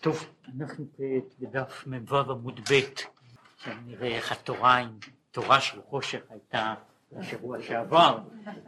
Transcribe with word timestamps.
טוב, 0.00 0.26
אנחנו 0.56 0.86
כעת 0.96 1.38
בדף 1.40 1.86
מ"ו 1.86 2.16
עמוד 2.16 2.60
ב', 2.70 2.80
נראה 3.86 4.16
איך 4.16 4.32
התורה 4.32 4.76
עם 4.76 4.98
תורה 5.30 5.60
של 5.60 5.82
חושך 5.82 6.20
הייתה 6.28 6.74
בשבוע 7.12 7.62
שעבר, 7.62 8.18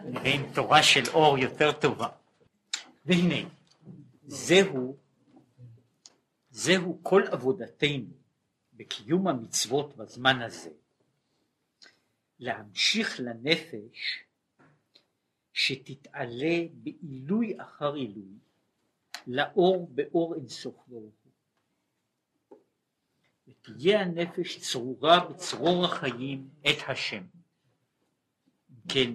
נראה 0.04 0.34
עם 0.34 0.52
תורה 0.54 0.82
של 0.82 1.02
אור 1.12 1.38
יותר 1.38 1.72
טובה. 1.72 2.08
והנה, 3.06 3.48
זהו, 4.26 4.96
זהו 6.50 6.98
כל 7.02 7.22
עבודתנו 7.30 8.04
בקיום 8.74 9.28
המצוות 9.28 9.96
בזמן 9.96 10.42
הזה, 10.42 10.70
להמשיך 12.38 13.20
לנפש 13.20 14.24
שתתעלה 15.52 16.58
בעילוי 16.72 17.60
אחר 17.60 17.94
עילוי, 17.94 18.38
לאור 19.26 19.88
באור 19.90 20.34
אינסוף 20.34 20.74
ברוך. 20.86 21.17
ותהיה 23.70 24.00
הנפש 24.00 24.58
צרורה 24.58 25.28
בצרור 25.28 25.84
החיים 25.84 26.48
את 26.60 26.88
השם. 26.88 27.22
כן, 28.88 29.12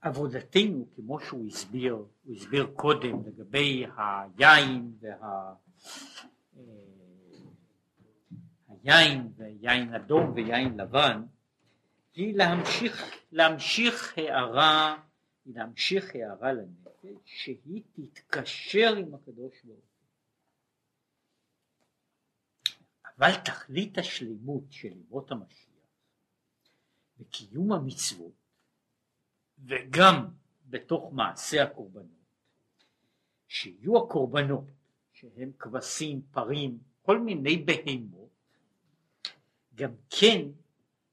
עבודתנו, 0.00 0.86
כמו 0.96 1.20
שהוא 1.20 1.46
הסביר, 1.46 1.94
הוא 2.24 2.34
הסביר 2.34 2.66
קודם 2.76 3.26
לגבי 3.26 3.86
היין 3.96 4.92
וה... 5.00 5.54
אה, 6.56 6.62
היין 8.68 9.32
ויין 9.36 9.94
אדום 9.94 10.32
ויין 10.34 10.76
לבן, 10.76 11.22
היא 12.14 12.36
להמשיך, 12.36 13.14
להמשיך 13.32 14.18
הערה 14.18 14.96
להמשיך 15.46 16.14
הערה 16.14 16.52
לנפש 16.52 17.20
שהיא 17.24 17.82
תתקשר 17.92 18.94
עם 18.96 19.14
הקדוש 19.14 19.62
ברוך 19.64 19.84
הוא. 19.84 19.90
אבל 23.20 23.32
תכלית 23.44 23.98
השלימות 23.98 24.62
של 24.70 24.88
ימות 24.88 25.30
המשיח 25.30 25.70
וקיום 27.18 27.72
המצוות 27.72 28.32
וגם 29.58 30.28
בתוך 30.66 31.12
מעשה 31.12 31.62
הקורבנות 31.62 32.24
שיהיו 33.48 34.04
הקורבנות 34.04 34.64
שהם 35.12 35.52
כבשים, 35.58 36.22
פרים, 36.30 36.78
כל 37.02 37.18
מיני 37.20 37.56
בהמות 37.56 38.30
גם 39.74 39.90
כן 40.10 40.48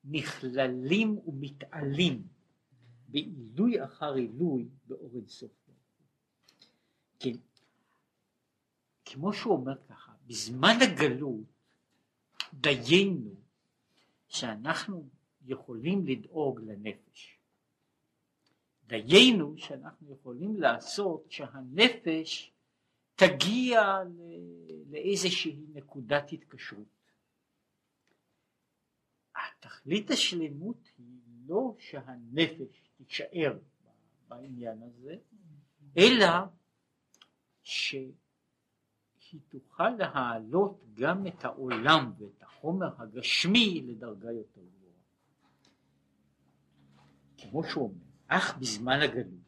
נכללים 0.03 1.17
ומתעלים 1.25 2.27
בעילוי 3.07 3.83
אחר 3.83 4.13
עילוי 4.13 4.67
באור 4.85 5.11
אינסוף. 5.15 5.51
כן, 7.19 7.37
כמו 9.05 9.33
שהוא 9.33 9.53
אומר 9.53 9.85
ככה, 9.89 10.11
בזמן 10.27 10.75
הגלות 10.81 11.56
דיינו 12.53 13.35
שאנחנו 14.27 15.09
יכולים 15.45 16.05
לדאוג 16.07 16.59
לנפש. 16.61 17.37
דיינו 18.87 19.57
שאנחנו 19.57 20.13
יכולים 20.13 20.57
לעשות 20.61 21.31
שהנפש 21.31 22.51
תגיע 23.15 23.81
לאיזושהי 24.89 25.65
נקודת 25.73 26.33
התקשרות. 26.33 26.97
התכלית 29.35 30.11
השלמות 30.11 30.89
היא 30.97 31.19
לא 31.47 31.75
שהנפש 31.79 32.89
תישאר 32.97 33.57
בעניין 34.27 34.81
הזה, 34.83 35.15
אלא 35.97 36.27
שהיא 39.29 39.41
תוכל 39.49 39.89
להעלות 39.89 40.83
גם 40.93 41.27
את 41.27 41.45
העולם 41.45 42.11
ואת 42.17 42.43
החומר 42.43 42.87
הגשמי 42.97 43.81
לדרגה 43.87 44.31
יותר 44.31 44.61
גבוהה. 44.61 44.93
כמו 47.37 47.63
שהוא 47.63 47.83
אומר, 47.83 48.03
אך 48.27 48.57
בזמן 48.57 48.99
הגלות 49.01 49.47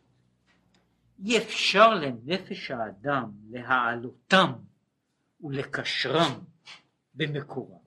אי 1.26 1.38
אפשר 1.38 1.94
לנפש 1.94 2.72
האדם 2.72 3.32
להעלותם 3.50 4.52
ולקשרם 5.42 6.40
במקורם. 7.14 7.80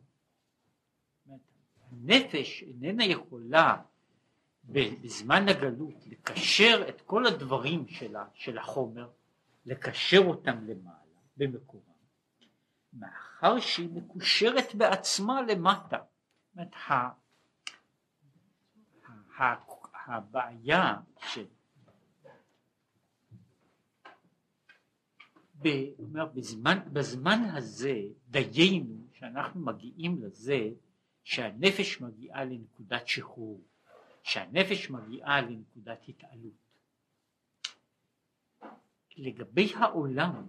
הנפש 1.90 2.62
איננה 2.62 3.04
יכולה 3.04 3.82
בזמן 4.64 5.48
הגלות 5.48 6.06
לקשר 6.06 6.84
את 6.88 7.00
כל 7.00 7.26
הדברים 7.26 7.88
שלה, 7.88 8.24
של 8.34 8.58
החומר, 8.58 9.10
לקשר 9.66 10.18
אותם 10.18 10.66
למעלה, 10.66 10.96
במקורם, 11.36 11.91
מאחר 12.92 13.60
שהיא 13.60 13.88
מקושרת 13.92 14.74
בעצמה 14.74 15.42
למטה. 15.42 15.96
זאת 15.96 16.56
אומרת, 16.56 16.74
הבעיה 20.06 21.00
של... 21.18 21.46
בזמן, 26.34 26.78
בזמן 26.92 27.38
הזה 27.54 28.00
דיינו 28.30 29.06
שאנחנו 29.12 29.60
מגיעים 29.60 30.22
לזה 30.22 30.70
שהנפש 31.24 32.00
מגיעה 32.00 32.44
לנקודת 32.44 33.08
שחרור 33.08 33.60
שהנפש 34.22 34.90
מגיעה 34.90 35.40
לנקודת 35.40 36.08
התעלות. 36.08 36.62
לגבי 39.16 39.72
העולם 39.74 40.48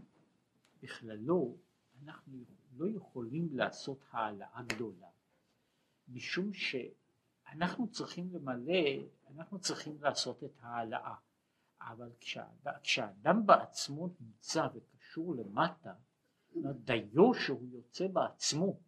בכללו 0.83 1.57
אנחנו 2.05 2.43
לא 2.77 2.89
יכולים 2.89 3.49
לעשות 3.51 3.99
העלאה 4.11 4.61
גדולה 4.67 5.07
משום 6.07 6.51
שאנחנו 6.53 7.91
צריכים 7.91 8.33
למלא, 8.33 8.83
אנחנו 9.29 9.59
צריכים 9.59 9.97
לעשות 10.01 10.43
את 10.43 10.51
ההעלאה 10.59 11.15
אבל 11.81 12.09
כשאדם 12.83 13.45
בעצמו 13.45 14.09
נמצא 14.19 14.67
וקשור 14.73 15.35
למטה 15.35 15.93
דיו 16.55 17.33
שהוא 17.33 17.67
יוצא 17.71 18.07
בעצמו, 18.07 18.79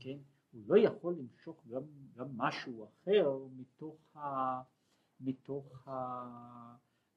כן? 0.00 0.18
הוא 0.52 0.62
לא 0.66 0.78
יכול 0.78 1.14
למשוך 1.18 1.66
גם, 1.66 1.82
גם 2.16 2.26
משהו 2.36 2.88
אחר 2.88 3.38
מתוך, 3.56 4.16
ה, 4.16 4.60
מתוך 5.20 5.88
ה, 5.88 5.92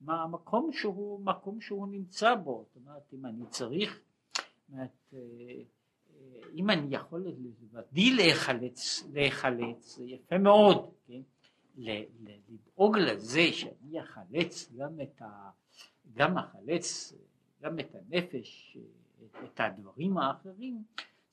מה 0.02 0.24
המקום 0.24 0.72
שהוא, 0.74 1.25
מקום 1.25 1.62
שהוא 1.62 1.88
נמצא 1.88 2.35
בו, 2.35 2.66
זאת 2.68 2.75
אומרת 2.75 3.14
אם 3.14 3.25
אני 3.25 3.46
צריך, 3.50 4.00
אומרת, 4.69 5.13
אה, 5.13 5.19
אם 6.53 6.69
אני 6.69 6.95
יכול 6.95 7.28
לבדי 7.28 8.16
להיחלץ, 8.16 9.03
להיחלץ 9.13 9.95
זה 9.95 10.05
יפה 10.05 10.38
מאוד, 10.38 10.94
כן? 11.07 11.22
לדאוג 11.78 12.97
לזה 12.97 13.51
שאני 13.51 14.01
אחלץ 14.01 14.72
גם 14.78 15.01
את 15.01 15.22
ה... 15.22 15.50
גם 16.13 16.38
אחלץ 16.38 17.13
גם 17.61 17.79
את 17.79 17.95
הנפש, 17.95 18.78
את 19.44 19.59
הדברים 19.59 20.17
האחרים, 20.17 20.84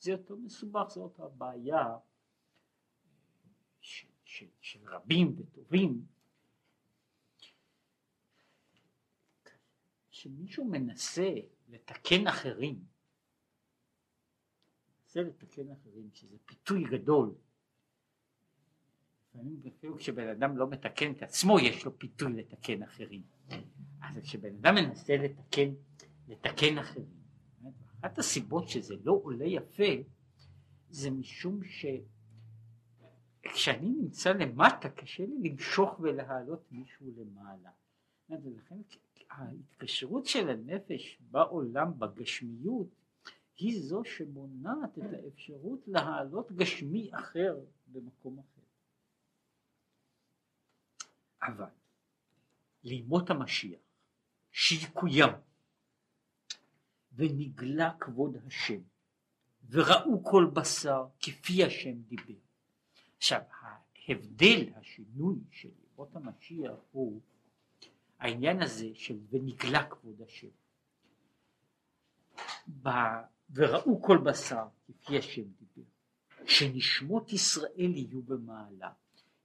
זה 0.01 0.11
יותר 0.11 0.35
מסובך, 0.35 0.89
זאת 0.89 1.21
הבעיה 1.21 1.97
של, 3.81 4.09
של, 4.25 4.47
של 4.61 4.81
רבים 4.89 5.35
וטובים, 5.39 6.03
שמישהו 10.11 10.65
מנסה 10.65 11.31
לתקן 11.69 12.27
אחרים, 12.27 12.85
מנסה 15.17 15.29
לתקן 15.29 15.73
אחרים, 15.73 16.09
שזה 16.13 16.37
פיתוי 16.45 16.85
גדול, 16.85 17.35
לפעמים 19.29 19.63
אפילו 19.69 19.97
כשבן 19.97 20.29
אדם 20.29 20.57
לא 20.57 20.71
מתקן 20.71 21.13
את 21.13 21.23
עצמו 21.23 21.61
יש 21.61 21.85
לו 21.85 21.99
פיתוי 21.99 22.33
לתקן 22.33 22.83
אחרים, 22.83 23.23
אז 24.03 24.19
כשבן 24.23 24.55
אדם 24.55 24.75
מנסה 24.75 25.17
לתקן, 25.17 25.71
לתקן 26.29 26.79
אחרים 26.79 27.25
אחת 28.01 28.19
הסיבות 28.19 28.69
שזה 28.69 28.95
לא 29.05 29.21
עולה 29.23 29.45
יפה 29.45 29.93
זה 30.91 31.11
משום 31.11 31.61
שכשאני 33.45 33.89
נמצא 33.89 34.33
למטה 34.33 34.89
קשה 34.89 35.27
לי 35.27 35.51
למשוך 35.51 36.01
ולהעלות 36.01 36.73
מישהו 36.73 37.07
למעלה. 37.17 37.71
ולכן 38.31 38.77
ההתקשרות 39.31 40.27
של 40.27 40.49
הנפש 40.49 41.19
בעולם 41.31 41.99
בגשמיות 41.99 43.04
היא 43.57 43.83
זו 43.83 44.05
שמונעת 44.05 44.99
את 44.99 45.13
האפשרות 45.13 45.89
להעלות 45.89 46.53
גשמי 46.53 47.11
אחר 47.15 47.57
במקום 47.87 48.39
אחר. 48.39 48.63
אבל 51.43 51.71
לימות 52.85 53.31
המשיח 53.31 53.81
שיקוים 54.53 55.31
ונגלה 57.13 57.91
כבוד 58.01 58.37
השם 58.47 58.81
וראו 59.71 60.25
כל 60.25 60.51
בשר 60.55 61.07
כפי 61.21 61.65
השם 61.65 62.03
דיבר. 62.03 62.39
עכשיו 63.17 63.41
ההבדל, 63.51 64.73
השינוי 64.77 65.39
של 65.51 65.71
ימות 65.85 66.17
המשיח 66.17 66.79
הוא 66.93 67.21
העניין 68.19 68.63
הזה 68.63 68.89
של 68.95 69.19
ונגלה 69.31 69.91
כבוד 69.91 70.23
השם. 70.23 70.49
וראו 73.51 74.03
כל 74.03 74.19
בשר, 74.19 74.67
כפי 74.87 75.19
השם 75.19 75.43
דיבר, 75.43 75.89
שנשמות 76.47 77.33
ישראל 77.33 77.97
יהיו 77.97 78.23
במעלה. 78.23 78.93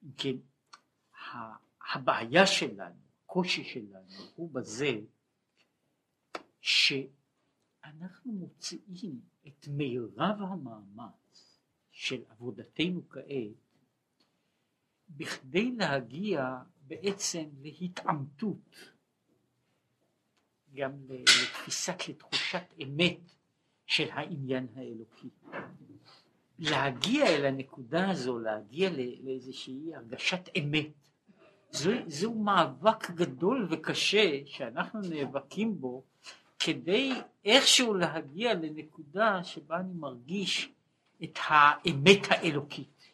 אם 0.04 0.12
כן, 0.18 0.36
הבעיה 1.94 2.48
שלנו, 2.48 2.96
הקושי 3.24 3.64
שלנו, 3.64 4.08
הוא 4.36 4.52
בזה 4.52 5.00
שאנחנו 6.62 8.32
מוציאים 8.32 9.22
את 9.48 9.68
מירב 9.68 10.42
המאמץ 10.42 11.60
של 11.92 12.24
עבודתנו 12.30 13.10
כעת 13.10 13.70
בכדי 15.10 15.72
להגיע 15.72 16.58
בעצם 16.82 17.50
להתעמתות 17.62 18.76
גם 20.74 20.92
לתפיסת, 21.10 22.08
לתחושת 22.10 22.74
אמת 22.84 23.20
של 23.90 24.08
העניין 24.12 24.68
האלוקי. 24.76 25.30
להגיע 26.60 27.28
אל 27.28 27.46
הנקודה 27.46 28.10
הזו, 28.10 28.40
להגיע 28.40 28.90
לאיזושהי 29.24 29.96
הרגשת 29.96 30.50
אמת, 30.60 30.88
זו, 31.72 31.92
זהו 32.08 32.44
מאבק 32.44 33.12
גדול 33.12 33.68
וקשה 33.70 34.46
שאנחנו 34.46 35.00
נאבקים 35.02 35.82
בו 35.82 36.04
כדי 36.60 37.14
איכשהו 37.46 37.94
להגיע 37.94 38.54
לנקודה 38.54 39.44
שבה 39.44 39.80
אני 39.80 39.94
מרגיש 39.94 40.72
את 41.24 41.40
האמת 41.48 42.20
האלוקית. 42.30 43.14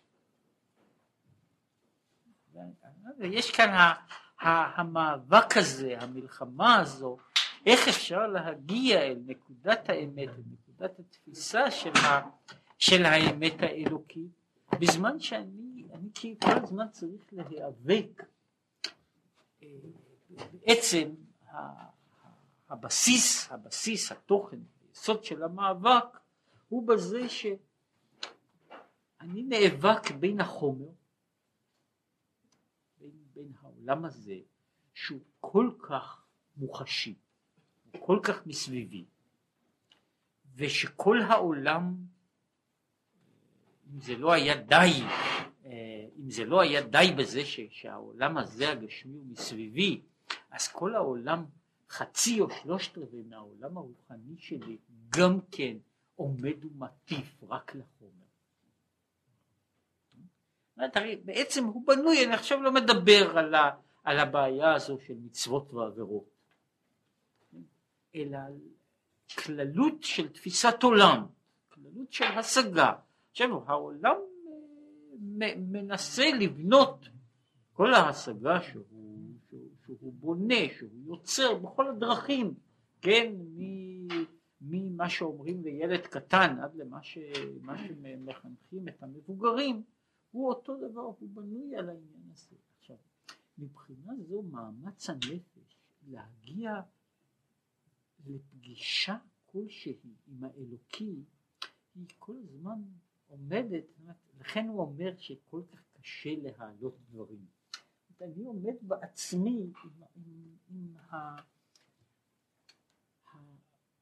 יש 3.19 3.51
כאן 3.51 3.93
המאבק 4.39 5.57
הזה, 5.57 5.95
המלחמה 5.99 6.75
הזו, 6.75 7.17
איך 7.65 7.87
אפשר 7.87 8.27
להגיע 8.27 9.01
אל 9.01 9.17
נקודת 9.25 9.89
האמת, 9.89 10.29
אל 10.29 10.43
נקודת 10.75 10.99
התפיסה 10.99 11.71
של, 11.71 11.91
ה, 11.95 12.29
של 12.77 13.05
האמת 13.05 13.53
האלוקית, 13.59 14.31
בזמן 14.81 15.19
שאני 15.19 15.65
אני 15.93 16.35
כל 16.41 16.63
הזמן 16.63 16.85
צריך 16.91 17.21
להיאבק 17.31 18.23
אה, 19.63 19.67
בעצם 20.51 21.15
הבסיס, 22.69 23.51
הבסיס, 23.51 24.11
התוכן, 24.11 24.59
היסוד 24.87 25.23
של 25.23 25.43
המאבק 25.43 26.19
הוא 26.69 26.87
בזה 26.87 27.29
שאני 27.29 27.63
נאבק 29.43 30.11
בין 30.19 30.41
החומר 30.41 30.89
בין 33.33 33.51
העולם 33.61 34.05
הזה 34.05 34.37
שהוא 34.93 35.19
כל 35.39 35.71
כך 35.79 36.23
מוחשי, 36.57 37.15
כל 37.99 38.19
כך 38.23 38.47
מסביבי, 38.47 39.05
ושכל 40.55 41.21
העולם, 41.21 41.95
אם 43.93 43.99
זה 44.01 44.17
לא 44.17 44.33
היה 44.33 44.55
די, 44.55 45.03
אה, 45.65 46.07
אם 46.17 46.29
זה 46.29 46.45
לא 46.45 46.61
היה 46.61 46.81
די 46.81 47.13
בזה 47.17 47.45
ש, 47.45 47.59
שהעולם 47.69 48.37
הזה 48.37 48.69
הגשמי 48.69 49.17
הוא 49.17 49.25
מסביבי, 49.27 50.01
אז 50.51 50.67
כל 50.67 50.95
העולם, 50.95 51.45
חצי 51.89 52.41
או 52.41 52.49
שלושת 52.49 52.97
רבעי 52.97 53.23
מהעולם 53.23 53.77
הרוחני 53.77 54.35
שלי, 54.37 54.77
גם 55.09 55.39
כן 55.51 55.77
עומד 56.15 56.65
ומטיף 56.65 57.43
רק 57.43 57.75
לחומר. 57.75 58.25
בעצם 61.25 61.65
הוא 61.65 61.87
בנוי, 61.87 62.25
אני 62.25 62.33
עכשיו 62.33 62.61
לא 62.61 62.71
מדבר 62.71 63.37
על, 63.37 63.55
ה, 63.55 63.71
על 64.03 64.19
הבעיה 64.19 64.73
הזו 64.73 64.97
של 64.99 65.13
מצוות 65.13 65.73
ועבירות, 65.73 66.29
אלא 68.15 68.37
על 68.37 68.59
כללות 69.45 70.03
של 70.03 70.29
תפיסת 70.29 70.83
עולם, 70.83 71.25
כללות 71.69 72.11
של 72.11 72.25
השגה. 72.25 72.93
עכשיו 73.31 73.63
העולם 73.67 74.15
אה, 75.41 75.53
מנסה 75.57 76.23
לבנות 76.39 77.09
כל 77.73 77.93
ההשגה 77.93 78.61
שהוא, 78.61 78.83
שהוא, 79.49 79.69
שהוא 79.85 80.13
בונה, 80.13 80.69
שהוא 80.77 80.89
יוצר 81.05 81.55
בכל 81.55 81.87
הדרכים, 81.87 82.53
כן, 83.01 83.33
ממה 84.61 85.09
שאומרים 85.09 85.63
לילד 85.63 86.01
קטן 86.01 86.59
עד 86.63 86.75
למה 86.75 87.03
שמחנכים 87.03 88.87
את 88.87 89.03
המבוגרים, 89.03 89.83
הוא 90.31 90.49
אותו 90.49 90.77
דבר, 90.77 91.01
הוא 91.01 91.29
בנוי 91.33 91.75
על 91.75 91.89
העניין 91.89 92.29
הזה. 92.33 92.55
עכשיו, 92.79 92.95
מבחינה 93.57 94.13
זו 94.27 94.41
מאמץ 94.41 95.09
הנפש 95.09 95.77
להגיע 96.07 96.81
לפגישה 98.25 99.17
כלשהי 99.45 99.97
עם 100.27 100.43
האלוקי, 100.43 101.23
היא 101.95 102.05
כל 102.19 102.35
הזמן 102.43 102.81
עומדת, 103.27 103.83
לכן 104.39 104.67
הוא 104.67 104.81
אומר 104.81 105.17
שכל 105.17 105.61
כך 105.71 105.79
קשה 105.93 106.29
להעלות 106.35 106.97
דברים. 107.09 107.45
אני 108.21 108.45
עומד 108.45 108.73
בעצמי 108.81 109.61
עם, 109.61 109.71
עם, 110.15 110.55
עם 110.69 110.95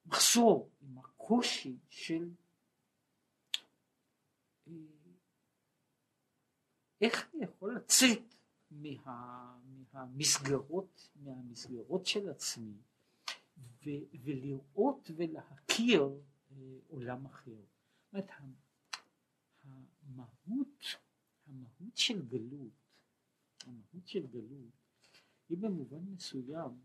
המחסור, 0.06 0.70
עם 0.82 0.98
הקושי 0.98 1.78
של 1.90 2.30
אה, 4.68 4.74
איך 7.02 7.30
אני 7.34 7.44
יכול 7.44 7.76
לצאת 7.76 8.36
מה, 8.72 9.58
מהמסגרות, 9.94 11.10
מהמסגרות 11.16 12.06
של 12.06 12.30
עצמי 12.30 12.74
ו, 13.86 13.90
ולראות 14.24 15.12
ולהכיר 15.16 16.10
אה, 16.52 16.58
עולם 16.88 17.26
אחר. 17.26 17.62
זאת 18.12 18.30
המהות, 19.64 20.84
המהות 21.48 21.98
של 21.98 22.26
גלות, 22.26 22.72
המהות 23.66 24.08
של 24.08 24.28
גלות, 24.28 24.72
היא 25.50 25.58
במובן 25.58 26.00
מסוים, 26.16 26.80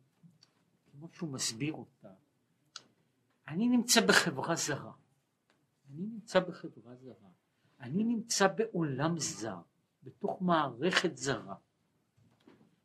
כמו 0.90 1.08
שהוא 1.12 1.28
מסביר 1.28 1.72
אותה, 1.72 2.14
אני 3.48 3.68
נמצא 3.68 4.00
בחברה 4.06 4.56
זרה, 4.56 4.92
אני 5.90 6.06
נמצא 6.06 6.40
בחברה 6.40 6.96
זרה, 6.96 7.30
אני 7.80 8.04
נמצא 8.04 8.48
בעולם 8.48 9.18
זר. 9.18 9.60
בתוך 10.02 10.42
מערכת 10.42 11.16
זרה. 11.16 11.54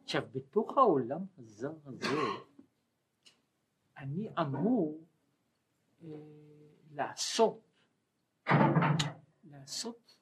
עכשיו, 0.03 0.23
בתוך 0.31 0.77
העולם 0.77 1.21
הזר 1.37 1.73
הזה, 1.85 2.21
אני 4.03 4.29
אמור 4.39 5.01
אה, 6.03 6.07
לעשות, 6.91 7.61
לעשות, 9.43 10.17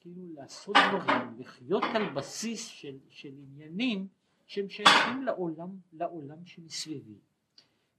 כאילו 0.00 0.22
לעשות 0.34 0.76
דברים, 0.76 1.40
לחיות 1.40 1.82
על 1.94 2.10
בסיס 2.14 2.66
של, 2.66 2.98
של 3.08 3.28
עניינים 3.28 4.08
שהם 4.46 4.68
שייכים 4.68 5.22
לעולם, 5.22 5.68
לעולם 5.92 6.46
שמסביבי. 6.46 7.18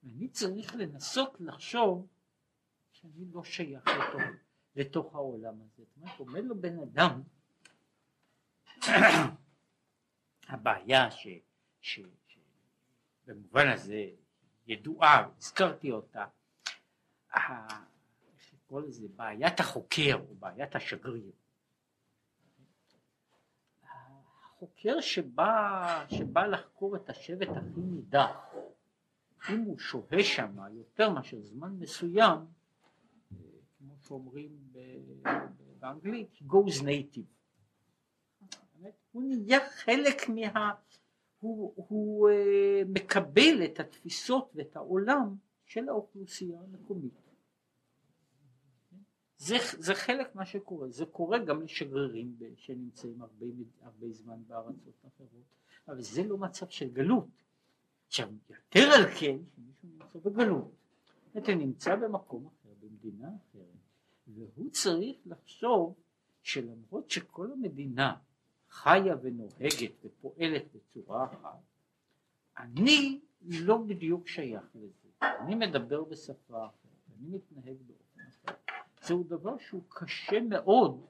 ואני 0.03 0.27
צריך 0.27 0.75
לנסות 0.75 1.37
לחשוב 1.39 2.07
שאני 2.91 3.25
לא 3.31 3.43
שייך 3.43 3.87
לתוך, 3.87 4.21
לתוך 4.75 5.15
העולם 5.15 5.55
הזה. 5.61 5.83
זאת 5.83 5.97
אומרת, 5.97 6.19
עומד 6.19 6.43
לו 6.43 6.61
בן 6.61 6.79
אדם 6.79 7.21
הבעיה 10.49 11.11
ש, 11.11 11.27
ש, 11.81 11.99
ש, 12.27 12.37
במובן 13.25 13.67
הזה 13.67 14.09
ידועה, 14.67 15.29
הזכרתי 15.37 15.91
אותה, 15.91 16.25
איך 17.35 18.53
לקרוא 18.53 18.81
לזה, 18.81 19.07
בעיית 19.15 19.59
החוקר 19.59 20.19
או 20.29 20.35
בעיית 20.35 20.75
השגריר. 20.75 21.31
החוקר 23.83 25.01
שבא, 25.01 26.05
שבא 26.09 26.45
לחקור 26.45 26.95
את 26.95 27.09
השבט 27.09 27.49
הכי 27.49 27.81
נידח, 27.81 28.53
אם 29.49 29.61
הוא 29.61 29.79
שוהה 29.79 30.23
שם 30.23 30.57
יותר 30.71 31.09
מאשר 31.09 31.41
זמן 31.41 31.75
מסוים, 31.79 32.39
כמו 33.77 33.95
שאומרים 34.07 34.51
באנגלית, 35.79 36.39
goes 36.41 36.81
native. 36.81 37.33
הוא 39.11 39.23
נהיה 39.23 39.69
חלק 39.69 40.29
מה... 40.29 40.73
הוא, 41.43 41.73
הוא 41.75 42.29
uh, 42.29 42.33
מקבל 42.87 43.65
את 43.65 43.79
התפיסות 43.79 44.51
ואת 44.55 44.75
העולם 44.75 45.35
של 45.65 45.89
האוכלוסייה 45.89 46.59
המקומית. 46.61 47.13
זה, 49.37 49.55
זה 49.77 49.95
חלק 49.95 50.35
מה 50.35 50.45
שקורה, 50.45 50.89
זה 50.89 51.05
קורה 51.05 51.39
גם 51.39 51.61
לשגרירים 51.61 52.35
שנמצאים 52.55 53.21
הרבה, 53.21 53.45
הרבה 53.81 54.11
זמן 54.11 54.43
בארצות 54.47 55.05
אחרות, 55.07 55.43
אבל 55.87 56.01
זה 56.01 56.23
לא 56.23 56.37
מצב 56.37 56.69
של 56.69 56.89
גלות. 56.89 57.27
עכשיו, 58.07 58.29
יותר 58.49 58.89
על 58.95 59.05
כן, 59.19 59.37
שמישהו 59.55 59.89
נמצא 59.89 60.19
בגלות, 60.29 60.71
אתה 61.37 61.55
נמצא 61.55 61.95
במקום 61.95 62.47
אחר, 62.47 62.69
במדינה 62.79 63.27
אחרת, 63.27 63.77
והוא 64.27 64.69
צריך 64.69 65.17
לחשוב 65.25 65.95
שלמרות 66.43 67.09
שכל 67.09 67.51
המדינה 67.51 68.15
חיה 68.73 69.15
ונוהגת 69.21 70.05
ופועלת 70.05 70.63
בצורה 70.73 71.25
אחת, 71.25 71.59
אני 72.57 73.21
לא 73.41 73.77
בדיוק 73.77 74.27
שייך 74.27 74.63
לזה, 74.75 75.27
אני 75.39 75.55
מדבר 75.55 76.03
בשפה 76.03 76.65
אחרת, 76.65 77.19
אני 77.19 77.27
מתנהג 77.27 77.77
באופן 77.87 78.21
אחר. 78.29 78.53
זהו 79.01 79.23
דבר 79.23 79.57
שהוא 79.57 79.83
קשה 79.89 80.41
מאוד, 80.41 81.05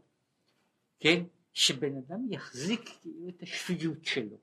כן, 0.99 1.23
שבן 1.53 1.97
אדם 1.97 2.31
יחזיק 2.31 2.81
כאילו 3.01 3.29
את 3.29 3.41
השפיות 3.41 4.05
שלו. 4.05 4.37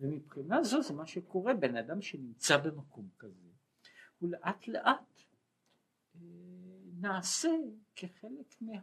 ומבחינה 0.00 0.62
זו 0.62 0.82
זה 0.82 0.94
מה 0.94 1.06
שקורה, 1.06 1.54
בן 1.54 1.76
אדם 1.76 2.02
שנמצא 2.02 2.56
במקום 2.56 3.08
כזה, 3.18 3.48
הוא 4.18 4.30
לאט 4.30 4.68
לאט 4.68 5.22
אה, 6.14 6.20
נעשה 7.00 7.50
כחלק, 7.96 8.54
מה, 8.60 8.80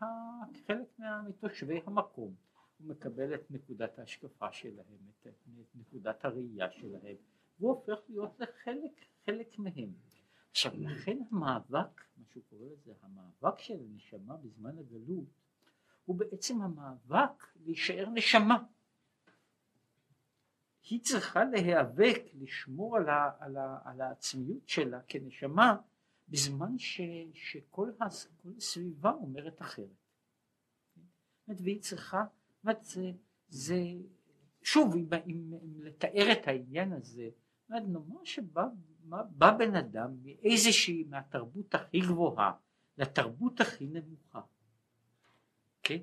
כחלק 0.54 1.00
מה, 1.00 1.22
מתושבי 1.22 1.82
המקום. 1.86 2.47
הוא 2.78 2.88
מקבל 2.88 3.36
את 3.36 3.52
נקודת 3.52 4.00
ההשקפה 4.00 4.52
שלהם, 4.52 4.98
את, 5.10 5.28
את 5.28 5.76
נקודת 5.76 6.26
הראייה 6.26 6.72
שלהם, 6.72 7.16
והוא 7.60 7.72
הופך 7.72 8.00
להיות 8.10 8.40
לחלק 8.40 9.08
חלק 9.26 9.60
מהם. 9.60 9.94
עכשיו 10.52 10.72
לכן 10.78 11.18
המאבק, 11.32 12.02
מה 12.18 12.26
שהוא 12.32 12.44
קורא 12.50 12.66
לזה, 12.66 12.94
המאבק 13.02 13.60
של 13.60 13.74
הנשמה 13.74 14.38
בזמן 14.38 14.78
הגלות, 14.78 15.26
הוא 16.06 16.16
בעצם 16.16 16.62
המאבק 16.62 17.48
להישאר 17.66 18.10
נשמה. 18.14 18.64
היא 20.90 21.02
צריכה 21.04 21.44
להיאבק, 21.44 22.22
לשמור 22.34 22.98
על, 22.98 23.10
ה, 23.10 23.32
על, 23.40 23.58
ה, 23.58 23.80
על 23.86 24.02
העצמיות 24.02 24.70
שלה 24.70 25.02
כנשמה, 25.08 25.78
בזמן 26.30 26.78
ש, 26.78 27.02
שכל 27.34 27.92
הסביבה 28.00 29.12
אומרת 29.12 29.62
אחרת. 29.62 29.88
והיא 31.48 31.82
צריכה, 31.82 32.26
זה, 32.64 33.12
זה, 33.50 33.84
שוב, 34.64 34.96
אם, 34.96 35.08
אם, 35.28 35.54
אם 35.64 35.82
לתאר 35.82 36.32
את 36.32 36.48
העניין 36.48 36.94
הזה, 36.94 37.30
נאמר 37.70 38.24
שבא 38.24 39.52
בן 39.58 39.76
אדם 39.76 40.16
מאיזושהי, 40.24 41.04
מהתרבות 41.10 41.76
הכי 41.76 42.00
גבוהה 42.00 42.52
לתרבות 42.98 43.62
הכי 43.62 43.88
נמוכה. 43.88 44.42
כן? 45.84 46.00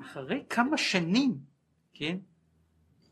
אחרי 0.00 0.44
כמה 0.48 0.76
שנים, 0.76 1.38
כן? 1.92 2.18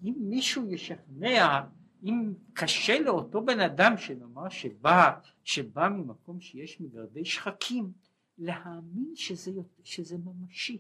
אם 0.03 0.15
מישהו 0.21 0.73
ישכנע, 0.73 1.65
אם 2.03 2.35
קשה 2.53 3.01
לאותו 3.01 3.45
בן 3.45 3.61
אדם 3.61 3.97
שנאמר 3.97 4.49
שבא, 4.49 5.21
שבא 5.45 5.89
ממקום 5.89 6.41
שיש 6.41 6.81
מגרדי 6.81 7.25
שחקים, 7.25 7.93
להאמין 8.39 9.13
שזה, 9.15 9.53
שזה 9.85 10.17
ממשי. 10.19 10.79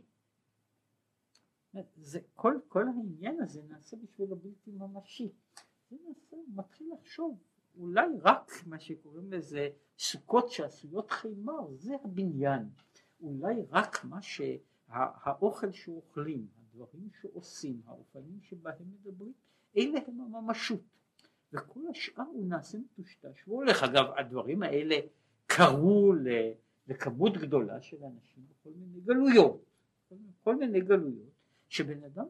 זה, 1.96 2.20
כל, 2.34 2.58
כל 2.68 2.88
העניין 2.88 3.42
הזה 3.42 3.62
נעשה 3.68 3.96
בשביל 3.96 4.32
הבלתי 4.32 4.70
ממשי. 4.70 5.32
זה 5.90 5.96
נעשה, 6.08 6.36
הוא 6.36 6.44
מתחיל 6.54 6.86
לחשוב, 6.92 7.38
אולי 7.78 8.06
רק 8.22 8.52
מה 8.66 8.80
שקוראים 8.80 9.32
לזה 9.32 9.68
סוכות 9.98 10.50
שעשויות 10.50 11.10
חימר, 11.10 11.74
זה 11.74 11.94
הבניין. 12.04 12.68
אולי 13.20 13.54
רק 13.70 14.04
מה 14.04 14.18
שהאוכל 14.22 15.72
שאוכלים, 15.72 16.46
הדברים 16.58 17.08
שעושים, 17.20 17.82
האופנים 17.86 18.40
שבהם 18.42 18.90
מדברים, 19.00 19.32
אלה 19.76 19.98
הם 20.06 20.20
הממשות. 20.20 20.80
וכל 21.52 21.80
השאר 21.90 22.24
הוא 22.24 22.46
נעשה 22.46 22.78
מטושטש. 22.78 23.48
והולך 23.48 23.82
אגב, 23.82 24.04
הדברים 24.16 24.62
האלה 24.62 24.96
קרו 25.46 26.12
לכמות 26.88 27.36
גדולה 27.36 27.82
של 27.82 28.04
אנשים 28.04 28.44
בכל 28.50 28.70
מיני 28.76 29.00
גלויות, 29.00 29.64
כל 30.44 30.56
מיני 30.56 30.80
גלויות, 30.80 31.33
שבן 31.74 32.04
אדם, 32.04 32.26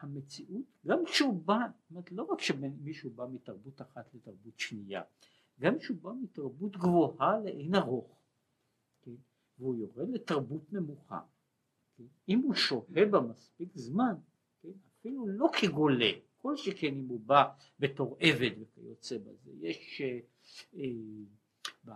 המציאות, 0.00 0.64
גם 0.86 1.04
כשהוא 1.04 1.42
בא, 1.42 1.54
זאת 1.54 1.90
אומרת 1.90 2.12
לא 2.12 2.22
רק 2.22 2.40
שמישהו 2.40 3.10
בא 3.10 3.26
מתרבות 3.32 3.82
אחת 3.82 4.14
לתרבות 4.14 4.58
שנייה, 4.58 5.02
גם 5.60 5.78
כשהוא 5.78 5.96
בא 6.00 6.10
מתרבות 6.22 6.76
גבוהה 6.76 7.40
לאין 7.40 7.74
ארוך, 7.74 8.16
כן? 9.02 9.14
והוא 9.58 9.76
יורד 9.76 10.08
לתרבות 10.08 10.72
נמוכה, 10.72 11.20
כן? 11.96 12.04
אם 12.28 12.38
הוא 12.38 12.54
שוהה 12.54 13.06
בה 13.10 13.20
מספיק 13.20 13.68
זמן, 13.74 14.14
כן? 14.62 14.68
אפילו 15.00 15.26
לא 15.26 15.48
כגולה, 15.60 16.10
כל 16.38 16.56
שכן 16.56 16.94
אם 16.94 17.06
הוא 17.08 17.20
בא 17.20 17.52
בתור 17.78 18.16
עבד 18.20 18.50
וכיוצא 18.60 19.18
בזה, 19.18 19.50
יש 19.60 20.00
אה, 20.00 20.18
אה, 20.74 20.82
ב, 21.84 21.90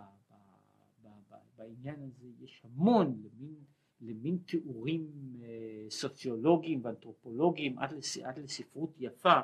ב, 1.03 1.07
ב, 1.29 1.35
בעניין 1.57 2.03
הזה 2.03 2.27
יש 2.39 2.61
המון 2.63 3.23
למין, 3.23 3.63
למין 4.01 4.37
תיאורים 4.45 5.35
אה, 5.41 5.89
סוציולוגיים 5.89 6.85
ואנתרופולוגיים 6.85 7.79
עד, 7.79 7.91
לס, 7.91 8.17
עד 8.17 8.37
לספרות 8.37 8.93
יפה 8.97 9.39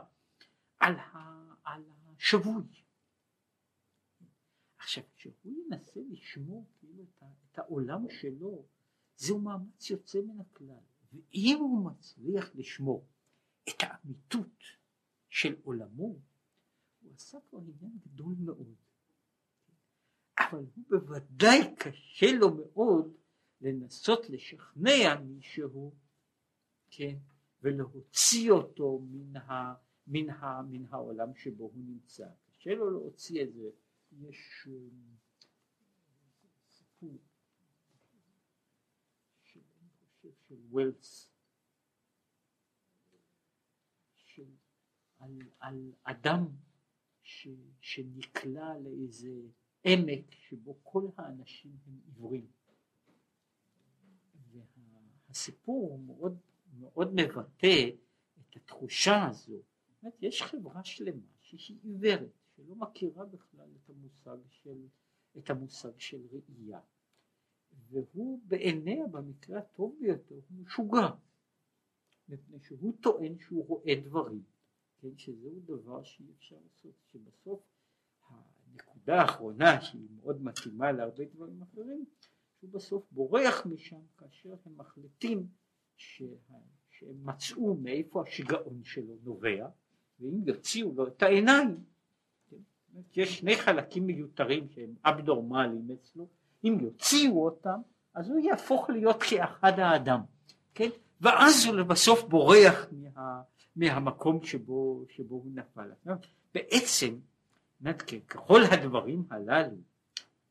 על, 0.80 0.96
ה, 0.96 1.44
על 1.64 1.84
השבוי. 2.06 2.64
עכשיו 4.78 5.04
כשהוא 5.16 5.34
ינסה 5.44 6.00
לשמור 6.10 6.66
כאילו 6.80 7.04
את, 7.04 7.24
את 7.52 7.60
העולם 7.60 8.06
שלו 8.10 8.66
זהו 9.18 9.40
מאמץ 9.40 9.90
יוצא 9.90 10.22
מן 10.22 10.40
הכלל 10.40 10.94
ואם 11.14 11.58
הוא 11.60 11.86
מצליח 11.86 12.52
לשמור 12.56 13.06
את 13.70 13.76
האמיתות 13.80 14.64
של 15.30 15.56
עולמו, 15.64 16.16
הוא 17.02 17.12
עשה 17.16 17.38
כבר 17.50 17.60
עניין 17.60 17.98
גדול 18.06 18.36
מאוד. 18.40 18.76
אבל 20.40 20.66
הוא 20.76 20.84
בוודאי 20.90 21.76
קשה 21.76 22.32
לו 22.32 22.54
מאוד 22.54 23.14
לנסות 23.64 24.30
לשכנע 24.30 25.16
מישהו, 25.26 25.94
כן, 26.90 27.18
ולהוציא 27.62 28.52
אותו 28.52 29.00
מן, 29.12 29.38
ה, 29.38 29.74
מן, 30.08 30.30
ה, 30.30 30.62
מן 30.62 30.86
העולם 30.90 31.36
שבו 31.36 31.64
הוא 31.64 31.84
נמצא. 31.86 32.28
קשה 32.52 32.76
לו 32.76 32.92
להוציא 32.92 33.44
את 33.44 33.54
זה. 33.54 33.70
יש 34.22 34.68
סיפור 36.70 37.18
של, 39.44 39.60
של 40.22 40.56
ווילס 40.70 41.34
על, 45.24 45.40
על 45.60 45.92
אדם 46.04 46.48
ש, 47.24 47.48
שנקלע 47.82 48.80
לאיזה 48.80 49.34
עמק 49.84 50.32
שבו 50.32 50.80
כל 50.84 51.08
האנשים 51.18 51.72
הם 51.86 52.00
עיוורים. 52.06 52.48
והסיפור 55.34 56.00
מאוד, 56.00 56.38
מאוד 56.80 57.14
מבטא 57.14 57.90
את 58.40 58.56
התחושה 58.56 59.28
הזו. 59.30 59.62
זאת 60.02 60.14
יש 60.22 60.42
חברה 60.42 60.84
שלמה 60.84 61.22
שהיא 61.42 61.78
עיוורת, 61.84 62.30
שלא 62.56 62.76
מכירה 62.76 63.26
בכלל 63.26 63.68
את 63.76 63.90
המושג 63.90 64.38
של, 64.50 64.86
את 65.38 65.50
המושג 65.50 65.92
של 65.98 66.22
ראייה. 66.32 66.80
והוא 67.90 68.40
בעיניה 68.48 69.08
במקרה 69.08 69.60
הטוב 69.60 69.96
ביותר 70.00 70.36
הוא 70.36 70.58
משוגע, 70.66 71.08
מפני 72.30 72.60
שהוא 72.60 72.94
טוען 73.02 73.40
שהוא 73.40 73.68
רואה 73.68 73.96
דברים. 74.04 74.44
כן, 75.00 75.18
שזהו 75.18 75.60
דבר 75.66 76.04
שאי 76.04 76.26
אפשר 76.38 76.56
לעשות, 76.64 76.94
שבסוף 77.12 77.60
הנקודה 78.30 79.22
האחרונה 79.22 79.82
שהיא 79.82 80.08
מאוד 80.16 80.42
מתאימה 80.44 80.92
להרבה 80.92 81.26
דברים 81.26 81.62
אחרים, 81.62 82.06
שהוא 82.64 82.74
בסוף 82.74 83.04
בורח 83.12 83.66
משם 83.66 84.00
כאשר 84.18 84.50
הם 84.66 84.74
מחליטים 84.78 85.48
שה, 85.96 86.26
שהם 86.90 87.16
מצאו 87.24 87.76
מאיפה 87.76 88.22
השיגעון 88.22 88.82
שלו 88.84 89.18
נובע, 89.24 89.68
ואם 90.20 90.42
יוציאו 90.46 90.94
לו 90.96 91.08
את 91.08 91.24
העיניים, 91.24 91.84
כן, 92.50 92.58
יש 93.16 93.40
שני 93.40 93.56
חלקים 93.56 94.08
מיותרים 94.08 94.70
שהם 94.70 94.96
אבדורמליים 95.06 95.88
אצלו, 95.92 96.28
אם 96.64 96.78
יוציאו 96.82 97.46
אותם 97.46 97.82
אז 98.14 98.30
הוא 98.30 98.40
יהפוך 98.40 98.90
להיות 98.90 99.24
כאחד 99.24 99.80
האדם, 99.80 100.20
כן? 100.74 100.90
ואז 101.22 101.66
הוא 101.66 101.76
לבסוף 101.76 102.24
בורח 102.24 102.88
מה, 102.92 103.42
מהמקום 103.76 104.44
שבו, 104.44 105.06
שבו 105.10 105.36
הוא 105.36 105.52
נפל. 105.54 105.90
בעצם, 106.54 107.20
ככל 108.28 108.62
הדברים 108.72 109.24
הללו, 109.30 109.78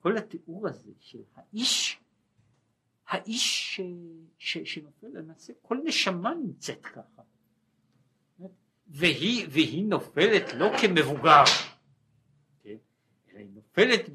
כל 0.02 0.16
התיאור 0.16 0.68
הזה 0.68 0.90
של 0.98 1.18
האיש, 1.36 2.01
האיש 3.12 3.76
ש, 3.76 3.80
ש, 4.38 4.58
שנופל 4.58 5.06
למעשה, 5.06 5.52
כל 5.62 5.78
נשמה 5.84 6.34
נמצאת 6.34 6.86
ככה. 6.86 7.22
והיא, 8.86 9.46
והיא 9.50 9.84
נופלת 9.84 10.54
לא 10.54 10.66
כמבוגר, 10.80 11.44
כן? 12.62 12.76
אלא 13.30 13.38
היא 13.38 13.50
נופלת 13.54 14.08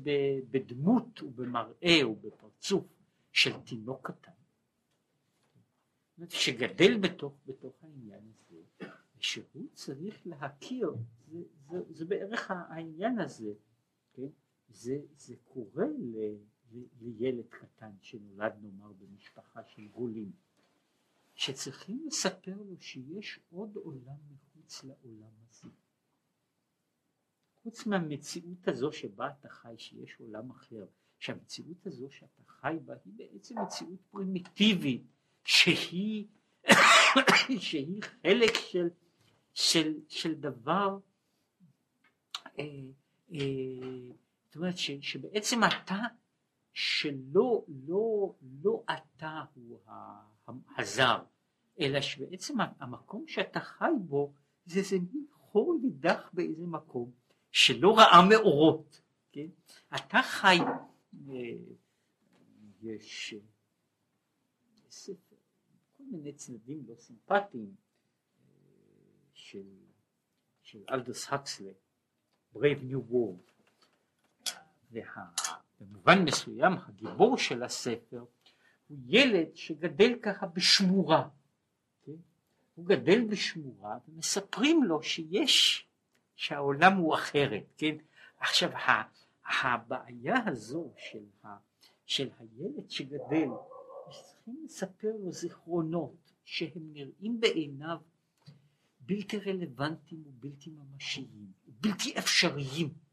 בדמות 0.51 1.22
ובמראה 1.24 2.08
ובפרצוף 2.08 2.86
של 3.32 3.60
תינוק 3.60 4.12
קטן. 4.12 4.32
שגדל 6.30 6.98
בתוך, 6.98 7.34
בתוך 7.46 7.74
העניין 7.84 8.22
הזה, 8.34 8.56
ושהוא 9.20 9.68
צריך 9.74 10.22
להכיר, 10.25 10.96
זה, 11.27 11.39
זה, 11.70 11.77
זה 11.89 12.06
בערך 12.06 12.51
העניין 12.51 13.20
הזה, 13.20 13.51
כן? 14.13 14.27
זה, 14.70 14.98
זה 15.16 15.36
קורה 15.44 15.86
ל, 15.86 16.16
לילד 17.02 17.48
קטן 17.50 17.92
שנולד 18.02 18.54
נאמר 18.62 18.92
במשפחה 18.94 19.64
של 19.64 19.88
גולים, 19.88 20.32
שצריכים 21.36 22.04
לספר 22.08 22.56
לו 22.56 22.78
שיש 22.80 23.40
עוד 23.50 23.76
עולם 23.76 24.18
מחוץ 24.30 24.84
לעולם 24.84 25.32
הזה. 25.50 25.70
חוץ 27.64 27.86
מהמציאות 27.86 28.68
הזו 28.68 28.92
שבה 28.92 29.30
אתה 29.40 29.50
חי, 29.50 29.74
שיש 29.78 30.16
עולם 30.20 30.50
אחר, 30.50 30.86
שהמציאות 31.20 31.88
הזו 31.88 32.08
שאתה 32.12 32.44
חי 32.48 32.78
בה 32.86 32.94
היא 33.06 33.14
בעצם 33.16 33.56
מציאות 33.62 34.00
פרימיטיבית 34.12 35.04
שהיא, 35.44 36.28
שהיא 37.60 38.02
חלק 38.04 38.54
של, 38.54 38.88
של, 39.54 39.94
של 40.08 40.36
דבר, 40.36 41.00
אה, 42.60 42.64
אה, 43.34 43.38
זאת 44.46 44.56
אומרת 44.56 44.78
ש, 44.78 44.92
שבעצם 45.02 45.60
אתה, 45.64 46.00
שלא 46.80 47.66
לא, 47.68 48.36
לא 48.64 48.84
אתה 48.86 49.44
הוא 49.54 49.80
הזר, 50.78 51.24
אלא 51.80 52.02
שבעצם 52.02 52.54
המקום 52.80 53.28
שאתה 53.28 53.60
חי 53.60 53.92
בו 54.00 54.34
זה 54.66 54.80
איזה 54.80 54.98
מין 55.12 55.26
חור 55.32 55.80
נידח 55.82 56.30
באיזה 56.34 56.68
מקום 56.68 57.12
שלא 57.52 57.98
ראה 57.98 58.30
מאורות, 58.30 59.02
כן? 59.32 59.48
אתה 59.96 60.18
חי, 60.24 60.58
אה, 61.30 61.36
יש 62.82 63.36
ספר, 64.90 65.36
כל 65.98 66.04
מיני 66.12 66.34
צדדים 66.34 66.84
לא 66.88 66.96
סימפטיים 66.96 67.76
אה, 68.40 68.46
של, 69.34 69.68
של 70.62 70.84
אלדוס 70.90 71.34
הקסלה, 71.34 71.72
Brave 72.56 72.82
New 72.92 73.12
World, 73.12 73.52
ובמובן 75.82 76.24
מסוים 76.24 76.74
הגיבור 76.88 77.38
של 77.38 77.64
הספר 77.64 78.24
הוא 78.88 78.98
ילד 79.08 79.56
שגדל 79.56 80.16
ככה 80.22 80.46
בשמורה, 80.48 81.30
כן? 82.04 82.12
הוא 82.76 82.86
גדל 82.86 83.26
בשמורה 83.26 83.98
ומספרים 84.08 84.84
לו 84.84 85.04
שיש, 85.04 85.88
שהעולם 86.36 86.98
הוא 86.98 87.16
אחרת, 87.16 87.64
כן? 87.78 87.96
עכשיו 88.40 88.70
הבעיה 89.64 90.36
הזו 90.46 90.92
של, 90.98 91.24
ה, 91.44 91.48
של 92.06 92.30
הילד 92.40 92.90
שגדל, 92.92 93.50
צריכים 94.10 94.66
לספר 94.66 95.12
לו 95.20 95.32
זיכרונות 95.32 96.32
שהם 96.46 96.94
נראים 96.94 97.40
בעיניו 97.40 97.98
בלתי 99.00 99.38
רלוונטיים 99.40 100.24
ובלתי 100.26 100.70
ממשיים 100.70 101.52
ובלתי 101.68 102.18
אפשריים. 102.18 103.07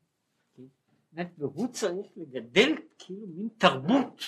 והוא 1.39 1.69
צריך 1.73 2.07
לגדל 2.17 2.73
כאילו 2.99 3.27
מין 3.27 3.49
תרבות, 3.59 4.21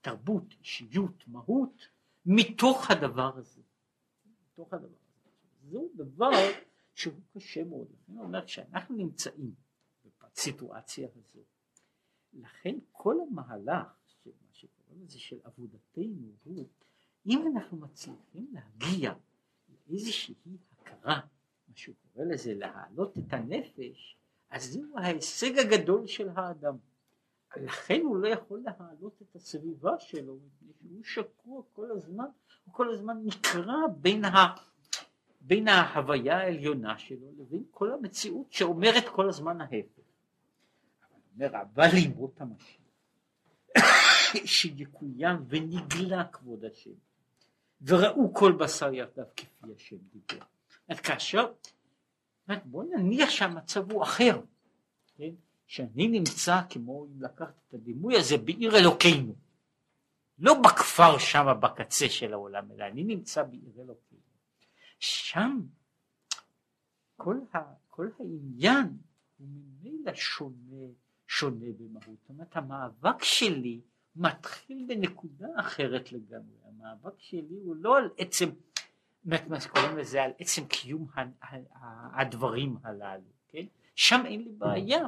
תרבות, 0.00 0.44
אישיות, 0.60 1.28
מהות, 1.28 1.88
מתוך 2.26 2.90
הדבר 2.90 3.38
הזה. 3.38 3.60
מתוך 4.52 4.72
הדבר 4.74 4.86
הזה. 4.86 5.70
זהו 5.70 5.90
דבר 5.96 6.30
שהוא 6.94 7.20
קשה 7.34 7.64
מאוד. 7.64 7.86
אני 8.08 8.18
אומר, 8.20 8.46
כשאנחנו 8.46 8.96
נמצאים 8.96 9.54
בסיטואציה 10.34 11.08
הזו, 11.16 11.40
לכן 12.32 12.78
כל 12.92 13.16
המהלך 13.28 13.86
של 14.06 14.30
מה 14.46 14.52
שקוראים 14.52 15.04
לזה 15.04 15.18
של 15.18 15.36
עבודתנו 15.44 16.32
הוא, 16.44 16.68
אם 17.26 17.52
אנחנו 17.52 17.76
מצליחים 17.76 18.52
להגיע 18.52 19.14
לאיזושהי 19.68 20.34
הכרה, 20.72 21.20
מה 21.68 21.74
שהוא 21.76 21.94
קורא 22.02 22.24
לזה 22.24 22.54
להעלות 22.54 23.18
את 23.18 23.32
הנפש, 23.32 24.16
אז 24.50 24.72
זהו 24.72 24.98
ההישג 24.98 25.58
הגדול 25.58 26.06
של 26.06 26.28
האדם. 26.36 26.76
לכן 27.56 28.00
הוא 28.04 28.16
לא 28.16 28.28
יכול 28.28 28.62
להעלות 28.64 29.22
את 29.22 29.36
הסביבה 29.36 29.98
שלו, 29.98 30.38
מפני 30.62 31.04
שהוא 31.04 31.04
שקוע 31.04 31.62
כל 31.72 31.90
הזמן, 31.90 32.24
הוא 32.64 32.74
כל 32.74 32.94
הזמן 32.94 33.16
נקרע 33.24 33.86
בין, 34.00 34.24
ה, 34.24 34.54
בין 35.40 35.68
ההוויה 35.68 36.38
העליונה 36.38 36.98
שלו 36.98 37.32
לבין 37.38 37.62
כל 37.70 37.92
המציאות 37.92 38.52
שאומרת 38.52 39.08
כל 39.08 39.28
הזמן 39.28 39.60
ההפך. 39.60 40.02
אומר 41.34 41.62
אבל 41.62 41.88
לימות 41.94 42.40
המשיח 42.40 42.86
שיקוים 44.44 45.44
ונגלה 45.48 46.24
כבוד 46.24 46.64
השם 46.64 46.90
וראו 47.80 48.34
כל 48.34 48.52
בשר 48.52 48.92
ירדיו 48.92 49.24
כפי 49.36 49.66
השם 49.76 49.96
דיבר. 50.12 50.44
אז 50.88 51.00
כאשר, 51.00 51.52
בוא 52.64 52.84
נניח 52.84 53.30
שהמצב 53.30 53.92
הוא 53.92 54.02
אחר, 54.02 54.40
כן? 55.16 55.30
שאני 55.66 56.08
נמצא 56.08 56.60
כמו 56.70 57.06
אם 57.06 57.22
לקחת 57.22 57.54
את 57.68 57.74
הדימוי 57.74 58.16
הזה 58.16 58.38
בעיר 58.38 58.76
אלוקינו, 58.76 59.34
לא 60.38 60.54
בכפר 60.64 61.18
שם 61.18 61.46
בקצה 61.60 62.08
של 62.08 62.32
העולם, 62.32 62.72
אלא 62.72 62.84
אני 62.84 63.04
נמצא 63.04 63.42
בעיר 63.42 63.72
אלוקינו. 63.76 64.20
שם 64.98 65.60
כל, 67.16 67.36
ה, 67.54 67.58
כל 67.88 68.08
העניין 68.18 68.96
הוא 69.38 69.48
ממילא 69.48 70.14
שונה, 70.14 70.86
שונה 71.26 71.66
במהות. 71.78 72.18
זאת 72.20 72.28
אומרת, 72.28 72.56
המאבק 72.56 73.22
שלי 73.22 73.80
מתחיל 74.16 74.84
בנקודה 74.88 75.48
אחרת 75.56 76.12
לגמרי. 76.12 76.56
המאבק 76.64 77.14
שלי 77.18 77.60
הוא 77.64 77.76
לא 77.76 77.98
על 77.98 78.08
עצם, 78.18 78.48
באמת 79.26 79.48
מה 79.48 79.60
שקוראים 79.60 79.98
לזה, 79.98 80.22
על 80.22 80.30
עצם 80.38 80.66
קיום 80.66 81.06
הדברים 82.14 82.76
הללו, 82.82 83.30
כן? 83.48 83.64
שם 83.94 84.22
אין 84.26 84.42
לי 84.42 84.52
בעיה. 84.52 85.06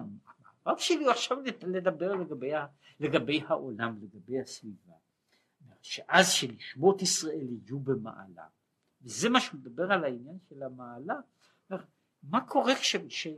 המאבק 0.67 0.81
שלי 0.81 1.05
הוא 1.05 1.11
עכשיו 1.11 1.39
לדבר 1.63 2.15
לגבי, 2.15 2.51
לגבי 3.01 3.43
העולם, 3.47 3.99
לגבי 4.03 4.41
הסביבה. 4.41 4.93
שאז 5.83 6.31
שלשמות 6.31 7.03
ישראל 7.03 7.47
יהיו 7.65 7.79
במעלה, 7.79 8.47
וזה 9.03 9.29
מה 9.29 9.41
שהוא 9.41 9.61
מדבר 9.61 9.93
על 9.93 10.05
העניין 10.05 10.39
של 10.49 10.63
המעלה, 10.63 11.15
מה 12.23 12.47
קורה 12.47 12.75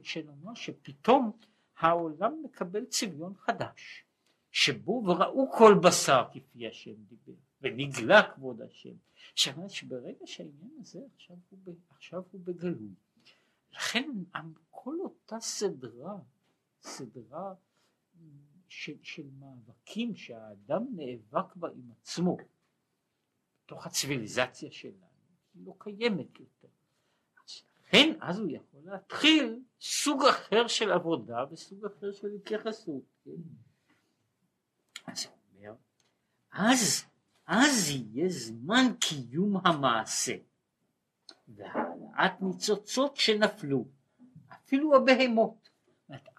כשנאמר 0.02 0.54
שפתאום 0.54 1.32
העולם 1.78 2.42
מקבל 2.44 2.84
צביון 2.84 3.34
חדש, 3.34 4.04
שבו 4.50 5.02
וראו 5.06 5.52
כל 5.52 5.74
בשר 5.82 6.24
כפי 6.32 6.68
השם 6.68 6.94
דיבר, 6.94 7.38
ונגלה 7.60 8.32
כבוד 8.34 8.62
השם, 8.62 8.94
שאומרת 9.34 9.70
שברגע 9.70 10.26
שהעניין 10.26 10.72
הזה 10.80 11.00
עכשיו 11.14 11.36
הוא, 11.64 11.74
עכשיו 11.90 12.22
הוא 12.30 12.40
בגלוי, 12.44 12.94
לכן 13.72 14.10
כל 14.70 14.96
אותה 15.00 15.40
סדרה, 15.40 16.18
סדרה 16.82 17.54
של, 18.68 18.96
של 19.02 19.26
מאבקים 19.38 20.16
שהאדם 20.16 20.86
נאבק 20.96 21.56
בה 21.56 21.68
עם 21.68 21.90
עצמו, 22.00 22.36
בתוך 23.64 23.86
הציוויליזציה 23.86 24.70
שלנו, 24.70 24.94
היא 25.54 25.66
לא 25.66 25.74
קיימת 25.78 26.40
יותר. 26.40 26.68
לכן 27.90 28.18
אז 28.20 28.38
הוא 28.38 28.50
יכול 28.50 28.80
להתחיל 28.84 29.62
סוג 29.80 30.22
אחר 30.24 30.68
של 30.68 30.92
עבודה 30.92 31.44
וסוג 31.50 31.84
אחר 31.86 32.12
של 32.12 32.28
התייחסות. 32.34 33.02
כן? 33.24 33.30
אז 35.06 35.26
הוא 35.26 35.34
אומר, 35.56 35.74
אז, 36.52 37.04
אז 37.52 37.90
יהיה 37.90 38.28
זמן 38.28 38.86
קיום 39.00 39.56
המעשה 39.64 40.36
והעלאת 41.48 42.42
ניצוצות 42.42 43.16
שנפלו, 43.16 43.84
אפילו 44.52 44.96
הבהמות. 44.96 45.70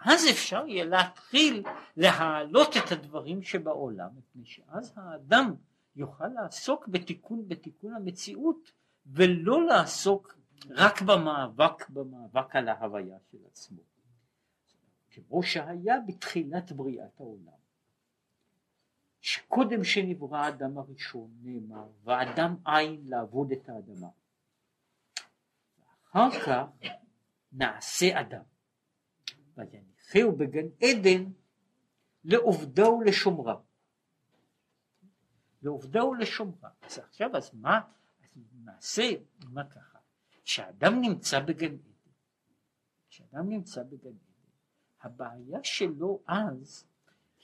אז 0.06 0.30
אפשר 0.32 0.67
יהיה 0.67 0.86
להתחיל 0.86 1.63
להעלות 1.97 2.78
את 2.78 2.91
הדברים 2.91 3.43
שבעולם, 3.43 4.10
מפני 4.17 4.45
שאז 4.45 4.93
האדם 4.95 5.56
יוכל 5.95 6.28
לעסוק 6.28 6.88
בתיקון, 6.88 7.47
בתיקון 7.47 7.93
המציאות, 7.93 8.71
ולא 9.06 9.65
לעסוק 9.65 10.38
רק 10.69 11.02
במאבק, 11.02 11.89
במאבק 11.89 12.56
על 12.56 12.67
ההוויה 12.67 13.17
של 13.32 13.38
עצמו. 13.52 13.82
כמו 15.10 15.43
שהיה 15.43 15.95
בתחילת 16.08 16.71
בריאת 16.71 17.19
העולם. 17.19 17.61
שקודם 19.22 19.84
שנברא 19.84 20.38
האדם 20.38 20.78
הראשון 20.78 21.32
נאמר, 21.42 21.88
ואדם 22.04 22.56
אין 22.68 23.02
לעבוד 23.08 23.52
את 23.52 23.70
האדמה. 23.70 24.08
ואחר 25.80 26.30
כך 26.46 26.88
נעשה 27.52 28.22
אדם. 28.22 28.44
ויניחהו 29.58 30.36
בגן 30.38 30.66
עדן 30.84 31.32
לעובדה 32.24 32.90
ולשומרה. 32.90 33.56
לעובדה 35.62 36.06
ולשומרה. 36.06 36.70
אז 36.82 36.98
עכשיו, 36.98 37.38
אז 37.38 37.54
מה, 37.54 37.80
אז 38.24 38.38
נעשה, 38.64 39.10
מה 39.44 39.70
ככה, 39.70 40.00
כשאדם 40.44 41.02
נמצא 41.02 41.40
בגן 41.40 41.74
עדן, 41.74 42.12
כשאדם 43.10 43.50
נמצא 43.50 43.84
בגן 43.84 44.10
עדן, 44.10 44.18
הבעיה 45.02 45.60
שלו 45.64 46.22
אז 46.28 46.86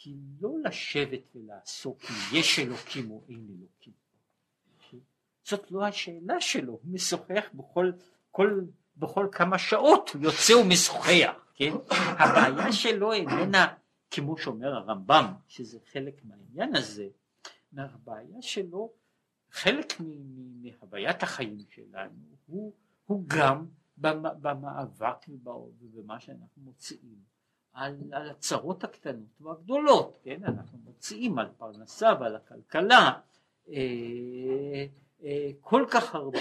היא 0.03 0.15
לא 0.41 0.49
לשבת 0.63 1.35
ולעסוק 1.35 2.01
אם 2.09 2.37
יש 2.37 2.59
אלוקים 2.59 3.11
או 3.11 3.23
אין 3.29 3.47
אלוקים. 3.59 3.93
זאת 5.43 5.71
לא 5.71 5.85
השאלה 5.85 6.41
שלו, 6.41 6.71
הוא 6.71 6.81
משוחח 6.85 7.45
בכל, 7.53 7.91
כל, 8.31 8.61
בכל 8.97 9.27
כמה 9.31 9.57
שעות, 9.57 10.09
הוא 10.09 10.21
יוצא 10.21 10.53
ומשוחח. 10.53 11.47
כן? 11.53 11.71
הבעיה 11.89 12.71
שלו 12.71 13.13
איננה, 13.13 13.73
כמו 14.11 14.37
שאומר 14.37 14.73
הרמב"ם, 14.73 15.33
שזה 15.47 15.79
חלק 15.91 16.21
מהעניין 16.23 16.75
הזה, 16.75 17.07
הבעיה 17.77 18.41
שלו, 18.41 18.91
חלק 19.51 19.93
מהוויית 19.99 21.23
החיים 21.23 21.57
שלנו 21.69 22.35
הוא, 22.45 22.73
הוא 23.05 23.23
גם 23.27 23.65
במאבק 24.07 25.25
ובמה 25.81 26.19
שאנחנו 26.19 26.61
מוצאים 26.61 27.15
על, 27.77 27.97
על 28.11 28.29
הצרות 28.29 28.83
הקטנות 28.83 29.41
והגדולות, 29.41 30.19
כן, 30.23 30.43
אנחנו 30.43 30.77
מוציאים 30.77 31.39
על 31.39 31.47
פרנסה 31.57 32.13
ועל 32.19 32.35
הכלכלה 32.35 33.19
אה, 33.69 34.85
אה, 35.23 35.49
כל 35.61 35.85
כך 35.91 36.15
הרבה 36.15 36.39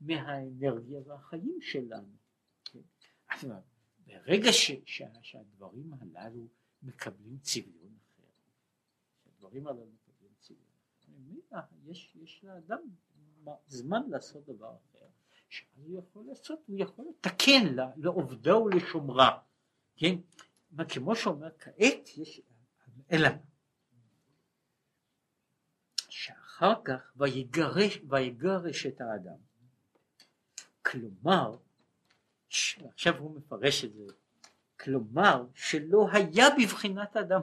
מהאנרגיה 0.00 1.00
והחיים 1.06 1.58
שלנו. 1.60 2.08
כן. 2.64 2.78
ברגע 4.06 4.52
ש, 4.52 4.70
ש, 4.84 5.02
שהדברים 5.22 5.92
הללו 6.00 6.46
מקבלים 6.82 7.38
צביון 7.42 7.92
אחר, 8.06 8.28
הדברים 9.26 9.66
הללו 9.66 9.86
מקבלים 9.86 10.32
צביון 10.98 11.40
אחר, 11.50 11.76
יש, 11.86 12.16
יש 12.22 12.44
לאדם 12.44 12.80
זמן 13.68 14.02
לעשות 14.08 14.44
דבר 14.46 14.70
אחר, 14.70 15.06
שאז 15.48 15.86
הוא 15.86 15.98
יכול 15.98 16.24
לעשות, 16.28 16.58
הוא 16.66 16.76
יכול 16.78 17.04
לתקן 17.10 17.74
לעובדה 17.96 18.58
ולשומרה, 18.58 19.38
כן? 20.00 20.14
כמו 20.88 21.16
שאומר 21.16 21.48
כעת 21.58 22.08
יש, 22.16 22.40
אלא 23.12 23.28
שאחר 26.08 26.72
כך 26.84 27.12
ויגרש, 27.16 27.98
ויגרש 28.08 28.86
את 28.86 29.00
האדם. 29.00 29.36
כלומר, 30.82 31.56
עכשיו 32.84 33.18
הוא 33.18 33.36
מפרש 33.36 33.84
את 33.84 33.94
זה, 33.94 34.04
כלומר 34.80 35.46
שלא 35.54 36.08
היה 36.12 36.44
בבחינת 36.58 37.16
אדם. 37.16 37.42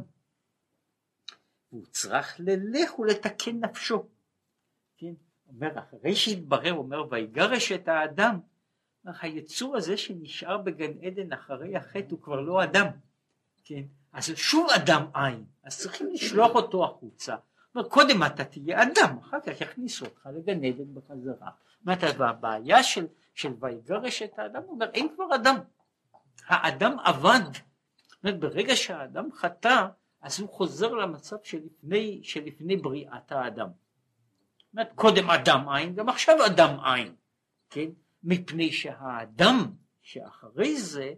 הוא 1.70 1.86
צריך 1.86 2.40
ללך 2.40 3.00
ולתקן 3.00 3.60
נפשו. 3.60 4.10
כן? 4.98 5.14
אומר, 5.48 5.80
אחרי 5.80 6.16
שהתברר, 6.16 6.74
אומר, 6.74 7.12
ויגרש 7.12 7.72
את 7.72 7.88
האדם, 7.88 8.40
היצור 9.22 9.78
הזה 9.78 9.98
שנשאר 9.98 10.58
בגן 10.58 10.92
עדן 11.02 11.34
אחרי 11.34 11.76
החטא 11.76 12.08
הוא 12.12 12.22
כבר 12.22 12.42
לא 12.42 12.64
אדם, 12.64 12.88
כן? 13.64 13.84
אז 14.14 14.32
שוב 14.36 14.68
אדם 14.76 15.06
אין, 15.16 15.46
אז 15.64 15.78
צריכים 15.80 16.10
לשלוח 16.14 16.56
אותו 16.56 16.86
החוצה. 16.86 17.36
אומר, 17.76 17.90
קודם 17.90 18.24
אתה 18.24 18.46
תהיה 18.46 18.84
אדם, 18.84 19.18
אחר 19.22 19.38
כך 19.40 19.62
יכניסו 19.62 20.06
אותך 20.06 20.30
לגן 20.38 20.64
עדן 20.64 20.94
בחזרה. 20.94 21.50
זאת 21.80 21.82
אומרת, 21.86 22.04
הבעיה 22.20 22.84
של, 22.84 23.08
של 23.34 23.54
ויגרש 23.60 24.22
את 24.22 24.40
האדם, 24.40 24.62
הוא 24.64 24.72
אומר, 24.72 24.90
אין 24.94 25.08
כבר 25.16 25.36
אדם. 25.36 25.56
האדם 26.48 27.00
עבד. 27.00 27.40
אומרת, 28.24 28.40
ברגע 28.40 28.76
שהאדם 28.76 29.32
חטא, 29.32 29.88
אז 30.22 30.40
הוא 30.40 30.50
חוזר 30.50 30.94
למצב 30.94 31.36
שלפני, 31.44 32.20
שלפני 32.24 32.78
בריאת 32.78 33.32
האדם. 33.32 33.68
אומרת, 34.74 34.94
קודם 34.96 35.30
אדם 35.30 35.70
אין, 35.78 35.96
גם 35.96 36.10
עכשיו 36.10 36.46
אדם 36.46 36.78
אין, 36.86 37.16
כן? 37.70 37.90
מפני 38.24 38.72
שהאדם 38.72 39.72
שאחרי 40.02 40.82
זה, 40.82 41.14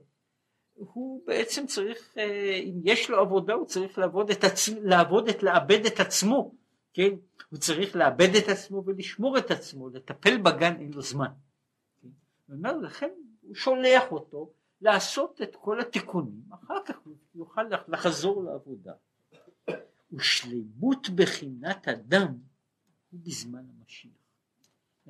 הוא 0.74 1.24
בעצם 1.28 1.66
צריך, 1.66 2.18
אה, 2.18 2.62
אם 2.64 2.82
יש 2.84 3.10
לו 3.10 3.20
עבודה, 3.20 3.54
הוא 3.54 3.66
צריך 3.66 3.98
לעבוד 3.98 4.30
את, 4.30 4.44
עצ... 4.44 4.70
לעבוד 4.70 5.30
את, 5.30 5.44
לאבד 5.44 5.86
את 5.86 6.00
עצמו, 6.00 6.56
כן? 6.94 7.10
הוא 7.50 7.60
צריך 7.60 7.96
לאבד 7.96 8.36
את 8.36 8.50
עצמו 8.50 8.84
ולשמור 8.86 9.38
את 9.38 9.52
עצמו, 9.52 9.90
לטפל 9.90 10.38
בגן 10.38 10.76
אין 10.80 10.94
לו 10.94 11.02
זמן. 11.02 11.32
כן? 12.02 12.08
אומר, 12.54 12.78
לכן 12.78 13.10
הוא 13.42 13.56
שולח 13.56 14.12
אותו 14.12 14.54
לעשות 14.82 15.42
את 15.42 15.56
כל 15.56 15.80
התיקונים, 15.80 16.42
אחר 16.50 16.84
כך 16.86 16.98
הוא 17.04 17.14
יוכל 17.36 17.64
לחזור 17.88 18.44
לעבודה. 18.44 18.94
ושלימות 20.14 21.10
בחינת 21.10 21.88
אדם 21.88 22.38
הוא 23.12 23.20
בזמן 23.24 23.66
המשיח. 23.70 24.19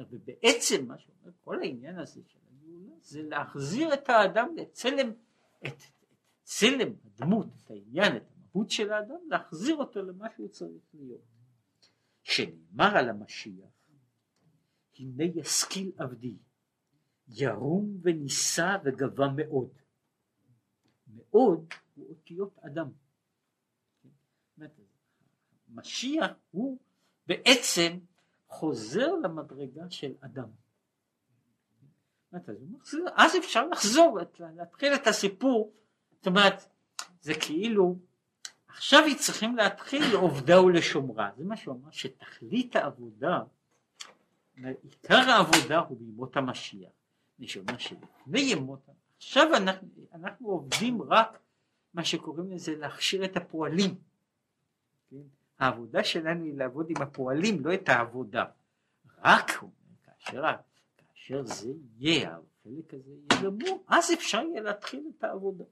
ובעצם 0.09 0.85
מה 0.87 0.97
שאומר 0.97 1.31
כל 1.43 1.59
העניין 1.59 1.99
הזה 1.99 2.21
של 2.27 2.39
הגאולה 2.51 2.95
זה 3.01 3.23
להחזיר 3.23 3.93
את 3.93 4.09
האדם 4.09 4.55
לצלם, 4.55 5.11
את 5.67 5.81
צלם 6.43 6.93
הדמות, 7.05 7.47
את 7.63 7.71
העניין, 7.71 8.17
את 8.17 8.23
המהות 8.31 8.69
של 8.69 8.91
האדם, 8.91 9.19
להחזיר 9.27 9.75
אותו 9.75 10.01
למה 10.01 10.27
שהוא 10.35 10.47
צריך 10.47 10.83
להיות. 10.93 11.21
שנאמר 12.23 12.97
על 12.97 13.09
המשיח, 13.09 13.69
הנה 14.99 15.23
ישכיל 15.23 15.91
עבדי, 15.97 16.37
ירום 17.27 17.97
ונישא 18.01 18.77
וגבה 18.83 19.27
מאוד. 19.35 19.69
מאוד 21.07 21.73
הוא 21.95 22.09
אותיות 22.09 22.57
אדם. 22.59 22.91
משיח 25.69 26.31
הוא 26.51 26.79
בעצם 27.27 27.99
חוזר 28.49 29.11
למדרגה 29.23 29.89
של 29.89 30.13
אדם. 30.21 30.49
אז 33.15 33.37
אפשר 33.37 33.67
לחזור, 33.67 34.19
להתחיל 34.39 34.93
את 34.93 35.07
הסיפור, 35.07 35.73
זאת 36.17 36.27
אומרת, 36.27 36.65
זה 37.21 37.33
כאילו, 37.41 37.95
עכשיו 38.67 39.03
צריכים 39.19 39.55
להתחיל 39.55 40.03
לעובדה 40.11 40.61
ולשומרה, 40.61 41.29
זה 41.37 41.45
מה 41.45 41.57
שהוא 41.57 41.75
אמר, 41.75 41.91
שתכלית 41.91 42.75
העבודה, 42.75 43.39
עיקר 44.55 45.15
העבודה 45.15 45.79
הוא 45.79 45.97
בימות 45.99 46.37
המשיח, 46.37 46.91
מי 47.39 47.47
שאומר 47.47 47.77
שלפני 47.77 48.39
ימות, 48.39 48.79
עכשיו 49.17 49.55
אנחנו, 49.55 49.87
אנחנו 50.13 50.47
עובדים 50.47 51.01
רק 51.01 51.39
מה 51.93 52.03
שקוראים 52.05 52.51
לזה 52.51 52.75
להכשיר 52.75 53.25
את 53.25 53.37
הפועלים, 53.37 53.95
כן? 55.09 55.38
העבודה 55.59 56.03
שלנו 56.03 56.45
היא 56.45 56.53
לעבוד 56.57 56.89
עם 56.89 57.01
הפועלים, 57.01 57.65
לא 57.65 57.73
את 57.73 57.89
העבודה. 57.89 58.45
רק 59.17 59.51
כאשר, 60.03 60.43
כאשר 60.97 61.43
זה 61.43 61.71
יהיה, 61.97 62.37
החלק 62.59 62.93
הזה 62.93 63.11
יהיה 63.11 63.43
גמור, 63.43 63.83
אז 63.87 64.13
אפשר 64.13 64.41
יהיה 64.41 64.61
להתחיל 64.61 65.11
את 65.17 65.23
העבודה. 65.23 65.65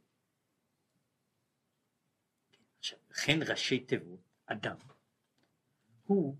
עכשיו, 2.80 3.00
לכן 3.12 3.39
ראשי 3.47 3.80
תיבות, 3.80 4.19
אדם, 4.45 4.76
הוא, 6.06 6.36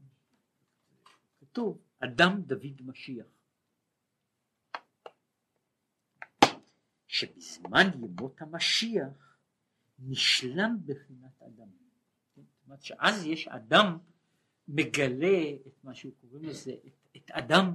כתוב, 1.40 1.82
אדם 2.00 2.42
דוד 2.42 2.82
משיח. 2.86 3.26
שבזמן 7.08 7.88
ימות 7.96 8.42
המשיח 8.42 9.38
נשלם 10.00 10.78
בחינת 10.86 11.42
אדם. 11.42 11.87
אומרת 12.68 12.84
שאז 12.84 13.26
יש 13.26 13.48
אדם 13.48 13.98
מגלה 14.68 15.54
את 15.68 15.84
מה 15.84 15.94
שהוא 15.94 16.14
קוראים 16.22 16.50
לזה, 16.50 16.72
את, 16.88 17.08
את 17.18 17.32
אדם 17.32 17.74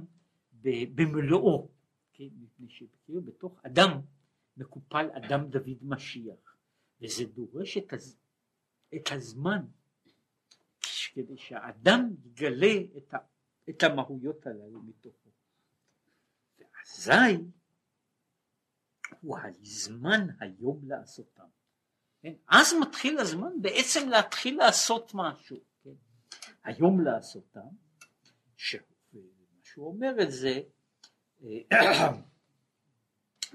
במלואו, 0.95 1.69
כן? 2.13 2.27
מפני 2.39 2.69
שכאילו 2.69 3.21
בתוך 3.21 3.59
אדם 3.65 4.01
מקופל 4.57 5.09
אדם 5.13 5.49
דוד 5.49 5.77
משיח, 5.81 6.57
וזה 7.01 7.25
דורש 7.25 7.77
את, 7.77 7.93
הז, 7.93 8.17
את 8.95 9.11
הזמן 9.11 9.65
כדי 11.13 11.37
שהאדם 11.37 12.09
יגלה 12.25 12.75
את, 12.97 13.13
ה, 13.13 13.17
את 13.69 13.83
המהויות 13.83 14.47
הללו 14.47 14.81
מתוכו. 14.81 15.29
ואזי 16.59 17.43
הוא 19.21 19.37
הזמן 19.39 20.27
היום 20.39 20.81
לעשותם. 20.83 21.47
כן? 22.23 22.33
אז 22.47 22.73
מתחיל 22.81 23.19
הזמן 23.19 23.61
בעצם 23.61 24.09
להתחיל 24.09 24.57
לעשות 24.57 25.11
משהו, 25.13 25.57
כן? 25.83 25.89
היום 26.63 27.01
לעשותם, 27.01 27.59
שהוא 28.57 29.87
אומר 29.87 30.15
את 30.21 30.31
זה, 30.31 30.61
אה, 31.43 31.59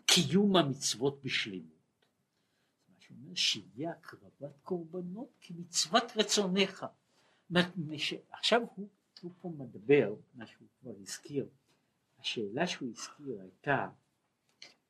קיום 0.07 0.57
המצוות 0.57 1.23
בשלמות. 1.23 2.05
מה 2.89 2.95
שהוא 3.01 3.19
אומר, 3.23 3.35
שיהיה 3.35 3.91
הקרבת 3.91 4.59
קורבנות 4.63 5.29
כמצוות 5.41 6.05
רצונך. 6.17 6.87
עכשיו 8.31 8.61
הוא, 8.75 8.89
הוא 9.21 9.33
פה 9.41 9.53
מדבר, 9.59 10.15
מה 10.35 10.47
שהוא 10.47 10.69
כבר 10.81 10.93
הזכיר, 11.01 11.49
השאלה 12.19 12.67
שהוא 12.67 12.91
הזכיר 12.91 13.41
הייתה 13.41 13.89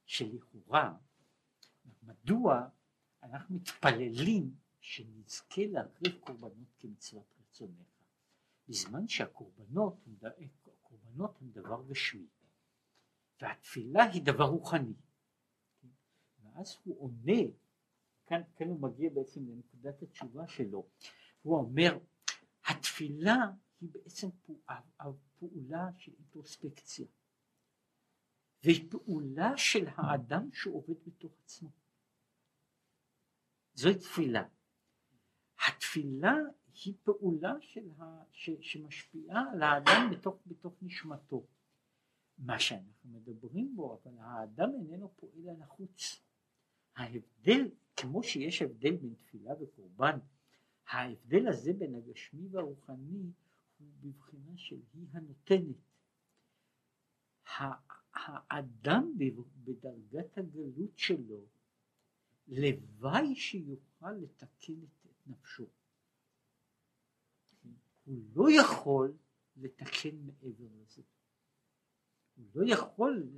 שלכאורה, 0.07 0.93
מדוע 2.03 2.69
אנחנו 3.23 3.55
מתפללים 3.55 4.55
שנזכה 4.81 5.63
להקריב 5.67 6.19
קורבנות 6.21 6.75
כמצוות 6.79 7.35
רצונך, 7.41 7.89
בזמן 8.69 9.09
שהקורבנות 9.09 9.97
הקורבנות 10.67 11.41
הם 11.41 11.51
דבר 11.51 11.83
גשמי, 11.89 12.27
והתפילה 13.41 14.05
היא 14.05 14.23
דבר 14.23 14.45
רוחני. 14.45 14.95
ואז 16.43 16.77
הוא 16.85 17.01
עונה, 17.01 17.43
כאן, 18.27 18.43
כאן 18.57 18.69
הוא 18.69 18.81
מגיע 18.81 19.11
בעצם 19.11 19.49
לנקודת 19.49 20.03
התשובה 20.03 20.49
שלו, 20.49 20.87
הוא 21.43 21.57
אומר, 21.57 21.99
התפילה 22.65 23.37
היא 23.81 23.89
בעצם 23.93 24.29
פעולה 25.39 25.89
של 25.99 26.13
אינטרוספקציה, 26.19 27.07
והיא 28.65 28.91
פעולה 28.91 29.57
של 29.57 29.87
האדם 29.97 30.53
שעובד 30.53 30.95
בתוך 31.07 31.33
עצמו. 31.45 31.71
זוהי 33.79 33.95
תפילה. 33.95 34.45
התפילה 35.67 36.35
היא 36.85 36.95
פעולה 37.03 37.53
ה, 37.99 38.23
ש, 38.33 38.51
שמשפיעה 38.61 39.51
על 39.53 39.62
האדם 39.62 40.11
בתוך, 40.11 40.43
בתוך 40.47 40.75
נשמתו. 40.83 41.47
מה 42.38 42.59
שאנחנו 42.59 43.11
מדברים 43.11 43.77
בו, 43.77 43.99
אבל 44.03 44.12
האדם 44.19 44.71
איננו 44.75 45.12
פועל 45.17 45.49
על 45.49 45.62
החוץ. 45.62 46.23
ההבדל, 46.97 47.71
כמו 47.97 48.23
שיש 48.23 48.62
הבדל 48.62 48.97
בין 48.97 49.14
תפילה 49.14 49.62
וקורבן, 49.62 50.19
ההבדל 50.88 51.49
הזה 51.49 51.73
בין 51.73 51.95
הגשמי 51.95 52.49
והרוחני 52.51 53.33
הוא 53.79 53.88
בבחינה 54.01 54.57
של 54.57 54.81
היא 54.93 55.07
הנותנת. 55.12 55.77
האדם 58.12 59.12
בדרגת 59.64 60.38
הגלות 60.38 60.99
שלו, 60.99 61.58
לוואי 62.49 63.35
שיוכל 63.37 64.13
לתקן 64.13 64.83
את 64.83 65.27
נפשו. 65.27 65.67
הוא 68.05 68.25
לא 68.35 68.61
יכול 68.61 69.17
לתקן 69.57 70.17
מעבר 70.27 70.69
לזה. 70.81 71.03
הוא 72.37 72.47
לא 72.55 72.73
יכול 72.73 73.29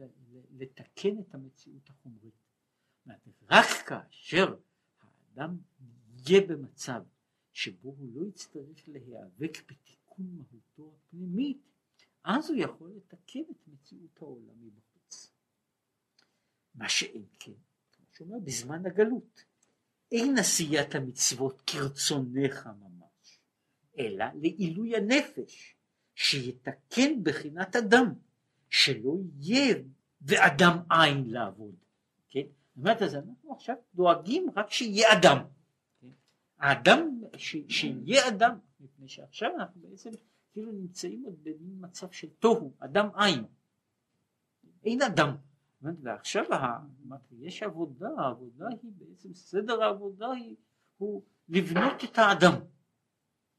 לתקן 0.51 1.21
את 1.21 1.35
המציאות 1.35 1.91
החומרית. 1.91 2.35
רק 3.51 3.67
כאשר 3.89 4.57
האדם 5.01 5.59
יהיה 6.09 6.47
במצב 6.47 7.03
שבו 7.53 7.89
הוא 7.89 8.09
לא 8.15 8.27
יצטרך 8.27 8.89
להיאבק 8.89 9.71
בתיקון 9.71 10.27
מהותו 10.37 10.95
הפנימית, 10.97 11.63
אז 12.25 12.51
הוא 12.51 12.59
יכול 12.59 12.93
לתקן 12.97 13.43
את 13.51 13.69
מציאות 13.69 14.23
העולם 14.23 14.67
מבחוץ. 14.67 15.33
מה 16.75 16.89
שאין 16.89 17.25
כן, 17.39 17.53
שאומר, 18.21 18.39
בזמן 18.39 18.87
הגלות, 18.87 19.45
אין 20.13 20.39
עשיית 20.39 20.95
המצוות 20.95 21.63
כרצונך 21.67 22.69
ממש, 22.81 23.39
אלא 23.99 24.25
לעילוי 24.35 24.97
הנפש, 24.97 25.75
שיתקן 26.15 27.23
בחינת 27.23 27.77
אדם, 27.77 28.15
שלא 28.69 29.17
יהיה 29.39 29.77
ואדם 30.21 30.79
אין 30.91 31.31
לעבוד. 31.31 31.75
כן? 32.29 32.41
זאת 32.41 32.77
אומרת, 32.77 33.03
אז 33.03 33.15
אנחנו 33.15 33.53
עכשיו 33.53 33.77
דואגים 33.95 34.47
רק 34.57 34.71
שיהיה 34.71 35.09
אדם. 35.19 35.39
כן? 36.01 36.09
האדם, 36.59 37.21
ש, 37.37 37.57
שיהיה 37.69 38.29
אדם, 38.29 38.59
מפני 38.81 39.09
שעכשיו 39.09 39.51
אנחנו 39.59 39.81
בעצם 39.81 40.11
כאילו 40.53 40.73
נמצאים 40.73 41.23
עוד 41.25 41.45
במצב 41.45 42.11
של 42.11 42.29
תוהו, 42.39 42.73
אדם 42.79 43.09
אין. 43.25 43.45
אין 44.85 45.03
אדם. 45.03 45.37
ועכשיו 45.83 46.45
יש 47.39 47.63
עבודה, 47.63 48.09
העבודה 48.19 48.67
היא 48.69 48.93
בעצם, 48.99 49.35
סדר 49.35 49.83
העבודה 49.83 50.31
היא, 50.31 50.57
הוא 50.97 51.23
לבנות 51.49 52.05
את 52.05 52.19
האדם. 52.19 52.53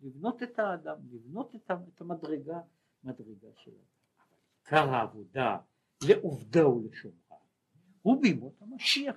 לבנות 0.02 0.44
את 0.44 0.60
האדם, 0.60 0.98
לבנות 1.12 1.56
את 1.56 2.02
המדרגה, 2.02 2.60
מדרגה 3.04 3.48
של 3.56 3.72
האדם. 3.72 3.92
עיקר 4.64 4.90
העבודה 4.96 5.58
לעובדה 6.08 6.68
ולשומרה 6.68 7.38
הוא 8.02 8.22
בימות 8.22 8.62
המשיח. 8.62 9.16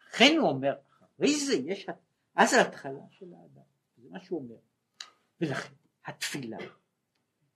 לכן 0.00 0.36
הוא 0.38 0.48
אומר, 0.48 0.74
אחרי 0.98 1.40
זה 1.46 1.54
יש, 1.54 1.86
אז 2.34 2.52
ההתחלה 2.52 3.04
של 3.10 3.34
האדם, 3.34 3.62
זה 3.96 4.08
מה 4.10 4.20
שהוא 4.20 4.42
אומר. 4.42 4.56
ולכן 5.40 5.74
התפילה 6.04 6.56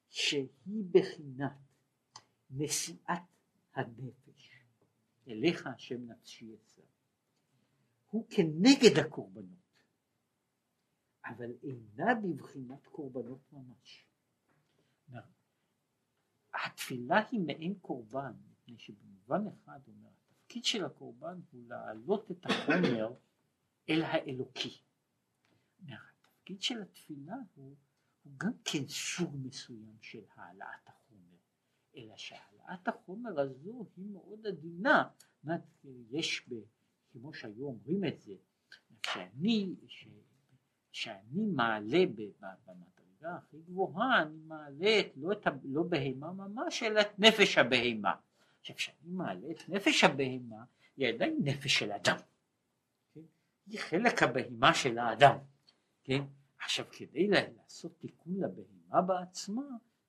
שהיא 0.09 0.85
בחינת 0.91 1.53
נשיאת 2.51 3.23
הנפש 3.75 4.60
אליך 5.29 5.67
השם 5.67 6.07
נפשי 6.11 6.45
יצא 6.45 6.83
הוא 8.11 8.27
כנגד 8.31 8.99
הקורבנות 8.99 9.61
אבל 11.25 11.51
אינה 11.63 12.15
בבחינת 12.15 12.87
קורבנות 12.87 13.53
ממש. 13.53 14.07
התפילה 16.55 17.29
היא 17.31 17.41
מעין 17.41 17.75
קורבן 17.79 18.33
מפני 18.51 18.79
שבמובן 18.79 19.47
אחד 19.47 19.81
אומר 19.89 20.09
התפקיד 20.09 20.65
של 20.65 20.85
הקורבן 20.85 21.41
הוא 21.51 21.69
להעלות 21.69 22.31
את 22.31 22.47
החומר 22.47 23.15
אל 23.89 24.03
האלוקי. 24.03 24.83
התפקיד 25.89 26.63
של 26.63 26.83
התפילה 26.83 27.37
הוא 27.55 27.77
הוא 28.23 28.33
גם 28.37 28.53
כן 28.65 28.89
סוג 28.89 29.37
מסוים 29.43 29.97
של 30.01 30.25
העלאת 30.35 30.89
החומר, 30.89 31.37
אלא 31.97 32.17
שהעלאת 32.71 32.89
החומר 32.89 33.41
הזו 33.41 33.87
היא 33.97 34.07
מאוד 34.13 34.47
עדינה, 34.47 35.09
יש 36.11 36.49
ב... 36.49 36.55
כמו 37.13 37.35
שהיו 37.35 37.67
אומרים 37.67 38.05
את 38.05 38.21
זה, 38.21 38.35
שאני, 39.07 39.75
ש, 39.87 40.09
שאני 40.93 41.47
מעלה 41.47 42.07
במדרגה 42.07 43.37
הכי 43.37 43.57
גבוהה, 43.59 44.23
אני 44.23 44.39
מעלה 44.47 45.01
את, 45.01 45.07
לא, 45.17 45.33
את, 45.33 45.47
לא 45.65 45.83
בהמה 45.83 46.33
ממש, 46.33 46.83
אלא 46.83 47.01
את 47.01 47.19
נפש 47.19 47.59
הבהמה. 47.59 48.15
עכשיו 48.61 48.77
כשאני 48.77 49.11
מעלה 49.11 49.51
את 49.51 49.69
נפש 49.69 50.05
הבהמה, 50.05 50.65
היא 50.97 51.09
עדיין 51.09 51.39
נפש 51.45 51.79
של 51.79 51.93
אדם. 51.93 52.17
כן? 53.15 53.21
היא 53.67 53.79
חלק 53.79 54.23
הבהמה 54.23 54.75
של 54.75 54.99
האדם. 54.99 55.39
כן? 56.05 56.23
עכשיו 56.59 56.87
כדי 56.93 57.29
לעשות 57.29 57.99
תיקון 57.99 58.35
לבהמה 58.37 59.03
בעצמה, 59.03 59.63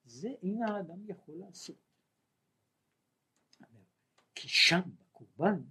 זה 0.05 0.29
אין 0.43 0.63
האדם 0.63 1.09
יכול 1.09 1.35
לעשות. 1.39 1.90
כי 4.41 4.47
שם 4.47 4.79
בקורבן 4.99 5.61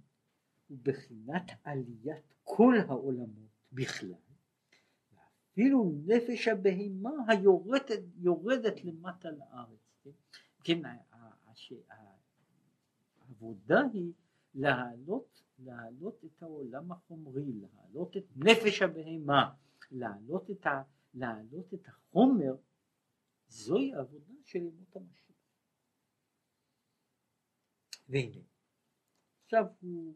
הוא 0.67 0.77
בחינת 0.83 1.51
עליית 1.63 2.33
כל 2.43 2.73
העולמות 2.87 3.49
בכלל, 3.71 4.13
ואפילו 5.13 5.93
נפש 6.05 6.47
הבהמה 6.47 7.11
היורדת 7.27 7.89
יורדת 8.17 8.83
למטה 8.83 9.29
לארץ. 9.31 9.79
כן, 10.03 10.09
כן 10.63 10.81
העבודה 13.19 13.81
היא 13.93 14.13
להעלות, 14.55 15.43
להעלות 15.59 16.25
את 16.25 16.43
העולם 16.43 16.91
החומרי, 16.91 17.53
להעלות 17.53 18.17
את 18.17 18.25
נפש 18.35 18.81
הבהמה. 18.81 19.53
להעלות 19.91 20.51
את, 20.51 20.65
ה, 20.65 20.83
להעלות 21.13 21.73
את 21.73 21.87
החומר, 21.87 22.55
זוהי 23.47 23.93
עבודה 23.93 24.33
של 24.45 24.59
ימות 24.59 24.95
המשיח. 24.95 25.35
והנה, 28.09 28.50
עכשיו 29.53 29.65
הוא 29.81 30.15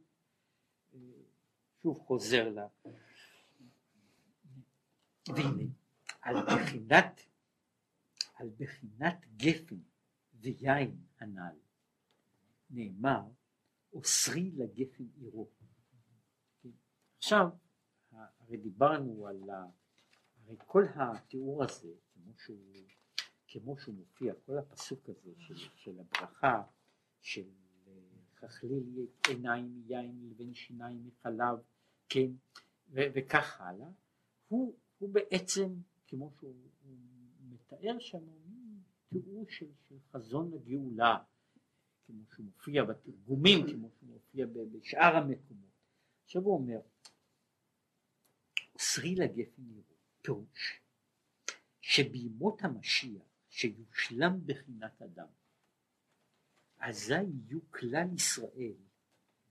אה, 0.93 1.00
שוב 1.82 2.00
חוזר 2.00 2.50
ל... 2.50 2.60
והנה, 5.28 5.63
על 6.21 6.36
בחינת, 6.45 7.21
על 8.34 8.50
בחינת 8.58 9.26
גפן 9.38 9.76
ויין 10.34 10.98
הנ"ל, 11.19 11.58
נאמר, 12.69 13.21
אוסרי 13.93 14.52
לגפן 14.52 15.04
עירו. 15.15 15.50
עכשיו, 17.17 17.48
הרי 18.12 18.58
דיברנו 18.58 19.28
על 19.28 19.50
ה... 19.50 19.65
הרי 20.43 20.56
כל 20.67 20.84
התיאור 20.95 21.63
הזה, 21.63 21.93
כמו 22.13 22.34
שהוא, 22.38 22.76
כמו 23.48 23.78
שהוא 23.78 23.95
מופיע, 23.95 24.34
כל 24.45 24.58
הפסוק 24.58 25.10
הזה 25.10 25.32
של, 25.39 25.56
של 25.76 26.00
הברכה, 26.00 26.63
של 27.21 27.50
חכליל 28.47 29.05
עיניים 29.27 29.84
מיין 29.88 30.29
לבין 30.29 30.53
שיניים 30.53 31.08
מחלב, 31.08 31.58
כן, 32.10 32.29
ו- 32.89 33.08
וכך 33.15 33.62
הלאה, 33.62 33.88
הוא, 34.47 34.75
הוא 34.97 35.10
בעצם, 35.10 35.75
כמו 36.08 36.31
שהוא 36.39 36.55
מתאר 37.49 37.99
שם, 37.99 38.23
תיאור 39.10 39.45
של, 39.49 39.67
של 39.89 39.95
חזון 40.12 40.53
הגאולה, 40.53 41.17
כמו 42.05 42.23
שהוא 42.34 42.45
מופיע 42.45 42.84
בתרגומים, 42.84 43.67
כמו 43.71 43.89
שהוא 43.89 44.10
מופיע 44.10 44.45
בשאר 44.71 45.15
המקומות. 45.15 45.69
עכשיו 46.23 46.41
הוא 46.41 46.53
אומר, 46.53 46.79
אוסרי 48.75 49.15
לגפן 49.15 49.62
יראו, 49.69 49.95
פירוש 50.21 50.81
שבימות 51.81 52.63
המשיח 52.63 53.23
שיושלם 53.49 54.39
בחינת 54.45 55.01
אדם, 55.01 55.27
אזי 56.89 57.13
יהיו 57.13 57.71
כלל 57.71 58.13
ישראל 58.15 58.78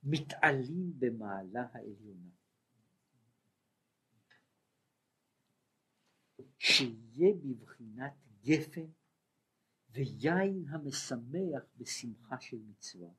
מתעלים 0.02 0.92
במעלה 0.98 1.66
העליונה. 1.72 2.30
שיהיה 6.58 7.34
בבחינת 7.34 8.12
גפן 8.42 8.86
ויין 9.90 10.64
המשמח 10.68 11.62
בשמחה 11.76 12.40
של 12.40 12.56
מצווה. 12.56 13.10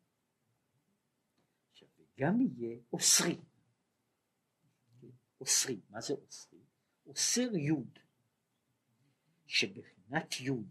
עכשיו, 1.71 1.87
וגם 1.97 2.41
יהיה 2.41 2.79
אוסרי. 2.93 3.41
אוסרי. 5.41 5.81
מה 5.89 6.01
זה 6.01 6.13
אוסרי? 6.13 6.59
אוסר 7.05 7.55
יוד, 7.55 7.99
שבחינת 9.45 10.39
יוד, 10.39 10.67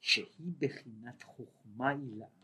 שהיא 0.00 0.52
בחינת 0.58 1.22
חוכמה 1.22 1.90
עילאה, 1.90 2.43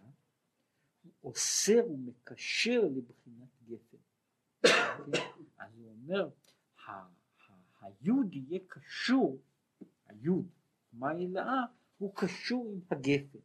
אוסר 1.25 1.91
ומקשר 1.91 2.81
לבחינת 2.97 3.49
גפן. 3.65 3.97
אז 5.59 5.79
הוא 5.79 5.91
אומר, 5.91 6.29
היוד 7.81 8.35
יהיה 8.35 8.61
קשור, 8.67 9.41
היוד, 10.07 10.49
חוכמה 10.91 11.11
עילאה, 11.11 11.65
הוא 11.99 12.13
קשור 12.15 12.73
עם 12.73 12.81
הגפן. 12.91 13.39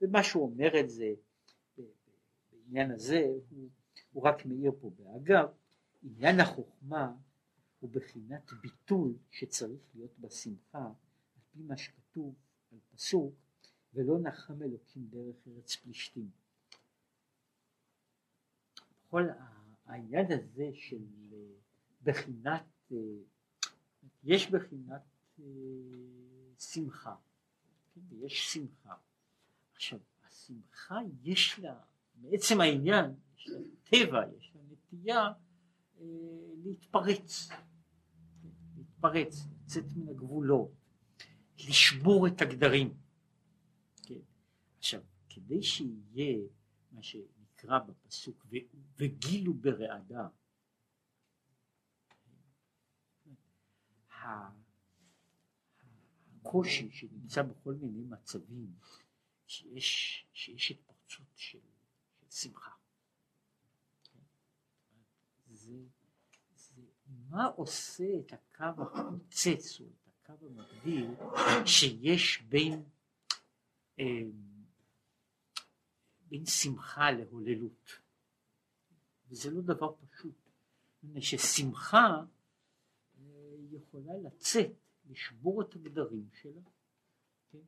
ומה 0.00 0.22
שהוא 0.22 0.44
אומר 0.44 0.80
את 0.80 0.90
זה 0.90 1.14
בעניין 2.52 2.90
הזה, 2.90 3.26
הוא, 3.50 3.68
הוא 4.12 4.22
רק 4.22 4.46
מעיר 4.46 4.72
פה 4.80 4.90
באגב, 4.96 5.48
עניין 6.02 6.40
החוכמה 6.40 7.12
הוא 7.80 7.90
בחינת 7.90 8.50
ביטול 8.60 9.14
שצריך 9.30 9.80
להיות 9.94 10.18
בשמחה 10.18 10.86
על 10.86 11.42
פי 11.52 11.62
מה 11.62 11.76
שכתוב 11.76 12.34
על 12.72 12.78
פסוק 12.94 13.34
ולא 13.98 14.18
נחם 14.22 14.62
אלוקים 14.62 15.06
דרך 15.10 15.36
ארץ 15.48 15.76
פלישתים. 15.76 16.30
כל 19.10 19.22
העניין 19.86 20.26
הזה 20.32 20.70
של 20.74 21.04
אה, 21.32 21.38
בחינת, 22.02 22.64
אה, 22.92 22.96
יש 24.24 24.50
בחינת 24.50 25.02
אה, 25.40 25.44
שמחה, 26.58 27.14
כן? 27.94 28.00
יש 28.20 28.52
שמחה. 28.52 28.94
עכשיו, 29.74 29.98
השמחה 30.26 30.98
יש 31.22 31.58
לה, 31.58 31.80
מעצם 32.14 32.60
העניין, 32.60 33.14
יש 33.36 33.48
לה 33.48 33.58
טבע, 33.84 34.20
יש 34.38 34.52
לה 34.54 34.60
נטייה 34.70 35.32
להתפרץ, 36.64 37.48
להתפרץ, 38.76 39.46
לצאת 39.64 39.84
מן 39.96 40.08
הגבולות, 40.08 40.70
לשבור 41.68 42.26
את 42.26 42.42
הגדרים. 42.42 43.07
עכשיו, 44.78 45.02
כדי 45.28 45.62
שיהיה 45.62 46.38
מה 46.92 47.02
שנקרא 47.02 47.78
בפסוק 47.78 48.46
וגילו 48.96 49.54
ברעדה, 49.54 50.28
הקושי 56.48 56.90
שנמצא 56.90 57.42
בכל 57.42 57.74
מיני 57.74 58.04
מצבים 58.04 58.72
שיש, 59.46 60.26
שיש 60.32 60.70
התפרצות 60.70 61.26
של, 61.36 61.58
של 62.20 62.30
שמחה. 62.30 62.70
זה, 65.50 65.76
זה 66.54 66.82
מה 67.06 67.44
עושה 67.44 68.04
את 68.20 68.32
הקו 68.32 68.82
החוצץ 68.82 69.80
או 69.80 69.86
את 69.86 70.08
הקו 70.08 70.46
המקביל 70.46 71.10
שיש 71.66 72.42
בין, 72.42 72.82
אה, 73.98 74.04
בין 76.28 76.46
שמחה 76.46 77.10
להוללות. 77.10 77.90
וזה 79.28 79.50
לא 79.50 79.60
דבר 79.60 79.94
פשוט. 79.94 80.34
מפני 81.02 81.22
ששמחה 81.22 82.24
אה, 83.18 83.56
יכולה 83.70 84.12
לצאת, 84.24 84.72
לשבור 85.10 85.62
את 85.62 85.74
הגדרים 85.74 86.28
שלה, 86.32 86.60
כן? 87.50 87.58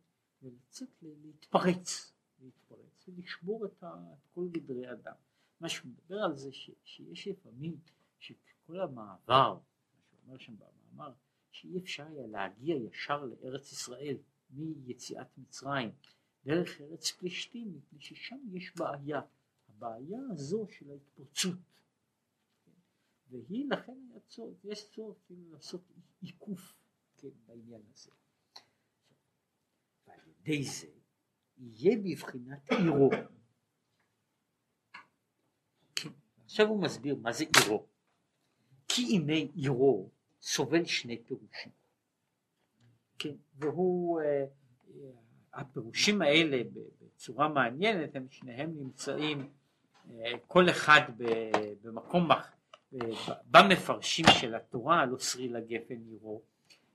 ולצאת 0.42 0.88
להתפרץ, 1.03 2.12
להתפרץ 2.40 3.09
ולשבור 3.09 3.66
את, 3.66 3.83
ה, 3.83 4.12
את 4.12 4.27
כל 4.35 4.49
גדרי 4.51 4.92
אדם. 4.92 5.14
מה 5.61 5.68
שהוא 5.68 5.90
מדבר 5.92 6.16
על 6.16 6.37
זה 6.37 6.53
ש, 6.53 6.70
שיש 6.85 7.29
לפעמים 7.29 7.81
שכל 8.18 8.81
המעבר, 8.81 9.59
מה 9.59 9.99
שהוא 10.09 10.18
אומר 10.27 10.38
שם 10.38 10.57
במאמר, 10.57 11.12
שאי 11.51 11.79
אפשר 11.79 12.07
היה 12.07 12.27
להגיע 12.27 12.77
ישר 12.77 13.25
לארץ 13.25 13.73
ישראל 13.73 14.16
מיציאת 14.51 15.38
מצרים 15.38 15.90
דרך 16.44 16.81
ארץ 16.81 17.11
פלישתים 17.11 17.72
מפני 17.76 18.00
ששם 18.00 18.38
יש 18.53 18.76
בעיה, 18.76 19.20
הבעיה 19.68 20.20
הזו 20.33 20.66
של 20.68 20.90
ההתפרצות 20.90 21.59
והיא 23.31 23.66
לכן 23.70 23.96
היה 24.11 24.20
צורך, 24.20 24.64
יש 24.64 24.90
צורך 24.90 25.18
כאילו 25.26 25.53
לעשות 25.53 25.81
עיקוף 26.20 26.74
כן, 27.16 27.29
בעניין 27.46 27.83
הזה. 27.92 28.11
ועל 30.07 30.20
ידי 30.29 30.64
זה 30.64 30.87
יהיה 31.59 31.98
בבחינת 32.05 32.70
עירו 32.70 33.11
עכשיו 36.50 36.66
הוא 36.66 36.83
מסביר 36.83 37.16
מה 37.16 37.33
זה 37.33 37.44
עירו. 37.57 37.87
כי 38.88 39.03
ימי 39.03 39.50
עירו 39.55 40.11
סובל 40.42 40.85
שני 40.85 41.22
פירושים. 41.22 41.72
כן, 43.18 43.35
והוא, 43.55 44.20
אה, 44.20 44.44
הפירושים 45.55 46.23
האלה 46.23 46.63
בצורה 47.01 47.49
מעניינת 47.49 48.17
הם 48.17 48.27
שניהם 48.31 48.75
נמצאים 48.79 49.51
אה, 50.11 50.33
כל 50.47 50.71
אחד 50.71 51.01
במקום 51.83 52.29
במפרשים 53.51 54.25
של 54.41 54.55
התורה 54.55 55.01
על 55.01 55.13
אוסרי 55.13 55.49
לגפן 55.49 56.01
עירו 56.11 56.43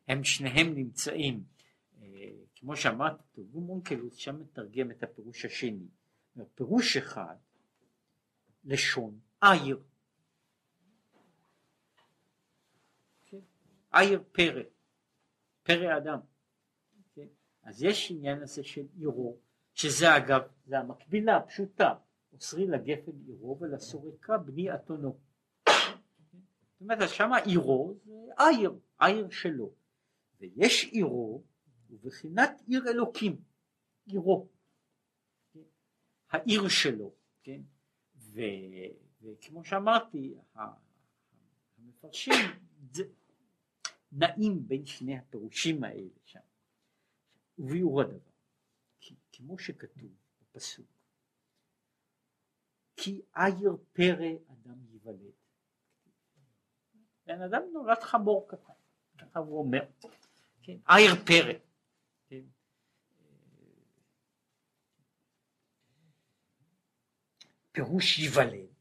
הם 0.08 0.24
שניהם 0.24 0.76
נמצאים 0.76 1.44
אה, 2.02 2.08
כמו 2.56 2.76
שאמרתי 2.76 3.24
תרגום 3.32 3.70
אונקלוס 3.70 4.15
שם 4.15 4.39
מתרגם 4.39 4.91
את 4.91 5.04
הפירוש 5.04 5.46
השני 5.46 5.88
פירוש 6.56 6.98
אחד 6.98 7.36
לשון 8.65 9.20
עיר. 9.41 9.84
כן? 13.26 13.39
עיר 13.94 14.24
פרא, 14.32 14.63
פרא 15.63 15.98
אדם. 15.98 16.20
אז 17.65 17.84
יש 17.84 18.12
עניין 18.12 18.41
הזה 18.41 18.63
של 18.63 18.86
עירו, 18.97 19.38
שזה 19.73 20.17
אגב, 20.17 20.41
זה 20.65 20.80
המקבילה 20.80 21.38
הפשוטה, 21.38 21.93
אוסרי 22.34 22.67
לגפן 22.67 23.12
עירו 23.25 23.58
ולסורקה 23.62 24.38
בני 24.38 24.75
אתונו. 24.75 25.19
זאת 25.67 26.82
אומרת, 26.82 27.10
שמה 27.10 27.38
עירו 27.38 27.93
זה 28.06 28.12
עיר, 28.39 28.80
עיר 28.99 29.30
שלו. 29.30 29.73
ויש 30.39 30.84
עירו, 30.84 31.43
ובחינת 31.89 32.62
עיר 32.67 32.84
אלוקים, 32.88 33.41
עירו. 34.06 34.47
העיר 36.30 36.67
שלו, 36.67 37.13
כן? 37.43 37.62
ו... 38.15 38.41
וכמו 39.21 39.63
שאמרתי, 39.63 40.36
המפרשים 41.78 42.34
נעים 44.12 44.67
בין 44.67 44.86
שני 44.86 45.17
הפירושים 45.17 45.84
האלה 45.84 46.10
שם. 46.25 46.39
וביאור 47.58 48.02
הדבר, 48.02 48.30
כי 49.00 49.15
כמו 49.32 49.60
שכתוב 49.60 50.10
בפסוק, 50.41 50.88
כי 52.96 53.22
עיר 53.36 53.78
פרא 53.94 54.32
אדם 54.48 54.86
ייוולד. 54.91 55.34
בן 57.26 57.41
אדם 57.41 57.62
נולד 57.74 58.00
חמור 58.00 58.48
קטן, 58.50 58.74
ככה 59.18 59.39
הוא 59.39 59.60
אומר, 59.60 59.86
כן, 60.62 60.78
עיר 60.88 61.15
פרא. 61.26 61.54
כן. 62.28 62.44
פירוש 67.72 68.20
ייוולד 68.20 68.76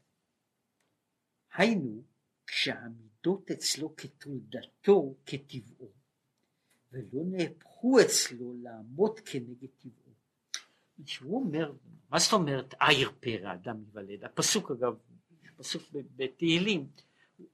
היינו 1.53 2.03
כשהמידות 2.47 3.51
אצלו 3.51 3.95
כתולדתו 3.95 5.15
כטבעו 5.25 5.93
ולא 6.95 7.23
נהפכו 7.25 7.99
אצלו 8.01 8.53
לעמוד 8.61 9.19
כנגד 9.19 9.67
טבעו. 9.77 10.13
שהוא 11.05 11.45
אומר, 11.45 11.73
מה 12.09 12.19
זאת 12.19 12.33
אומרת 12.33 12.73
עיר 12.79 13.11
פרא 13.19 13.53
אדם 13.53 13.83
ייוולד? 13.83 14.23
הפסוק 14.23 14.71
אגב, 14.71 14.97
פסוק 15.57 15.83
בתהילים, 15.93 16.87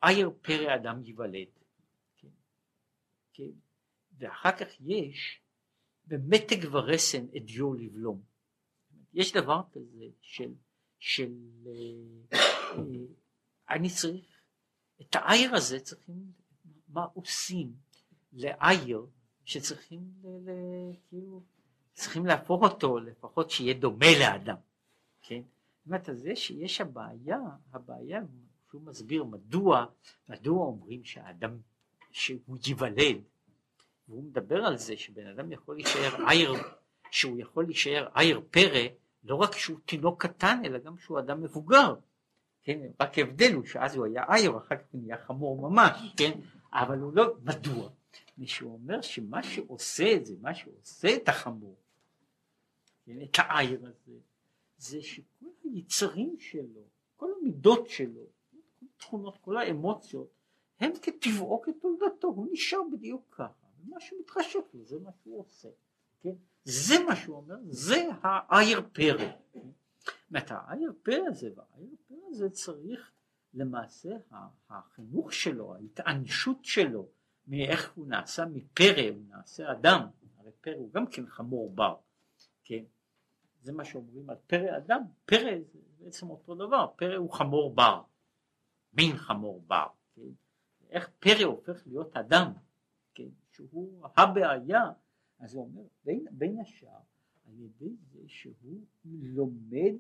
עיר 0.02 0.32
פרא 0.42 0.76
אדם 0.76 1.02
ייוולד. 1.04 1.48
כן? 2.18 2.28
כן? 3.34 3.52
ואחר 4.18 4.52
כך 4.52 4.68
יש 4.80 5.42
במתג 6.08 6.66
ורסן 6.72 7.26
אדיו 7.38 7.74
לבלום. 7.74 8.22
יש 9.14 9.34
דבר 9.34 9.62
כזה 9.72 10.06
של, 10.22 10.54
של 11.00 11.34
אה, 11.68 12.38
אה, 12.78 12.78
אני 13.70 13.90
צריך, 13.90 14.26
את 15.02 15.16
העיר 15.16 15.56
הזה 15.56 15.80
צריכים, 15.80 16.32
מה 16.88 17.06
עושים 17.14 17.74
לעיר 18.34 19.06
שצריכים 19.46 20.00
ל, 20.24 20.28
ל, 20.28 20.52
כאילו, 21.10 21.42
צריכים 21.94 22.26
להפוך 22.26 22.64
אותו 22.64 23.00
לפחות 23.00 23.52
שיהיה 23.52 23.74
דומה 23.74 24.20
לאדם, 24.20 24.56
כן? 25.22 25.42
זאת 25.78 25.86
אומרת, 25.86 26.10
זה 26.14 26.36
שיש 26.36 26.82
הבעיה, 26.82 27.40
הבעיה, 27.74 28.22
שהוא 28.70 28.82
מסביר 28.82 29.24
מדוע, 29.24 29.86
מדוע 30.30 30.66
אומרים 30.66 31.04
שהאדם, 31.04 31.58
שהוא 32.12 32.58
ייוולד, 32.68 33.18
והוא 34.08 34.24
מדבר 34.24 34.66
על 34.66 34.78
זה 34.78 34.98
שבן 34.98 35.28
אדם 35.28 35.52
יכול 35.52 35.76
להישאר 35.76 36.30
עיר, 36.30 36.54
שהוא 37.12 37.40
יכול 37.40 37.66
להישאר 37.66 38.08
עיר 38.16 38.42
פרא, 38.52 38.88
לא 39.24 39.36
רק 39.36 39.52
שהוא 39.58 39.80
תינוק 39.86 40.26
קטן, 40.26 40.62
אלא 40.66 40.80
גם 40.80 40.98
שהוא 40.98 41.20
אדם 41.20 41.44
מבוגר. 41.44 41.96
כן, 42.64 42.80
רק 43.00 43.18
ההבדל 43.18 43.54
הוא 43.54 43.66
שאז 43.66 43.96
הוא 43.96 44.06
היה 44.06 44.24
עיר, 44.34 44.58
אחר 44.58 44.76
כך 44.76 44.84
הוא 44.92 45.02
נהיה 45.02 45.18
חמור 45.18 45.70
ממש, 45.70 46.14
כן, 46.18 46.32
אבל 46.74 47.00
הוא 47.00 47.14
לא, 47.14 47.36
מדוע? 47.44 47.90
מישהו 48.42 48.74
אומר 48.74 49.02
שמה 49.02 49.44
שעושה 49.44 50.16
את 50.16 50.26
זה, 50.26 50.36
מה 50.42 50.56
שעושה 50.56 51.16
את 51.16 51.30
החמור, 51.30 51.76
את 53.04 53.38
העיר 53.38 53.86
הזה, 53.86 54.18
זה 54.78 55.02
שכל 55.02 55.46
היצרים 55.64 56.36
שלו, 56.40 56.82
כל 57.16 57.30
המידות 57.40 57.90
שלו, 57.90 58.26
כל 58.52 58.86
התכונות, 58.96 59.38
כל 59.42 59.58
האמוציות, 59.58 60.28
הם 60.80 60.92
כטבעו 61.02 61.62
כתולדתו, 61.62 62.28
הוא 62.28 62.48
נשאר 62.52 62.80
בדיוק 62.92 63.26
ככה, 63.32 63.68
ומה 63.80 64.00
שמתחשק 64.00 64.74
לו 64.74 64.86
זה 64.86 65.00
מה 65.00 65.12
שהוא 65.24 65.40
עושה, 65.40 65.70
כן, 66.20 66.36
זה 66.64 66.96
מה 67.08 67.16
שהוא 67.16 67.38
אומר, 67.38 67.56
זה 67.68 68.10
העיר 68.22 68.82
פרא, 68.94 69.32
כן? 69.54 69.60
אומרת, 70.30 70.48
העיר 70.50 70.94
פה 71.04 71.12
הזה 71.28 71.50
והעיר 71.56 71.96
פה 72.08 72.16
הזה 72.30 72.50
צריך 72.50 73.12
למעשה 73.54 74.10
החינוך 74.70 75.34
שלו, 75.34 75.76
ההתענשות 75.76 76.66
שלו, 76.66 77.08
מאיך 77.48 77.94
הוא 77.96 78.08
נעשה 78.08 78.46
מפרא, 78.46 79.10
הוא 79.10 79.26
נעשה 79.30 79.72
אדם, 79.72 80.08
הרי 80.38 80.52
פרא 80.62 80.76
הוא 80.76 80.94
גם 80.94 81.08
כן 81.08 81.28
חמור 81.28 81.72
בר, 81.76 81.96
כן? 82.64 82.84
זה 83.62 83.72
מה 83.72 83.86
שאומרים 83.86 84.30
על 84.30 84.36
פרא 84.48 84.78
אדם, 84.78 85.02
פרא 85.26 85.60
זה 85.74 85.80
בעצם 86.00 86.30
אותו 86.30 86.56
דבר, 86.56 86.88
פרא 86.96 87.16
הוא 87.16 87.32
חמור 87.32 87.76
בר, 87.76 88.02
מין 88.94 89.18
חמור 89.18 89.64
בר, 89.68 89.88
כן? 90.16 90.22
איך 90.90 91.10
פרא 91.20 91.44
הופך 91.44 91.88
להיות 91.88 92.18
אדם, 92.18 92.54
כן? 93.16 93.30
שהוא 93.52 94.08
הבעיה, 94.18 94.92
אז 95.40 95.56
הוא 95.56 95.64
אומר 95.64 95.88
בין, 96.06 96.26
בין 96.32 96.60
השאר 96.60 97.00
על 97.48 97.60
ידי 97.60 97.96
זה 98.12 98.20
שהוא 98.28 98.80
לומד 99.04 99.94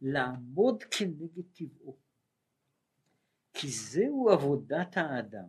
לעמוד 0.00 0.82
כנגד 0.82 1.42
טבעו, 1.52 1.96
כי 3.54 3.68
זהו 3.68 4.30
עבודת 4.30 4.96
האדם, 4.96 5.46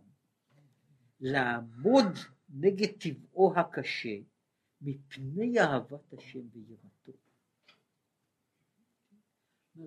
לעמוד 1.20 2.06
נגד 2.48 2.88
טבעו 2.98 3.54
הקשה 3.56 4.18
מפני 4.80 5.60
אהבת 5.60 6.12
השם 6.12 6.40
ויראתו. 6.52 7.12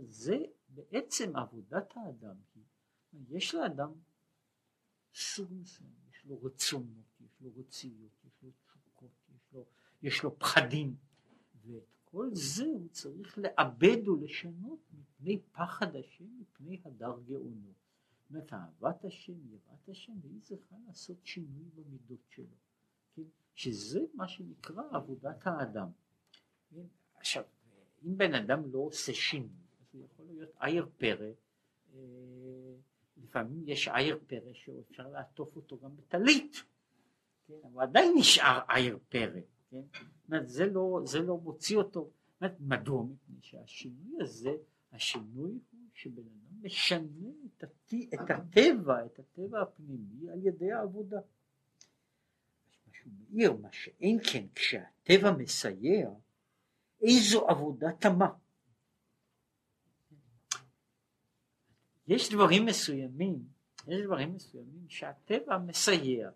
זה 0.07 0.37
בעצם 0.69 1.35
עבודת 1.35 1.93
האדם 1.95 2.35
יש 3.29 3.55
לאדם 3.55 3.91
סוג 5.13 5.53
מסוים, 5.53 5.95
יש 6.11 6.25
לו 6.25 6.43
רצונות, 6.43 7.21
יש 7.21 7.41
לו 7.41 7.51
רציות, 7.55 8.11
יש 8.25 8.43
לו 8.43 8.51
תשוקות, 8.65 9.11
יש 9.29 9.63
יש 10.01 10.23
לו 10.23 10.39
פחדים, 10.39 10.95
ואת 11.65 11.83
כל 12.03 12.29
זה 12.33 12.65
הוא 12.65 12.89
צריך 12.89 13.37
לאבד 13.37 14.07
ולשנות 14.07 14.79
מפני 14.93 15.41
פחד 15.51 15.95
השם, 15.95 16.25
מפני 16.39 16.81
הדר 16.85 17.19
גאונו. 17.27 17.73
אומרת, 18.29 18.53
אהבת 18.53 19.05
השם, 19.05 19.33
יראת 19.51 19.89
השם, 19.89 20.13
והיא 20.21 20.41
צריכה 20.41 20.75
לעשות 20.87 21.17
שינוי 21.23 21.65
במידות 21.75 22.19
שלו, 22.29 22.55
כן? 23.15 23.21
שזה 23.55 23.99
מה 24.13 24.27
שנקרא 24.27 24.83
עבודת 24.91 25.47
האדם. 25.47 25.87
כן? 26.69 26.85
עכשיו, 27.15 27.43
אם 28.05 28.17
בן 28.17 28.33
אדם 28.33 28.71
לא 28.71 28.79
עושה 28.79 29.13
שינוי, 29.13 29.49
הוא 29.91 30.05
יכול 30.05 30.25
להיות 30.25 30.49
עייר 30.59 30.89
פרא, 30.97 31.31
אה, 31.93 31.99
לפעמים 33.17 33.63
יש 33.67 33.87
עייר 33.87 34.19
פרא 34.27 34.53
שאפשר 34.53 35.07
לעטוף 35.07 35.55
אותו 35.55 35.79
גם 35.79 35.95
בטלית, 35.95 36.63
כן? 37.47 37.53
אבל 37.63 37.83
עדיין 37.83 38.13
נשאר 38.17 38.59
עייר 38.67 38.99
פרא, 39.09 39.39
כן? 39.69 39.81
זה, 40.45 40.65
לא, 40.65 41.01
זה 41.05 41.19
לא 41.19 41.37
מוציא 41.37 41.77
אותו, 41.77 42.09
מדוע? 42.59 43.03
מפני 43.03 43.37
שהשינוי 43.41 44.21
הזה, 44.21 44.51
השינוי 44.91 45.51
הוא 45.51 45.79
שבן 45.93 46.21
אדם 46.21 46.46
משנה 46.61 47.29
את, 47.45 47.63
הת... 47.63 47.93
את 48.13 48.29
הטבע, 48.29 49.05
את 49.05 49.19
הטבע 49.19 49.61
הפנימי 49.61 50.29
על 50.29 50.45
ידי 50.45 50.71
העבודה. 50.71 51.17
מה 52.87 52.93
שהוא 52.93 53.11
מעיר, 53.29 53.53
מה 53.53 53.69
שאין 53.71 54.19
כן 54.31 54.45
כשהטבע 54.55 55.31
מסייע, 55.31 56.09
איזו 57.01 57.47
עבודה 57.47 57.91
תמה. 57.91 58.33
יש 62.07 62.33
דברים 62.33 62.65
מסוימים, 62.65 63.39
יש 63.87 64.01
דברים 64.05 64.33
מסוימים 64.33 64.85
שהטבע 64.89 65.57
מסייע, 65.57 66.29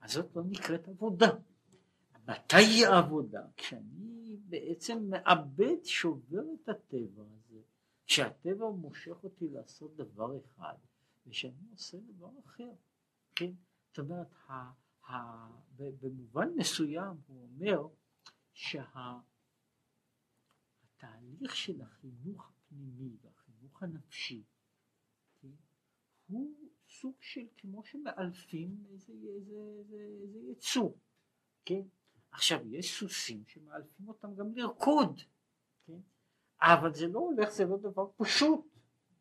אז 0.00 0.12
זאת 0.12 0.36
לא 0.36 0.42
נקראת 0.44 0.88
עבודה. 0.88 1.30
מתי 2.28 2.56
היא 2.56 2.86
העבודה? 2.86 3.40
כשאני 3.56 4.36
בעצם 4.48 5.10
מאבד, 5.10 5.84
שובר 5.84 6.42
את 6.62 6.68
הטבע 6.68 7.22
הזה, 7.22 7.58
כשהטבע 8.06 8.70
מושך 8.70 9.24
אותי 9.24 9.48
לעשות 9.48 9.96
דבר 9.96 10.38
אחד, 10.38 10.74
ושאני 11.26 11.70
עושה 11.70 11.98
דבר 12.00 12.30
אחר, 12.44 12.72
כן? 13.34 13.52
זאת 13.88 13.98
אומרת, 13.98 14.32
ה, 14.46 14.52
ה, 15.06 15.12
במובן 15.76 16.48
מסוים 16.56 17.16
הוא 17.26 17.42
אומר 17.42 17.88
שהתהליך 18.52 19.26
שה, 21.56 21.62
של 21.62 21.82
החינוך 21.82 22.50
הפנימי 22.50 23.16
והחינוך 23.22 23.82
הנפשי 23.82 24.42
הוא 26.26 26.54
סוג 26.88 27.14
של 27.20 27.46
כמו 27.56 27.84
שמאלפים 27.84 28.84
איזה, 28.90 29.12
איזה, 29.12 29.54
איזה, 29.78 29.96
איזה 30.22 30.38
יצור, 30.38 30.98
כן? 31.64 31.82
עכשיו 32.30 32.74
יש 32.74 32.98
סוסים 32.98 33.44
שמאלפים 33.46 34.08
אותם 34.08 34.34
גם 34.34 34.54
לרקוד, 34.54 35.20
כן? 35.86 35.98
אבל 36.60 36.94
זה 36.94 37.06
לא 37.06 37.18
הולך, 37.18 37.50
זה 37.50 37.64
לא 37.64 37.76
דבר 37.76 38.06
פשוט, 38.16 38.60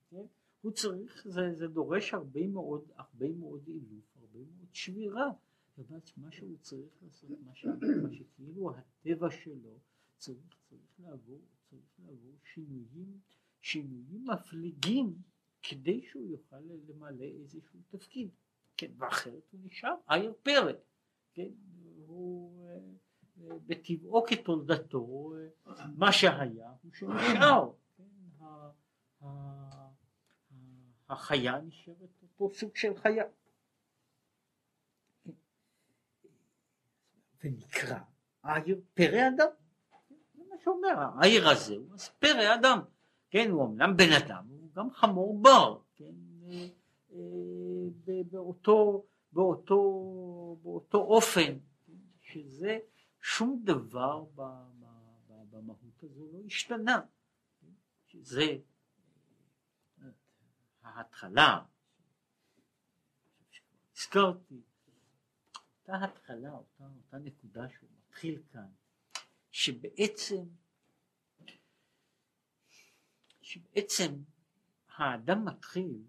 כן? 0.09 0.25
הוא 0.61 0.71
צריך, 0.71 1.27
זה, 1.27 1.53
זה 1.53 1.67
דורש 1.67 2.13
הרבה 2.13 2.47
מאוד, 2.47 2.81
הרבה 2.95 3.31
מאוד 3.31 3.67
אילוף, 3.67 4.17
הרבה 4.21 4.39
מאוד 4.39 4.67
זאת 5.77 5.89
אומרת 5.89 6.11
מה 6.17 6.31
שהוא 6.31 6.57
צריך 6.61 6.89
לעשות, 7.01 7.29
מה, 7.45 7.51
שכאילו 8.11 8.71
הטבע 8.71 9.31
שלו 9.31 9.79
צריך, 10.17 10.55
צריך 10.69 10.99
לעבור, 10.99 11.41
צריך 11.69 11.99
לעבור 11.99 12.35
שינויים, 12.53 13.19
שינויים 13.61 14.25
מפליגים 14.27 15.15
כדי 15.63 16.01
שהוא 16.01 16.27
יוכל 16.27 16.59
למלא 16.87 17.23
איזשהו 17.23 17.79
תפקיד, 17.89 18.29
כן, 18.77 18.91
ואחרת 18.97 19.51
הוא 19.51 19.59
נשאר 19.63 19.95
עיר 20.09 20.33
פרא, 20.43 20.71
כן, 21.33 21.49
הוא 22.07 22.64
בטבעו 23.67 24.25
כתולדתו, 24.27 25.33
אה, 25.67 25.85
מה 25.97 26.11
שהיה 26.11 26.69
הוא 26.81 26.91
שנשאר, 26.93 27.71
כן, 27.97 28.03
החיה 31.09 31.61
נשארת 31.61 32.09
אותו 32.21 32.55
סוג 32.55 32.75
של 32.75 32.97
חיה. 32.97 33.23
ונקרא 37.43 37.99
עיר 38.43 38.81
פרא 38.93 39.27
אדם, 39.27 39.47
זה 40.33 40.43
מה 40.49 40.55
שאומר, 40.63 40.95
העיר 41.19 41.49
הזה 41.49 41.75
הוא 41.75 41.97
פרא 42.19 42.55
אדם, 42.55 42.79
כן, 43.29 43.49
הוא 43.49 43.65
אמנם 43.65 43.97
בן 43.97 44.11
אדם, 44.25 44.45
גם 44.75 44.91
חמור 44.91 45.39
בר, 45.41 45.79
כן, 45.95 46.13
אה, 46.47 46.67
אה, 47.13 48.21
באותו, 48.31 49.05
באותו, 49.31 49.79
באותו 50.63 50.97
אופן, 50.97 51.57
שזה 52.21 52.79
שום 53.27 53.61
דבר 53.63 54.25
במהות 55.49 56.03
הזו 56.03 56.27
לא 56.33 56.39
השתנה, 56.45 57.01
שזה 58.07 58.57
ההתחלה, 60.81 61.65
הזכרתי, 63.95 64.61
אותה 65.79 66.03
התחלה, 66.03 66.51
אותה, 66.51 66.83
אותה 66.97 67.17
נקודה 67.17 67.69
שהוא 67.69 67.89
מתחיל 67.97 68.43
כאן, 68.51 68.67
שבעצם, 69.51 70.43
שבעצם 73.41 74.13
האדם 74.95 75.45
מתחיל, 75.45 76.03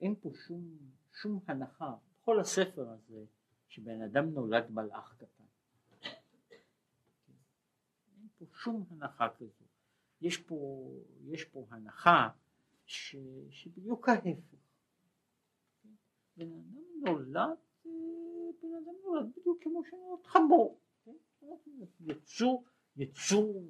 אין 0.00 0.14
פה 0.20 0.30
שום, 0.46 0.78
שום 1.12 1.44
הנחה, 1.46 1.94
בכל 2.20 2.40
הספר 2.40 2.88
הזה, 2.88 3.24
שבן 3.68 4.02
אדם 4.02 4.30
נולד 4.30 4.70
מלאך 4.70 5.14
קטן. 5.18 5.44
אין 8.22 8.28
פה 8.46 8.56
שום 8.58 8.84
הנחה 8.90 9.28
כזו. 9.28 9.64
יש 10.20 10.36
פה, 10.36 10.90
יש 11.24 11.44
פה 11.44 11.66
הנחה 11.70 12.28
ש, 12.86 13.16
שבדיוק 13.50 14.08
ההפך. 14.08 14.56
בן 16.36 16.46
אדם 16.46 16.82
נולד, 17.06 17.56
בן 18.62 18.68
אדם 18.82 18.94
נולד 19.04 19.30
בדיוק 19.36 19.62
כמו 19.62 19.82
שנולד 19.90 20.26
חמור. 20.26 20.78
יצור, 22.00 22.64
יצור, 22.96 23.62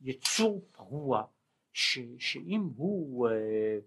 יצור 0.00 0.60
פרוע. 0.72 1.26
ש, 1.72 1.98
שאם 2.18 2.68
הוא, 2.76 3.28
אה, 3.28 3.78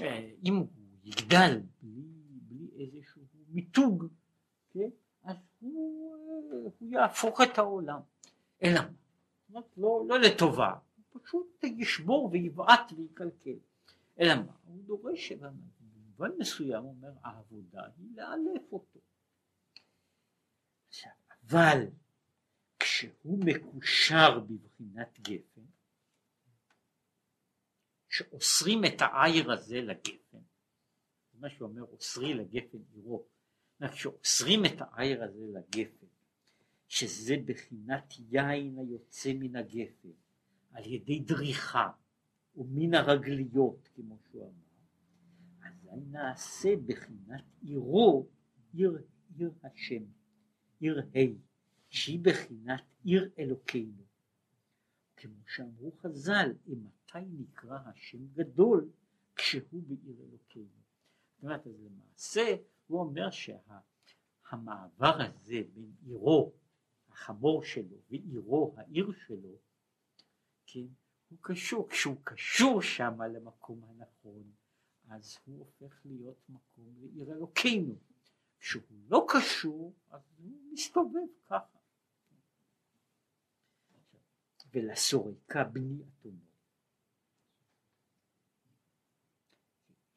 אה, 0.00 0.30
אם 0.44 0.56
הוא 0.56 0.66
יגדל 1.04 1.60
בלי, 1.82 2.02
בלי 2.42 2.68
איזשהו 2.78 3.22
מיתוג, 3.48 4.06
כן, 4.70 4.88
אז 5.22 5.36
הוא, 5.60 6.16
אה, 6.52 6.70
הוא 6.78 6.90
יהפוך 6.90 7.40
את 7.40 7.58
העולם. 7.58 8.00
אלא 8.62 8.80
מה? 8.80 8.88
לא, 9.50 10.04
לא 10.08 10.20
לטובה, 10.20 10.72
הוא 11.12 11.22
פשוט 11.22 11.64
ישבור 11.64 12.30
ויבעט 12.32 12.92
ויקלקל. 12.96 13.58
אלא 14.20 14.34
מה? 14.34 14.52
הוא 14.64 14.82
דורש, 14.84 15.32
במובן 15.32 16.30
מסוים 16.38 16.84
אומר, 16.84 17.12
העבודה 17.22 17.82
היא 17.96 18.16
לאלף 18.16 18.72
אותו. 18.72 19.00
אבל 21.48 21.86
כשהוא 22.78 23.38
מקושר 23.44 24.40
בבחינת 24.40 25.20
גפן, 25.20 25.64
שאוסרים 28.08 28.84
את 28.84 29.00
העיר 29.00 29.52
הזה 29.52 29.80
לגפן, 29.80 30.38
זה 31.32 31.38
מה 31.38 31.50
שאומר 31.50 31.82
אוסרי 31.82 32.34
לגפן 32.34 32.78
עירו, 32.92 33.26
כשאוסרים 33.92 34.64
את 34.64 34.80
העיר 34.80 35.24
הזה 35.24 35.44
לגפן, 35.54 36.06
שזה 36.88 37.34
בחינת 37.44 38.14
יין 38.30 38.78
היוצא 38.78 39.32
מן 39.32 39.56
הגפן, 39.56 40.08
על 40.70 40.86
ידי 40.86 41.20
דריכה 41.20 41.90
ומן 42.56 42.94
הרגליות 42.94 43.88
כמו 43.94 44.18
שהוא 44.30 44.42
אמר, 44.42 44.66
אזי 45.68 46.00
נעשה 46.10 46.68
בחינת 46.86 47.44
עירו, 47.62 48.26
עיר, 48.72 48.98
עיר 49.36 49.52
השם, 49.62 50.02
עיר 50.80 50.98
ה', 50.98 51.18
שהיא 51.88 52.20
בחינת 52.22 52.82
עיר 53.04 53.30
אלוקינו. 53.38 54.02
כמו 55.16 55.42
שאמרו 55.46 55.92
חז"ל, 55.92 56.52
אימתי 56.66 57.18
נקרא 57.38 57.78
השם 57.86 58.26
גדול 58.32 58.90
כשהוא 59.36 59.82
בעיר 59.86 60.16
אלוקינו. 60.30 60.66
זאת 61.34 61.42
אומרת, 61.42 61.66
אז 61.66 61.80
למעשה 61.80 62.56
הוא 62.86 63.00
אומר 63.00 63.30
שהמעבר 63.30 65.18
שה, 65.18 65.24
הזה 65.24 65.60
בין 65.74 65.92
עירו, 66.06 66.52
החמור 67.16 67.64
שלו, 67.64 67.96
ועירו, 68.10 68.74
העיר 68.76 69.12
שלו, 69.26 69.58
כן, 70.66 70.86
הוא 71.28 71.38
קשור, 71.40 71.88
כשהוא 71.88 72.16
קשור 72.24 72.82
שם 72.82 73.22
למקום 73.22 73.84
הנכון, 73.84 74.52
אז 75.08 75.38
הוא 75.44 75.58
הופך 75.58 76.00
להיות 76.04 76.48
מקום 76.48 76.94
לעיר 77.00 77.32
אלוקינו. 77.32 77.94
כשהוא 78.58 78.82
לא 79.08 79.26
קשור, 79.28 79.94
אז 80.10 80.20
הוא 80.38 80.72
מסתובב 80.72 81.20
ככה. 81.46 81.78
ולסורקה 84.72 85.64
בני 85.64 86.02
אתונו. 86.02 86.46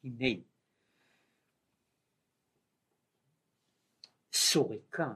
הנה, 0.04 0.42
סורקה 4.32 5.14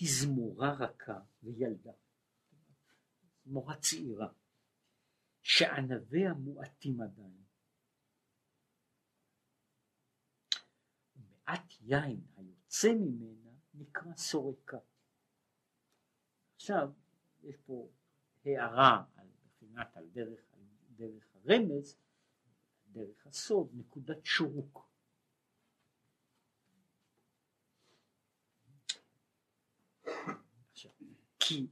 היא 0.00 0.08
זמורה 0.12 0.72
רכה 0.72 1.20
וילדה, 1.42 1.92
זמורה 3.44 3.76
צעירה, 3.80 4.32
שענביה 5.42 6.34
מועטים 6.34 7.00
עדיין. 7.00 7.44
ומעט 11.16 11.72
יין 11.80 12.20
היוצא 12.36 12.88
ממנה 12.88 13.50
נקרא 13.74 14.16
סורקה. 14.16 14.78
עכשיו, 16.56 16.92
יש 17.42 17.56
פה 17.66 17.88
הערה 18.44 19.04
על 19.16 19.28
בחינת 19.44 19.96
על 19.96 20.08
דרך, 20.08 20.40
על 20.52 20.60
דרך 20.96 21.24
הרמז, 21.34 21.96
דרך 22.92 23.26
הסוד, 23.26 23.70
נקודת 23.74 24.24
שורוק. 24.24 24.90
עכשיו, 30.70 30.92
כי 31.50 31.66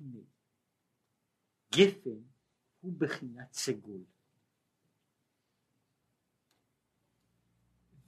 הנה, 0.00 0.18
גפן 1.74 2.22
הוא 2.80 2.92
בחינת 2.98 3.52
סגול. 3.52 4.04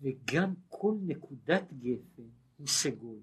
וגם 0.01 0.55
כל 0.68 0.95
נקודת 1.07 1.72
גפן 1.72 2.28
הוא 2.57 2.66
סגול. 2.66 3.20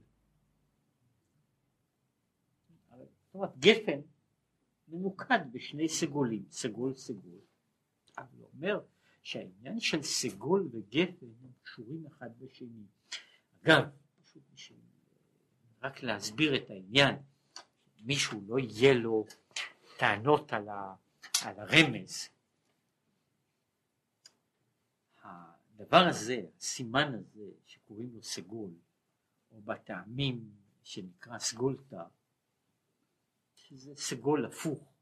זאת 2.90 3.34
אומרת, 3.34 3.58
גפן 3.58 4.02
ממוקד 4.88 5.40
בשני 5.52 5.90
סגולים, 5.90 6.46
סגול 6.52 6.96
סגול. 6.96 7.40
אבל 8.18 8.38
הוא 8.38 8.50
אומר 8.54 8.80
שהעניין 9.24 9.80
של 9.80 10.04
סגול 10.04 10.70
וגפן 10.72 11.26
הם 11.42 11.52
קשורים 11.64 12.06
אחד 12.08 12.30
בשני. 12.40 12.86
אגב, 13.64 13.84
פשוט 14.24 14.44
בשביל 14.54 14.80
רק 15.82 16.04
להסביר 16.04 16.56
את 16.56 16.70
העניין, 16.70 17.16
מישהו 18.08 18.42
לא 18.48 18.60
יהיה 18.60 18.94
לו 18.94 19.26
טענות 19.98 20.54
על, 20.54 20.70
ה, 20.70 20.96
על 21.46 21.60
הרמז. 21.60 22.30
הדבר 25.24 26.08
הזה, 26.10 26.42
הסימן 26.58 27.14
הזה 27.14 27.52
שקוראים 27.66 28.10
לו 28.14 28.24
סגול, 28.24 28.72
או 29.52 29.62
בטעמים 29.62 30.52
שנקרא 30.84 31.40
סגולתא, 31.40 32.04
שזה 33.56 33.96
סגול 33.96 34.46
הפוך 34.46 34.94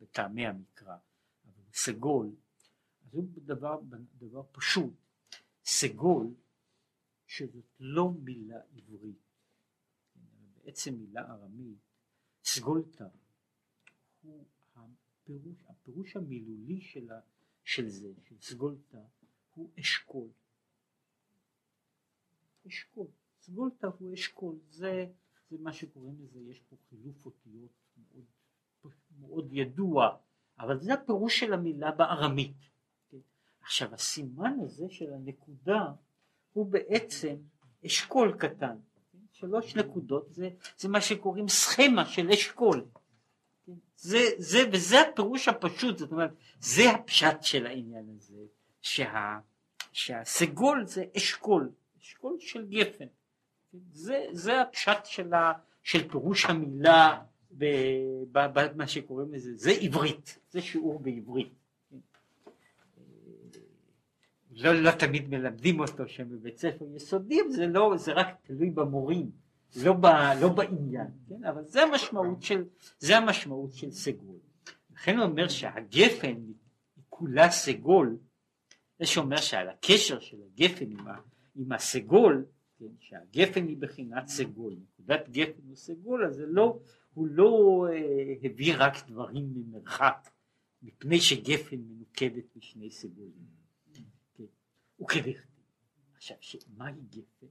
בטעמי 0.00 0.46
המקרא, 0.46 0.96
אבל 1.44 1.62
סגול, 1.72 2.30
הוא 3.10 3.28
דבר, 3.36 3.80
דבר 4.18 4.42
פשוט, 4.52 4.92
סגול 5.64 6.34
שזאת 7.26 7.64
לא 7.80 8.10
מילה 8.10 8.60
עברית, 8.76 9.18
בעצם 10.64 10.94
מילה 10.94 11.20
ארמית, 11.20 11.93
סגולתא 12.44 13.04
הוא 14.22 14.44
הפירוש, 14.74 15.64
הפירוש 15.68 16.16
המילולי 16.16 16.80
של, 16.80 17.12
ה, 17.12 17.20
של 17.64 17.88
זה, 17.88 18.12
של 18.28 18.40
סגולתא, 18.40 19.00
הוא 19.54 19.70
אשכול. 19.80 20.28
אשכול. 22.66 23.06
סגולתא 23.40 23.86
הוא 23.98 24.14
אשכול, 24.14 24.56
זה 24.70 25.06
זה 25.50 25.62
מה 25.62 25.72
שקוראים 25.72 26.16
לזה, 26.20 26.40
יש 26.40 26.60
פה 26.60 26.76
חילוף 26.88 27.26
אותיות 27.26 27.70
מאוד, 27.96 28.24
מאוד 29.20 29.48
ידוע, 29.52 30.16
אבל 30.58 30.80
זה 30.80 30.94
הפירוש 30.94 31.40
של 31.40 31.52
המילה 31.52 31.92
בארמית. 31.92 32.56
כן? 33.10 33.18
עכשיו 33.60 33.94
הסימן 33.94 34.56
הזה 34.60 34.86
של 34.88 35.12
הנקודה 35.12 35.92
הוא 36.52 36.66
בעצם 36.66 37.36
אשכול 37.86 38.36
קטן? 38.38 38.76
שלוש 39.44 39.76
נקודות, 39.76 40.26
זה, 40.30 40.48
זה 40.78 40.88
מה 40.88 41.00
שקוראים 41.00 41.48
סכמה 41.48 42.06
של 42.06 42.30
אשכול. 42.30 42.84
כן? 43.66 43.72
זה, 43.96 44.18
זה, 44.38 44.58
וזה 44.72 45.00
הפירוש 45.00 45.48
הפשוט, 45.48 45.98
זאת 45.98 46.12
אומרת, 46.12 46.30
זה 46.60 46.90
הפשט 46.90 47.42
של 47.42 47.66
העניין 47.66 48.04
הזה, 48.16 48.36
שה, 48.82 49.38
שהסגול 49.92 50.86
זה 50.86 51.04
אשכול, 51.16 51.70
אשכול 52.02 52.36
של 52.40 52.66
גפן. 52.66 53.06
זה, 53.92 54.26
זה 54.32 54.60
הפשט 54.60 55.04
של, 55.04 55.34
ה, 55.34 55.52
של 55.82 56.08
פירוש 56.08 56.44
המילה 56.44 57.22
במה 58.32 58.86
שקוראים 58.86 59.34
לזה, 59.34 59.50
זה 59.54 59.70
עברית, 59.70 60.38
זה 60.50 60.62
שיעור 60.62 60.98
בעברית. 60.98 61.63
לא, 64.56 64.72
לא 64.72 64.90
תמיד 64.90 65.28
מלמדים 65.28 65.80
אותו 65.80 66.08
שם 66.08 66.28
בבית 66.28 66.58
ספר 66.58 66.84
יסודי, 66.96 67.38
זה, 67.50 67.66
לא, 67.66 67.94
זה 67.96 68.12
רק 68.12 68.26
תלוי 68.42 68.70
במורים, 68.70 69.30
לא, 69.82 69.92
ב, 69.92 70.06
לא 70.40 70.48
בעניין, 70.48 71.06
כן? 71.28 71.44
אבל 71.44 71.64
זה 71.64 71.82
המשמעות 71.82 72.42
של, 72.42 72.64
זה 72.98 73.16
המשמעות 73.16 73.72
של 73.72 73.90
סגול. 73.90 74.38
לכן 74.92 75.16
הוא 75.16 75.24
אומר 75.24 75.48
שהגפן 75.48 76.36
היא 76.46 76.54
כולה 77.08 77.50
סגול, 77.50 78.16
זה 78.98 79.06
שאומר 79.06 79.36
שעל 79.36 79.68
הקשר 79.68 80.20
של 80.20 80.36
הגפן 80.42 80.90
עם, 80.90 81.08
ה, 81.08 81.14
עם 81.56 81.72
הסגול, 81.72 82.44
כן, 82.78 82.86
שהגפן 83.00 83.66
היא 83.66 83.76
בחינת 83.76 84.28
סגול, 84.28 84.76
נקודת 84.82 85.28
גפן 85.28 85.62
הוא 85.68 85.76
סגול, 85.76 86.26
אז 86.26 86.42
לא, 86.46 86.78
הוא 87.14 87.26
לא 87.26 87.86
אה, 87.92 88.34
הביא 88.42 88.74
רק 88.78 89.08
דברים 89.08 89.46
ממרחק, 89.54 90.30
מפני 90.82 91.20
שגפן 91.20 91.76
מנוקדת 91.76 92.44
בשני 92.56 92.90
סגולים. 92.90 93.53
כן. 95.08 95.20
וכדכתיב. 95.20 95.54
עכשיו, 96.16 96.36
מהי 96.76 96.92
גפן? 97.10 97.46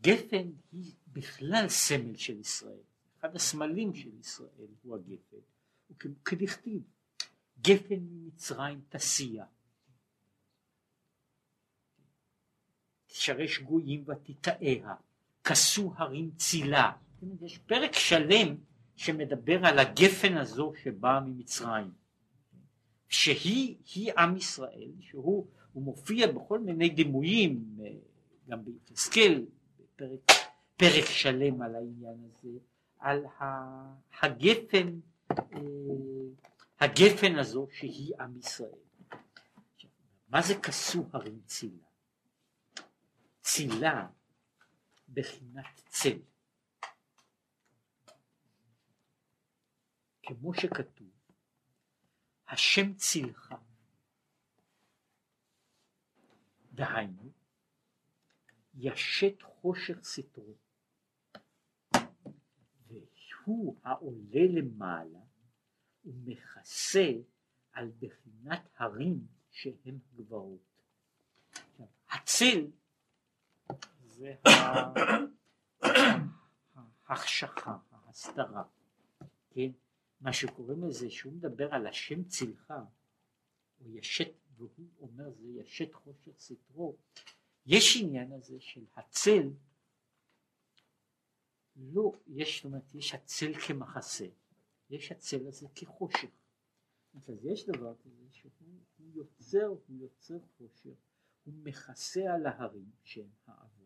גפן 0.00 0.50
היא 0.72 0.92
בכלל 1.06 1.68
סמל 1.68 2.16
של 2.16 2.40
ישראל, 2.40 2.82
אחד 3.20 3.36
הסמלים 3.36 3.94
של 3.94 4.18
ישראל 4.20 4.68
הוא 4.82 4.96
הגפן, 4.96 5.36
וכדכתיב, 5.90 6.82
גפן 7.60 8.00
ממצרים 8.00 8.80
תסיע. 8.88 9.44
תשרש 13.06 13.58
גויים 13.58 14.04
ותטעיה, 14.08 14.94
כסו 15.44 15.94
הרים 15.96 16.30
צילה. 16.36 16.92
יש 17.42 17.58
פרק 17.58 17.92
שלם 17.92 18.56
שמדבר 18.96 19.66
על 19.66 19.78
הגפן 19.78 20.36
הזו 20.36 20.72
שבאה 20.82 21.20
ממצרים, 21.20 21.92
שהיא 23.08 23.76
היא 23.94 24.12
עם 24.18 24.36
ישראל, 24.36 24.92
שהוא 25.00 25.48
מופיע 25.80 26.32
בכל 26.32 26.58
מיני 26.58 26.88
דימויים, 26.88 27.64
גם 28.48 28.64
ביחזקאל, 28.64 29.46
פרק, 29.96 30.30
פרק 30.76 31.04
שלם 31.04 31.62
על 31.62 31.74
העניין 31.74 32.16
הזה, 32.24 32.58
על 32.98 33.24
הגפן, 34.22 35.00
אה, 35.30 35.36
הגפן 36.80 37.38
הזו 37.38 37.66
שהיא 37.72 38.14
עם 38.20 38.38
ישראל. 38.38 38.84
מה 40.28 40.42
זה 40.42 40.54
כסו 40.54 41.04
הרים 41.12 41.40
צילה? 41.46 41.84
צילה 43.40 44.08
בחינת 45.08 45.80
צל. 45.88 46.18
כמו 50.22 50.54
שכתוב, 50.54 51.08
השם 52.48 52.94
צילך. 52.94 53.54
דהיינו, 56.74 57.32
ישת 58.74 59.42
חושך 59.42 59.98
סתרו, 60.02 60.54
והוא 62.86 63.76
העולה 63.82 64.46
למעלה 64.48 65.18
ומכסה 66.04 67.12
על 67.72 67.92
בחינת 67.98 68.68
הרים 68.76 69.26
שהם 69.50 69.98
גבעות. 70.14 70.60
הציל 72.10 72.70
זה 74.04 74.34
ההחשכה, 77.06 77.78
ההסתרה, 77.92 78.62
כן? 79.50 79.70
מה 80.20 80.32
שקוראים 80.32 80.84
לזה 80.84 81.10
שהוא 81.10 81.32
מדבר 81.32 81.74
על 81.74 81.86
השם 81.86 82.24
צילך, 82.24 82.72
הוא 83.78 83.98
ישת, 83.98 84.28
והוא 84.56 84.88
אומר 85.00 85.30
זה 85.30 85.48
ישת 85.48 85.94
חושך 85.94 86.38
סתרו, 86.38 86.96
יש 87.66 87.96
עניין 88.00 88.32
הזה 88.32 88.60
של 88.60 88.84
הצל, 88.96 89.50
לא, 91.76 92.12
יש, 92.26 92.56
זאת 92.56 92.64
אומרת, 92.64 92.94
יש 92.94 93.14
הצל 93.14 93.52
כמחסה, 93.66 94.26
יש 94.90 95.12
הצל 95.12 95.46
הזה 95.48 95.66
כחושך. 95.74 96.30
אז 97.14 97.30
יש 97.44 97.66
דבר 97.66 97.94
כזה 97.96 98.26
שהוא 98.30 98.52
יוצר, 98.98 99.66
הוא 99.66 99.80
יוצר 99.88 100.38
חושך, 100.58 100.94
הוא 101.44 101.54
מכסה 101.54 102.20
על 102.34 102.46
ההרים 102.46 102.90
שהם 103.02 103.30
האבות. 103.46 103.84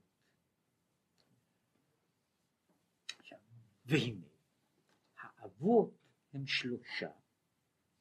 והנה, 3.85 4.27
האבות 5.17 5.95
הם 6.33 6.47
שלושה, 6.47 7.11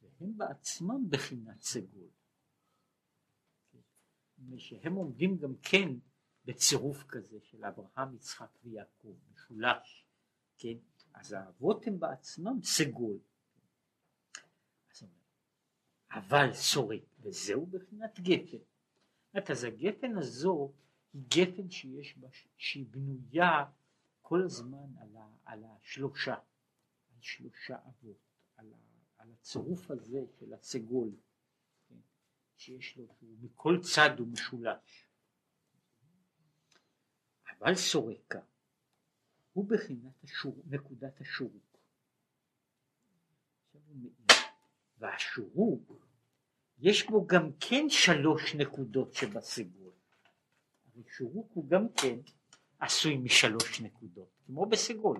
והם 0.02 0.38
בעצמם 0.38 1.10
בחינת 1.10 1.60
סגול. 1.60 2.10
שהם 4.56 4.94
עומדים 4.94 5.38
גם 5.38 5.54
כן 5.62 5.88
בצירוף 6.44 7.04
כזה 7.08 7.38
של 7.40 7.64
אברהם, 7.64 8.14
יצחק 8.14 8.58
ויעקב, 8.64 9.14
משולש, 9.32 10.04
כן? 10.58 10.74
אז 11.14 11.32
האבות 11.32 11.86
הם 11.86 12.00
בעצמם 12.00 12.58
סגול. 12.62 13.18
אבל 16.10 16.52
סורק, 16.52 17.02
וזהו 17.20 17.66
בחינת 17.66 18.20
גפן. 18.20 18.56
אז 19.52 19.64
הגפן 19.64 20.16
הזו 20.16 20.72
היא 21.12 21.22
גפן 21.28 21.70
שיש 21.70 22.18
בה, 22.18 22.28
שהיא 22.56 22.86
בנויה 22.90 23.64
כל 24.22 24.42
הזמן 24.42 24.96
על, 24.98 25.16
ה, 25.16 25.28
על 25.44 25.64
השלושה, 25.64 26.34
על 26.34 27.20
שלושה 27.20 27.76
אבות, 27.86 28.16
על, 28.56 28.72
ה, 28.72 28.76
על 29.18 29.32
הצירוף 29.32 29.90
הזה 29.90 30.20
של 30.38 30.54
הסגול, 30.54 31.10
שיש 32.58 32.96
לו, 32.96 33.06
מכל 33.22 33.78
צד 33.82 34.18
הוא 34.18 34.28
משולש. 34.28 35.08
אבל 37.58 37.74
סורקה 37.74 38.40
הוא 39.52 39.68
בחינת 39.68 40.24
השור, 40.24 40.62
נקודת 40.66 41.20
השורוק. 41.20 41.78
והשורוק 44.98 45.92
יש 46.78 47.06
בו 47.06 47.26
גם 47.26 47.50
כן 47.60 47.88
שלוש 47.88 48.54
נקודות 48.54 49.14
שבסגול. 49.14 49.92
הרי 50.86 51.02
שורוק 51.16 51.50
הוא 51.54 51.68
גם 51.70 51.86
כן 51.96 52.18
עשוי 52.78 53.16
משלוש 53.16 53.80
נקודות, 53.80 54.28
כמו 54.46 54.66
בסגול. 54.66 55.18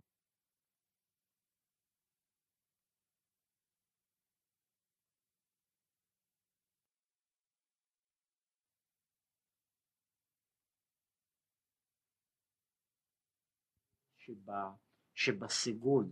שבה, 14.28 14.72
שבסגול 15.14 16.06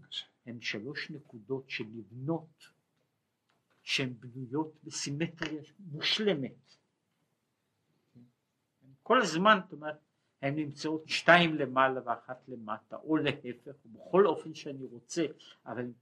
הם 0.47 0.61
שלוש 0.61 1.11
נקודות 1.11 1.71
שנבנות 1.71 2.65
שהן 3.83 4.15
בנויות 4.21 4.73
בסימטריה 4.85 5.63
מושלמת. 5.79 6.77
כל 9.03 9.23
הזמן, 9.23 9.59
זאת 9.65 9.73
אומרת, 9.73 9.99
הן 10.43 10.55
נמצאות 10.55 11.09
שתיים 11.09 11.55
למעלה 11.55 12.01
ואחת 12.05 12.49
למטה, 12.49 12.97
או 12.97 13.17
להפך, 13.17 13.73
בכל 13.87 14.27
אופן 14.27 14.55
שאני 14.55 14.85
רוצה, 14.85 15.27
אבל 15.67 15.93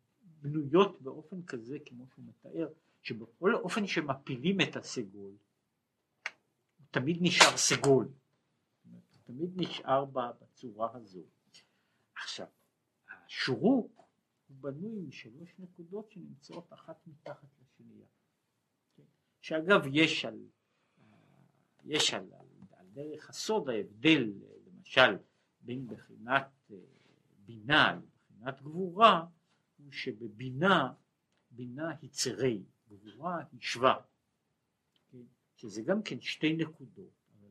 בנויות 0.40 1.02
באופן 1.02 1.42
כזה, 1.42 1.78
כמו 1.86 2.06
שהוא 2.14 2.24
מתאר, 2.24 2.68
שבכל 3.02 3.54
אופן 3.54 3.86
שמפילים 3.86 4.60
את 4.60 4.76
הסגול, 4.76 5.32
הוא 6.78 6.86
תמיד 6.90 7.18
נשאר 7.20 7.56
סגול, 7.56 8.08
תמיד 9.24 9.50
נשאר 9.56 10.04
בצורה 10.04 10.88
הזו. 10.94 11.20
עכשיו, 12.24 12.46
השורוק 13.26 14.08
הוא 14.48 14.56
בנוי 14.60 15.00
משלוש 15.00 15.54
נקודות 15.58 16.10
שנמצאות 16.10 16.72
אחת 16.72 17.06
מתחת 17.06 17.48
לשנייה. 17.62 18.06
כן? 18.96 19.02
שאגב 19.40 19.80
יש 19.92 20.24
על, 20.24 20.38
יש 21.84 22.14
על, 22.14 22.32
על, 22.32 22.46
על 22.70 22.86
דרך 22.92 23.30
הסוד 23.30 23.68
ההבדל 23.68 24.32
למשל 24.66 25.16
בין 25.60 25.86
בחינת 25.86 26.50
אה, 26.70 26.76
בינה 27.38 28.00
לבחינת 28.00 28.62
גבורה 28.62 29.26
הוא 29.76 29.92
שבבינה 29.92 30.92
בינה 31.50 31.96
היא 32.02 32.10
צירי, 32.10 32.64
גבורה 32.88 33.44
היא 33.52 33.60
שווה, 33.60 34.00
כן? 35.08 35.22
שזה 35.56 35.82
גם 35.82 36.02
כן 36.02 36.20
שתי 36.20 36.56
נקודות, 36.56 37.12
אבל 37.40 37.48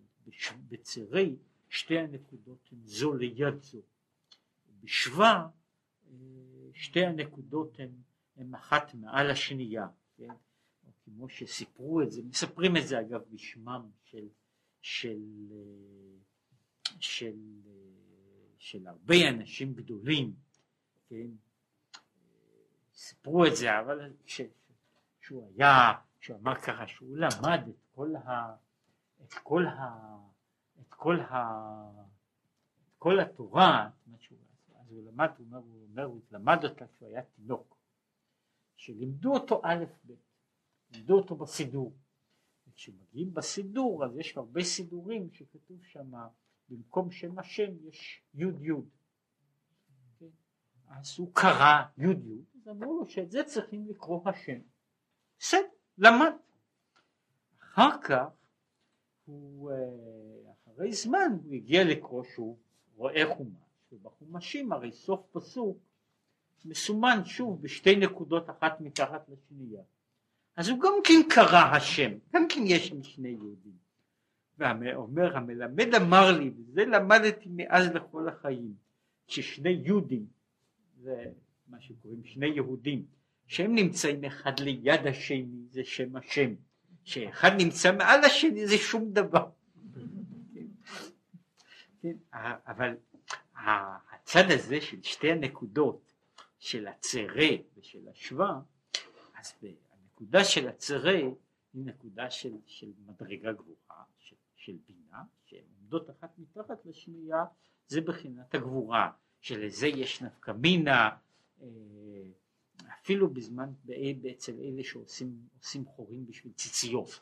בצירי 0.69 1.35
שתי 1.69 1.97
הנקודות 1.99 2.69
הן 2.71 2.79
זו 2.83 3.13
ליד 3.13 3.61
זו, 3.61 3.81
בשווה 4.83 5.47
שתי 6.73 7.05
הנקודות 7.05 7.79
הן, 7.79 7.91
הן 8.37 8.55
אחת 8.55 8.93
מעל 8.93 9.31
השנייה, 9.31 9.87
כן? 10.17 10.33
כמו 11.05 11.29
שסיפרו 11.29 12.01
את 12.01 12.11
זה, 12.11 12.21
מספרים 12.23 12.77
את 12.77 12.87
זה 12.87 12.99
אגב 12.99 13.21
בשמם 13.31 13.89
של, 14.03 14.27
של, 14.81 15.21
של, 16.99 17.35
של 18.57 18.87
הרבה 18.87 19.29
אנשים 19.29 19.73
גדולים, 19.73 20.33
כן? 21.09 21.27
סיפרו 22.93 23.45
את 23.45 23.55
זה, 23.55 23.79
אבל 23.79 24.13
ש, 24.25 24.41
שהוא 25.21 25.51
היה, 25.55 25.93
שהוא 26.19 26.37
אמר 26.37 26.55
ככה 26.55 26.87
שהוא 26.87 27.17
למד 27.17 27.67
את 27.69 27.83
כל 27.95 28.15
ה... 28.15 28.55
את 29.23 29.33
כל 29.33 29.65
ה... 29.65 30.17
את 30.81 30.93
כל 30.93 31.19
ה... 31.19 31.35
את 32.87 32.93
כל 32.97 33.19
התורה, 33.19 33.89
אז 34.13 34.19
הוא 34.93 35.03
למד, 35.03 35.29
הוא 35.37 35.45
אומר, 35.45 35.57
הוא 35.57 35.83
אומר, 35.83 36.03
הוא 36.03 36.21
למד 36.31 36.57
אותה 36.63 36.87
כשהוא 36.87 37.09
היה 37.09 37.23
תינוק, 37.23 37.77
שלימדו 38.75 39.33
אותו 39.33 39.61
א' 39.63 39.85
ב', 40.07 40.13
לימדו 40.91 41.17
אותו 41.17 41.35
בסידור. 41.35 41.93
וכשמגיעים 42.67 43.33
בסידור 43.33 44.05
אז 44.05 44.17
יש 44.17 44.37
הרבה 44.37 44.63
סידורים 44.63 45.31
שכתוב 45.31 45.83
שם 45.83 46.11
במקום 46.69 47.11
שם 47.11 47.39
השם 47.39 47.87
יש 47.87 48.23
יוד 48.33 48.61
יוד. 48.61 48.89
כן? 50.19 50.25
אז 50.87 51.15
הוא 51.19 51.31
קרא 51.35 51.83
יוד 51.97 52.25
יוד, 52.25 52.45
אז 52.61 52.67
אמרו 52.67 52.99
לו 52.99 53.05
שאת 53.05 53.31
זה 53.31 53.43
צריכים 53.43 53.87
לקרוא 53.87 54.29
השם. 54.29 54.59
בסדר, 55.39 55.67
למד. 55.97 56.33
אחר 57.59 58.01
כך 58.01 58.25
הוא, 59.25 59.71
אה, 59.71 60.53
אחרי 60.53 60.93
זמן 60.93 61.37
הוא 61.43 61.53
הגיע 61.53 61.83
לקרוא 61.83 62.23
שוב, 62.23 62.59
רואה 62.95 63.35
חומה. 63.35 63.59
ובחומשים 63.93 64.71
הרי 64.71 64.91
סוף 64.91 65.21
פסוק 65.31 65.77
מסומן 66.65 67.21
שוב 67.25 67.61
בשתי 67.61 67.95
נקודות 67.95 68.49
אחת 68.49 68.81
מתחת 68.81 69.29
לשנייה. 69.29 69.81
אז 70.55 70.69
הוא 70.69 70.79
גם 70.79 70.93
כן 71.03 71.29
קרא 71.29 71.75
השם, 71.75 72.11
גם 72.33 72.47
כן 72.49 72.61
יש 72.65 72.87
שם 72.87 73.03
שני 73.03 73.29
יהודים. 73.29 73.83
ואומר 74.57 75.37
המלמד 75.37 75.95
אמר 75.95 76.31
לי, 76.39 76.51
וזה 76.57 76.85
למדתי 76.85 77.49
מאז 77.49 77.87
לכל 77.87 78.27
החיים, 78.27 78.73
ששני 79.27 79.69
יהודים, 79.69 80.25
זה 81.01 81.25
מה 81.67 81.81
שקוראים 81.81 82.23
שני 82.23 82.47
יהודים, 82.47 83.05
שהם 83.47 83.75
נמצאים 83.75 84.25
אחד 84.25 84.59
ליד 84.59 85.07
השני 85.07 85.65
זה 85.69 85.83
שם 85.83 86.15
השם, 86.15 86.53
שאחד 87.03 87.51
נמצא 87.57 87.91
מעל 87.91 88.23
השני 88.23 88.67
זה 88.67 88.77
שום 88.77 89.13
דבר. 89.13 89.49
כן, 90.53 90.67
כן 92.01 92.17
אבל 92.67 92.95
הצד 93.63 94.51
הזה 94.51 94.81
של 94.81 95.03
שתי 95.03 95.31
הנקודות 95.31 96.13
של 96.59 96.87
הצרה 96.87 97.49
ושל 97.77 98.09
השווה, 98.09 98.59
אז 99.35 99.53
הנקודה 99.91 100.43
של 100.43 100.67
הצרה 100.67 101.11
היא 101.11 101.85
נקודה 101.85 102.29
של, 102.29 102.53
של 102.65 102.91
מדרגה 103.05 103.51
גבוהה, 103.51 104.03
של, 104.19 104.35
של 104.55 104.77
בינה, 104.87 105.23
שהן 105.45 105.63
עומדות 105.79 106.09
אחת 106.09 106.29
מתחת 106.37 106.85
לשנייה, 106.85 107.45
זה 107.87 108.01
בחינת 108.01 108.55
הגבורה, 108.55 109.11
שלזה 109.41 109.87
יש 109.87 110.21
נפקא 110.21 110.51
מינה, 110.51 111.09
אה, 111.61 111.67
אפילו 113.01 113.29
בזמן, 113.29 113.73
אצל 114.31 114.53
אלה 114.59 114.83
שעושים 114.83 115.85
חורים 115.85 116.25
בשביל 116.25 116.53
ציציות, 116.53 117.19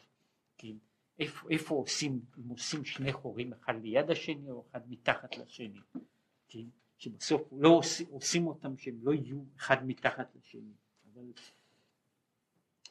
כן? 0.57 0.73
איפה, 1.19 1.49
איפה 1.49 1.75
עושים, 1.75 2.21
אם 2.37 2.49
עושים 2.49 2.85
שני 2.85 3.13
חורים 3.13 3.53
אחד 3.53 3.73
ליד 3.81 4.11
השני 4.11 4.51
או 4.51 4.63
אחד 4.71 4.91
מתחת 4.91 5.37
לשני, 5.37 5.79
כן? 6.51 6.65
שבסוף 6.97 7.41
לא 7.51 7.69
עושים, 7.69 8.07
עושים 8.09 8.47
אותם 8.47 8.77
שהם 8.77 8.99
לא 9.01 9.11
יהיו 9.11 9.43
אחד 9.57 9.85
מתחת 9.85 10.35
לשני, 10.35 10.73
אבל 11.13 11.31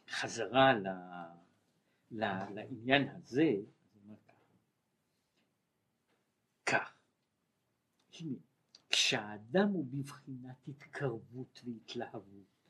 חזרה 0.08 0.72
ל, 0.72 0.86
ל, 2.10 2.24
לעניין 2.54 3.08
הזה, 3.08 3.52
כך, 6.66 6.94
הנה, 8.20 8.36
כשהאדם 8.90 9.68
הוא 9.68 9.86
בבחינת 9.90 10.68
התקרבות 10.68 11.60
והתלהבות, 11.64 12.68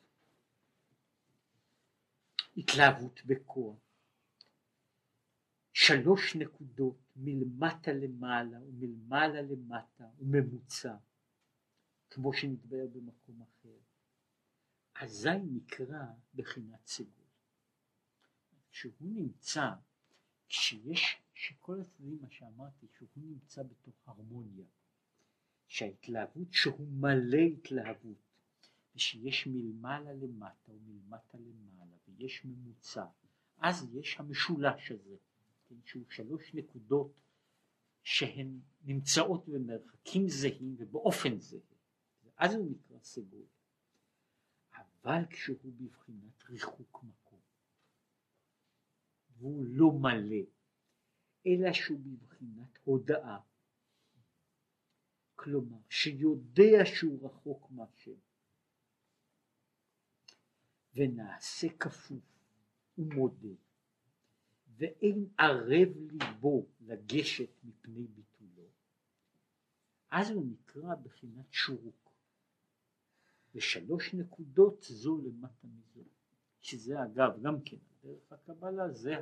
התלהבות 2.56 3.20
בכוח, 3.26 3.89
שלוש 5.86 6.36
נקודות 6.36 6.96
מלמטה 7.16 7.92
למעלה 7.92 8.58
ומלמעלה 8.62 9.42
למטה 9.42 10.04
וממוצע, 10.18 10.96
כמו 12.10 12.32
שנתבהר 12.32 12.86
במקום 12.92 13.42
אחר, 13.42 13.78
אזי 14.94 15.38
נקרא 15.52 16.04
בחינת 16.34 16.86
סגול. 16.86 17.26
שהוא 18.70 18.92
נמצא, 19.00 19.70
כשיש, 20.48 21.16
שכל 21.34 21.80
הצדדים, 21.80 22.18
מה 22.22 22.30
שאמרתי, 22.30 22.86
שהוא 22.96 23.08
נמצא 23.16 23.62
בתוך 23.62 23.94
הרמוניה, 24.06 24.66
שההתלהבות 25.66 26.52
שהוא 26.52 26.88
מלא 26.88 27.38
התלהבות, 27.38 28.18
ושיש 28.94 29.46
מלמעלה 29.46 30.12
למטה 30.12 30.72
ומלמטה 30.72 31.38
למעלה, 31.38 31.96
ויש 32.08 32.44
ממוצע, 32.44 33.04
אז 33.58 33.94
יש 33.94 34.20
המשולש 34.20 34.90
הזה, 34.90 35.16
כן, 35.70 35.76
שהוא 35.84 36.04
שלוש 36.10 36.54
נקודות 36.54 37.12
שהן 38.02 38.60
נמצאות 38.84 39.48
במרחקים 39.48 40.28
זהים 40.28 40.76
ובאופן 40.78 41.38
זהה, 41.38 41.60
אז 42.36 42.54
הוא 42.54 42.70
נקרא 42.70 42.98
סגול. 43.02 43.46
אבל 44.76 45.26
כשהוא 45.30 45.72
בבחינת 45.76 46.42
ריחוק 46.48 47.04
מקום, 47.04 47.40
והוא 49.36 49.64
לא 49.68 49.92
מלא, 49.92 50.44
אלא 51.46 51.72
שהוא 51.72 52.00
בבחינת 52.00 52.78
הודאה, 52.84 53.38
כלומר 55.34 55.78
שיודע 55.88 56.84
שהוא 56.84 57.26
רחוק 57.26 57.70
מהשם, 57.70 58.18
ונעשה 60.94 61.68
כפוף 61.78 62.24
ומודה, 62.98 63.69
ואין 64.80 65.28
ערב 65.38 65.88
ליבו 66.10 66.66
לגשת 66.80 67.50
מפני 67.64 68.06
ביטולו, 68.06 68.68
אז 70.10 70.30
הוא 70.30 70.46
נקרא 70.46 70.94
בחינת 70.94 71.52
שורוק. 71.52 72.10
ושלוש 73.54 74.14
נקודות 74.14 74.82
זו 74.82 75.18
למטה 75.18 75.66
מזו, 75.66 76.00
שזה 76.60 77.02
אגב 77.02 77.42
גם 77.42 77.60
כן 77.64 77.76
דרך 78.02 78.32
הקבלה 78.32 78.90
זה 78.90 79.16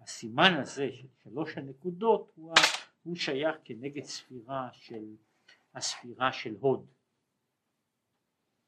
הסימן 0.00 0.52
הזה 0.62 0.92
של 0.92 1.08
שלוש 1.22 1.56
הנקודות 1.56 2.32
הוא, 2.34 2.54
הוא 3.02 3.16
שייך 3.16 3.56
כנגד 3.64 4.04
ספירה 4.04 4.68
של 4.72 5.16
הספירה 5.74 6.32
של 6.32 6.56
הוד, 6.60 6.86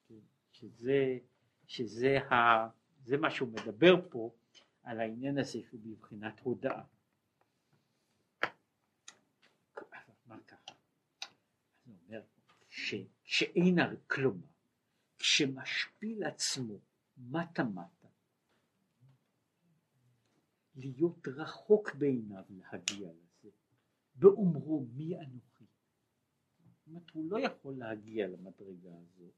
כן, 0.08 0.14
שזה, 0.52 1.18
שזה 1.66 2.18
ה, 2.18 2.34
זה 3.04 3.16
מה 3.16 3.30
שהוא 3.30 3.48
מדבר 3.48 4.10
פה 4.10 4.30
על 4.82 5.00
העניין 5.00 5.38
הזה 5.38 5.58
שהוא 5.68 5.80
בבחינת 5.82 6.40
הודאה. 6.40 6.82
מה 10.26 10.38
ככה? 10.46 10.72
ש, 12.68 12.94
שאין 13.24 13.78
כלומר 14.06 14.46
כשמשפיל 15.18 16.24
עצמו 16.24 16.78
מטה 17.16 17.64
מטה 17.64 18.08
להיות 20.74 21.28
רחוק 21.28 21.94
בעיניו 21.94 22.44
להגיע 22.50 23.12
לזה 23.12 23.48
באומרו 24.14 24.86
מי 24.94 25.18
אנוכי 25.18 25.64
זאת 26.64 26.86
אומרת 26.86 27.10
הוא 27.10 27.30
לא 27.30 27.40
יכול 27.40 27.74
להגיע 27.74 28.26
למדרגה 28.28 28.90
הזו 28.98 29.30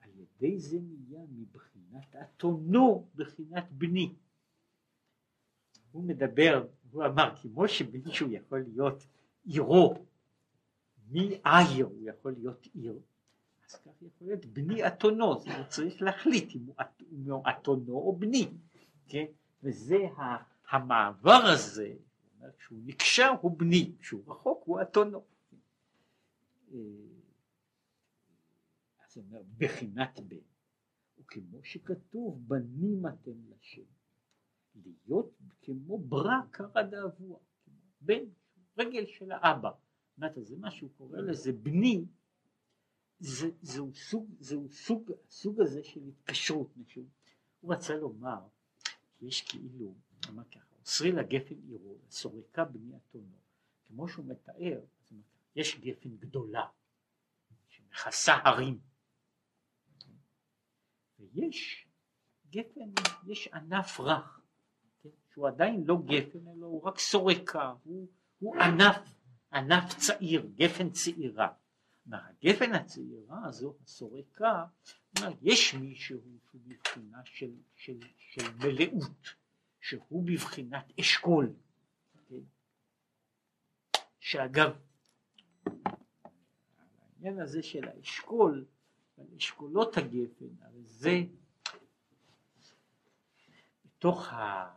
על 0.00 0.10
ידי 0.14 0.58
זה 0.58 0.78
נהיה 0.80 1.26
מבחינת 1.30 2.16
אתונו 2.16 3.08
בחינת 3.14 3.64
בני 3.72 4.14
הוא 5.92 6.04
מדבר 6.04 6.66
הוא 6.92 7.04
אמר 7.06 7.34
כמו 7.42 7.68
שמישהו 7.68 8.32
יכול 8.32 8.58
להיות 8.58 9.06
עירו. 9.44 9.94
מי 11.08 11.40
עיר 11.44 11.86
הוא 11.86 12.08
יכול 12.08 12.32
להיות 12.32 12.66
עיר. 12.74 12.98
אז 13.66 13.74
כך 13.74 14.02
יכול 14.02 14.26
להיות 14.26 14.46
בני 14.46 14.86
אתונו, 14.86 15.24
הוא 15.24 15.64
צריך 15.68 16.02
להחליט 16.02 16.56
אם 17.12 17.30
הוא 17.30 17.42
אתונו 17.50 17.92
או 17.92 18.16
בני, 18.16 18.48
כן? 19.08 19.24
וזה 19.62 19.96
המעבר 20.70 21.40
הזה, 21.52 21.94
כשהוא 22.58 22.78
נקשר 22.84 23.34
הוא 23.40 23.58
בני, 23.58 23.92
כשהוא 23.98 24.22
רחוק 24.26 24.62
הוא 24.66 24.82
אתונו. 24.82 25.24
אה, 26.72 26.78
אז 29.06 29.16
הוא 29.16 29.24
אומר 29.24 29.42
בחינת 29.58 30.20
בן, 30.20 30.36
וכמו 31.18 31.58
שכתוב 31.64 32.48
בנים 32.48 33.06
אתם 33.06 33.32
לשם, 33.50 33.82
להיות 34.84 35.30
כמו 35.62 35.98
ברא 35.98 36.40
קרא 36.50 36.82
דאבוה, 36.82 37.38
בן, 38.00 38.24
רגל 38.78 39.06
של 39.06 39.32
האבא, 39.32 39.70
זה 40.42 40.56
מה 40.56 40.70
שהוא 40.70 40.90
קורא 40.96 41.20
לזה 41.20 41.52
בני 41.52 42.04
זה, 43.20 43.50
זהו 43.62 43.94
סוג, 43.94 44.34
זהו 44.40 44.68
סוג, 44.68 45.10
סוג 45.28 45.60
הזה 45.60 45.84
של 45.84 46.00
התקשרות, 46.08 46.76
משהו. 46.76 47.08
הוא 47.60 47.74
רצה 47.74 47.94
לומר, 47.96 48.40
יש 49.20 49.42
כאילו, 49.42 49.94
אמר 50.28 50.44
ככה, 50.44 50.76
אוסרי 50.80 51.12
לגפן 51.12 51.54
עירו, 51.68 51.98
סורקה 52.10 52.64
בני 52.64 52.96
אתונו, 52.96 53.36
כמו 53.86 54.08
שהוא 54.08 54.24
מתאר, 54.24 54.80
יש 55.56 55.80
גפן 55.80 56.16
גדולה, 56.16 56.66
שמכסה 57.68 58.32
הרים, 58.44 58.78
ויש 61.18 61.88
גפן, 62.50 62.92
יש 63.26 63.48
ענף 63.48 64.00
רך? 64.00 64.39
שהוא 65.32 65.48
עדיין 65.48 65.84
לא 65.86 65.96
גפן, 66.04 66.38
אלא 66.38 66.66
הוא 66.66 66.82
רק 66.82 66.98
סורקה, 66.98 67.74
הוא, 67.84 68.08
הוא 68.38 68.56
ענף, 68.56 68.96
ענף 69.52 69.94
צעיר, 69.98 70.50
גפן 70.56 70.90
צעירה. 70.90 71.48
מהגפן 72.06 72.72
הצעירה 72.72 73.44
הזו, 73.44 73.74
הסורקה, 73.84 74.64
יש 75.42 75.74
מישהו 75.74 76.20
שהוא 76.50 76.60
בבחינה 76.66 77.20
של, 77.24 77.50
של, 77.76 77.98
של 78.16 78.42
מלאות, 78.58 79.34
שהוא 79.80 80.26
בבחינת 80.26 80.92
אשכול, 81.00 81.52
כן? 82.28 82.34
שאגב, 84.20 84.70
העניין 87.16 87.40
הזה 87.40 87.62
של 87.62 87.88
האשכול, 87.88 88.64
אשכולות 89.36 89.96
הגפן, 89.96 90.46
הרי 90.60 90.84
זה 90.84 91.22
בתוך, 93.84 94.32
ה, 94.32 94.74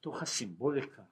בתוך 0.00 0.22
הסימבוליקה 0.22 1.02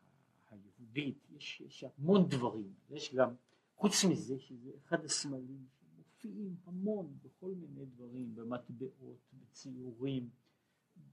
היהודית 0.51 1.19
יש, 1.31 1.61
יש 1.61 1.85
המון 1.99 2.29
דברים, 2.29 2.73
יש 2.91 3.15
גם 3.15 3.35
חוץ 3.77 4.05
מזה 4.05 4.39
שזה 4.39 4.71
אחד 4.87 5.05
הסמלים 5.05 5.67
שמופיעים 5.81 6.57
המון 6.67 7.19
בכל 7.23 7.51
מיני 7.51 7.87
דברים, 7.87 8.35
במטבעות, 8.35 9.19
בציורים, 9.33 10.29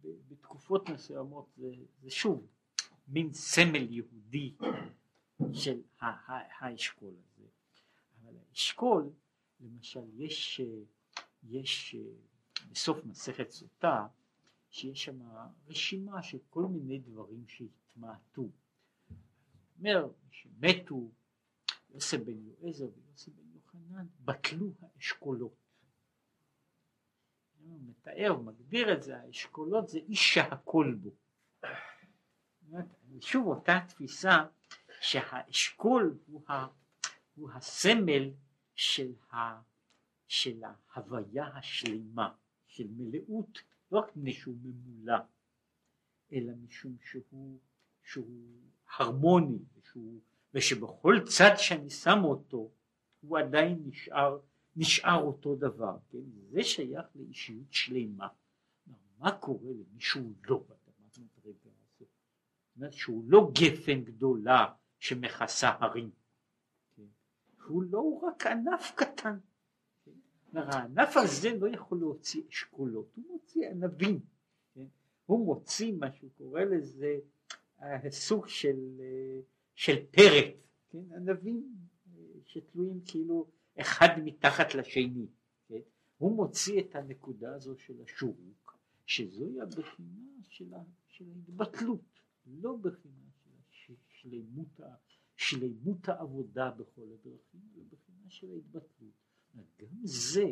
בתקופות 0.04 0.90
מסוימות 0.90 1.46
זה, 1.58 1.72
זה 2.02 2.10
שוב 2.10 2.48
מין 3.08 3.34
סמל 3.34 3.92
יהודי 3.92 4.56
של 5.54 5.82
האשכול 6.00 7.14
הזה. 7.14 7.48
אבל 8.22 8.34
האשכול, 8.50 9.10
למשל 9.60 10.06
יש, 10.18 10.62
יש 11.44 11.96
בסוף 12.72 13.06
מסכת 13.06 13.50
סוטה, 13.50 14.08
שיש 14.76 15.04
שם 15.04 15.20
רשימה 15.68 16.24
של 16.24 16.38
כל 16.50 16.66
מיני 16.66 17.00
דברים 17.00 17.48
שהתמעטו. 17.48 18.50
אומר, 19.80 20.08
שמתו 20.32 21.12
יוסף 21.90 22.18
בן 22.18 22.38
יועזר 22.42 22.86
ויוסף 22.96 23.32
בן 23.32 23.56
יוחנן 23.56 24.06
בטלו 24.20 24.72
האשכולות. 24.82 25.56
הוא 27.60 27.80
מתאר, 27.86 28.42
מגדיר 28.42 28.94
את 28.94 29.04
זה, 29.04 29.18
האשכולות 29.18 29.90
זה 29.90 29.98
איש 29.98 30.34
שהכל 30.34 30.96
בו. 31.02 31.12
שוב 33.22 33.48
אותה 33.48 33.80
תפיסה 33.88 34.46
שהאשכול 35.02 36.18
הוא, 36.26 36.50
ה, 36.50 36.68
הוא 37.36 37.52
הסמל 37.52 38.32
של, 38.76 39.14
ה, 39.32 39.62
של 40.28 40.62
ההוויה 40.94 41.48
השלימה, 41.48 42.36
של 42.68 42.88
מלאות, 42.90 43.75
לא 43.92 44.00
רק 44.00 44.08
מפני 44.08 44.34
שהוא 44.34 44.56
ממולא, 44.64 45.18
אלא 46.34 46.54
משום 46.64 46.98
שהוא, 47.02 47.60
שהוא 48.04 48.28
הרמוני, 48.98 49.60
שהוא 49.84 50.20
ושבכל 50.54 51.16
צד 51.28 51.52
שאני 51.58 51.90
שם 51.90 52.20
אותו 52.24 52.72
הוא 53.22 53.40
עדיין 53.40 53.84
נשאר, 53.86 54.40
נשאר 54.76 55.22
אותו 55.24 55.56
דבר, 55.56 55.98
כן? 56.10 56.18
זה 56.50 56.64
שייך 56.64 57.06
לאישיות 57.16 57.74
שלמה. 57.74 58.28
מה 59.18 59.32
קורה 59.32 59.72
למי 59.72 60.02
שהוא 60.02 60.34
לא 60.46 60.58
באדמת 60.58 61.18
מדרגה 61.18 61.70
הזאת? 61.70 62.00
זאת 62.00 62.76
אומרת 62.76 62.94
שהוא 62.94 63.24
לא 63.28 63.52
גפן 63.54 64.04
גדולה 64.04 64.74
שמכסה 65.00 65.70
הרים, 65.80 66.10
לא 67.70 68.00
הוא 68.00 68.28
רק 68.28 68.46
ענף 68.46 68.92
קטן. 68.96 69.38
הענף 70.58 71.18
הזה 71.18 71.50
לא 71.60 71.68
יכול 71.68 72.00
להוציא 72.00 72.42
אשכולות, 72.50 73.16
הוא 73.16 73.26
מוציא 73.32 73.70
ענבים. 73.70 74.20
כן? 74.74 74.86
הוא 75.26 75.46
מוציא 75.46 75.94
מה 75.94 76.12
שהוא 76.12 76.30
קורא 76.38 76.62
לזה 76.62 77.20
אה, 77.82 78.12
סוג 78.12 78.48
של, 78.48 79.00
אה, 79.00 79.40
של 79.76 80.06
פרט, 80.12 80.56
כן? 80.90 81.04
ענבים 81.16 81.76
אה, 82.08 82.22
שתלויים 82.46 83.02
כאילו 83.06 83.48
אחד 83.82 84.08
מתחת 84.24 84.76
לשני. 84.76 85.28
כן? 85.68 85.80
הוא 86.18 86.36
מוציא 86.36 86.82
את 86.82 86.96
הנקודה 86.96 87.56
הזו 87.56 87.78
של 87.78 88.02
השורוק, 88.04 88.78
שזוהי 89.06 89.62
הבחינה 89.62 90.32
של, 90.50 90.74
של 91.08 91.26
ההתבטלות, 91.32 92.20
לא 92.46 92.76
בחינה 92.82 93.26
של 93.70 93.94
שלמות 95.36 96.10
העבודה 96.10 96.72
בכל 96.72 97.02
הדרכים, 97.02 97.62
אלא 97.76 97.84
בחינה 97.92 98.30
של 98.30 98.52
ההתבטלות. 98.52 99.25
גם 99.82 99.98
זה 100.04 100.46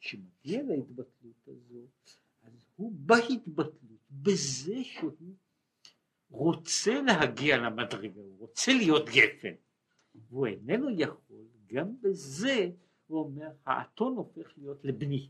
שמגיע 0.00 0.62
להתבטלות 0.62 1.48
הזו, 1.48 1.86
אז 2.42 2.52
הוא 2.76 2.92
בהתבטלות, 2.96 4.00
בזה 4.10 4.84
שהוא 4.84 5.34
רוצה 6.30 7.02
להגיע 7.02 7.56
למדרגה, 7.58 8.20
הוא 8.20 8.38
רוצה 8.38 8.72
להיות 8.72 9.08
גפן, 9.08 9.54
והוא 10.14 10.46
איננו 10.46 10.90
יכול, 10.90 11.46
גם 11.66 12.00
בזה 12.00 12.70
הוא 13.06 13.20
אומר, 13.20 13.50
האתון 13.66 14.16
הופך 14.16 14.52
להיות 14.58 14.84
לבני. 14.84 15.28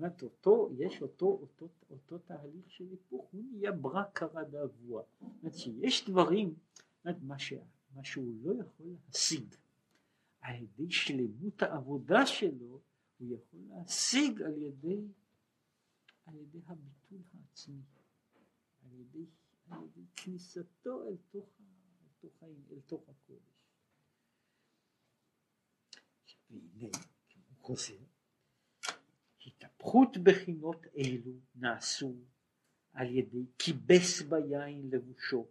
אומרת, 0.00 0.22
אותו, 0.22 0.70
יש 0.78 1.02
אותו, 1.02 1.26
אותו, 1.26 1.68
אותו 1.90 2.18
תהליך 2.18 2.70
של 2.70 2.84
היפוך, 2.90 3.28
הוא 3.32 3.44
נהיה 3.50 3.72
ברק 3.72 4.08
קרא 4.12 4.42
דאבוה. 4.42 5.02
זאת 5.20 5.30
אומרת 5.42 5.54
שיש 5.54 6.04
דברים, 6.10 6.54
אומרת, 7.04 7.22
מה, 7.22 7.38
ש, 7.38 7.52
מה 7.94 8.04
שהוא 8.04 8.34
לא 8.42 8.60
יכול 8.60 8.86
להשיג 9.06 9.54
על 10.40 10.54
ידי 10.62 10.90
שלמות 10.90 11.62
העבודה 11.62 12.26
שלו, 12.26 12.80
הוא 13.18 13.34
יכול 13.34 13.60
להשיג 13.68 14.42
על 14.42 14.62
ידי, 14.62 15.08
על 16.26 16.34
ידי 16.36 16.58
הביטול 16.66 17.18
העצמי, 17.34 17.82
על 18.82 18.92
ידי, 19.00 19.26
על 19.70 19.78
ידי 19.82 20.06
כניסתו 20.16 21.08
אל 21.08 21.16
תוך, 21.30 21.48
אל 22.02 22.08
תוך, 22.20 22.42
אל 22.42 22.80
תוך 22.86 23.08
הקודש. 23.08 23.50
והנה, 26.50 26.88
הוא 27.48 27.56
חוזר 27.58 27.98
התהפכות 29.46 30.16
בחינות 30.22 30.86
אלו 30.96 31.32
נעשו 31.54 32.14
על 32.92 33.16
ידי 33.16 33.46
כיבס 33.58 34.22
ביין 34.22 34.90
לבושו, 34.90 35.46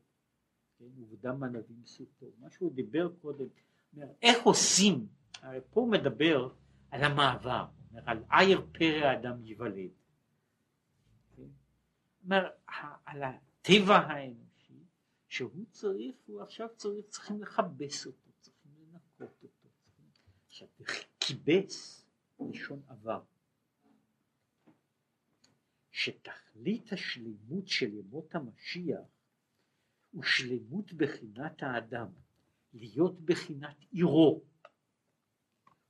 כן, 0.78 0.86
ובדם 0.98 1.44
ענבים 1.44 1.86
סוטו, 1.86 2.32
מה 2.40 2.50
שהוא 2.50 2.74
דיבר 2.74 3.16
קודם, 3.22 3.46
איך 4.22 4.44
עושים, 4.44 5.08
הרי 5.42 5.60
פה 5.70 5.82
הוא 5.82 5.92
מדבר 5.92 6.50
על 6.92 7.04
המעבר, 7.04 7.66
אומר, 7.90 8.02
על 8.06 8.24
עיר 8.32 8.68
פרא 8.72 9.06
האדם 9.06 9.46
ייוולד? 9.46 9.90
אומר, 12.24 12.50
על 13.06 13.24
הטבע 13.24 13.98
האנושי, 13.98 14.84
שהוא 15.28 15.66
צריך, 15.72 16.16
הוא 16.26 16.42
עכשיו 16.42 16.68
צריך, 16.76 17.06
צריכים 17.10 17.42
לכבס 17.42 18.06
אותו, 18.06 18.30
צריכים 18.40 18.72
לנקות 18.80 19.44
אותו, 19.44 19.70
עכשיו, 20.48 20.68
כיבס 21.20 22.06
לשון 22.40 22.82
עבר. 22.88 23.22
שתכלית 25.92 26.94
השלמות 26.94 27.68
של 27.68 27.94
ימות 27.94 28.36
המשיח 28.36 29.00
הוא 30.12 30.24
שלמות 30.24 30.94
בחינת 30.94 31.64
האדם, 31.64 32.08
להיות 32.74 33.20
בחינת 33.20 33.86
עירו 33.92 34.42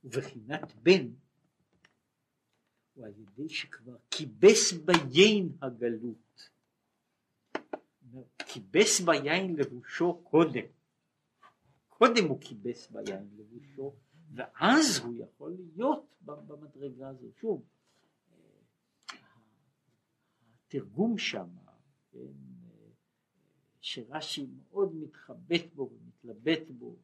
ובחינת 0.04 0.72
בן 0.82 1.06
הוא 2.94 3.06
על 3.06 3.12
ידי 3.18 3.48
שכבר 3.48 3.96
כיבס 4.10 4.72
ביין 4.72 5.56
הגלות. 5.62 6.50
כיבס 8.38 9.00
ביין 9.00 9.56
לבושו 9.56 10.22
קודם. 10.24 10.64
קודם 11.88 12.28
הוא 12.28 12.40
כיבס 12.40 12.90
ביין 12.90 13.28
לבושו, 13.36 13.94
ואז 14.34 14.98
הוא 14.98 15.14
יכול 15.16 15.56
להיות 15.58 16.14
במדרגה 16.20 17.08
הזו. 17.08 17.26
שוב, 17.40 17.62
התרגום 20.66 21.18
שם, 21.18 21.48
כן, 22.12 22.18
שרש"י 23.90 24.46
מאוד 24.46 24.94
מתחבט 24.94 25.74
בו 25.74 25.90
ומתלבט 25.92 26.70
בו 26.78 26.96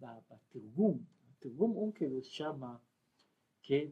בתרגום, 0.00 1.04
התרגום 1.30 1.76
אונקלוס 1.76 2.26
שמה, 2.26 2.76
כן, 3.62 3.86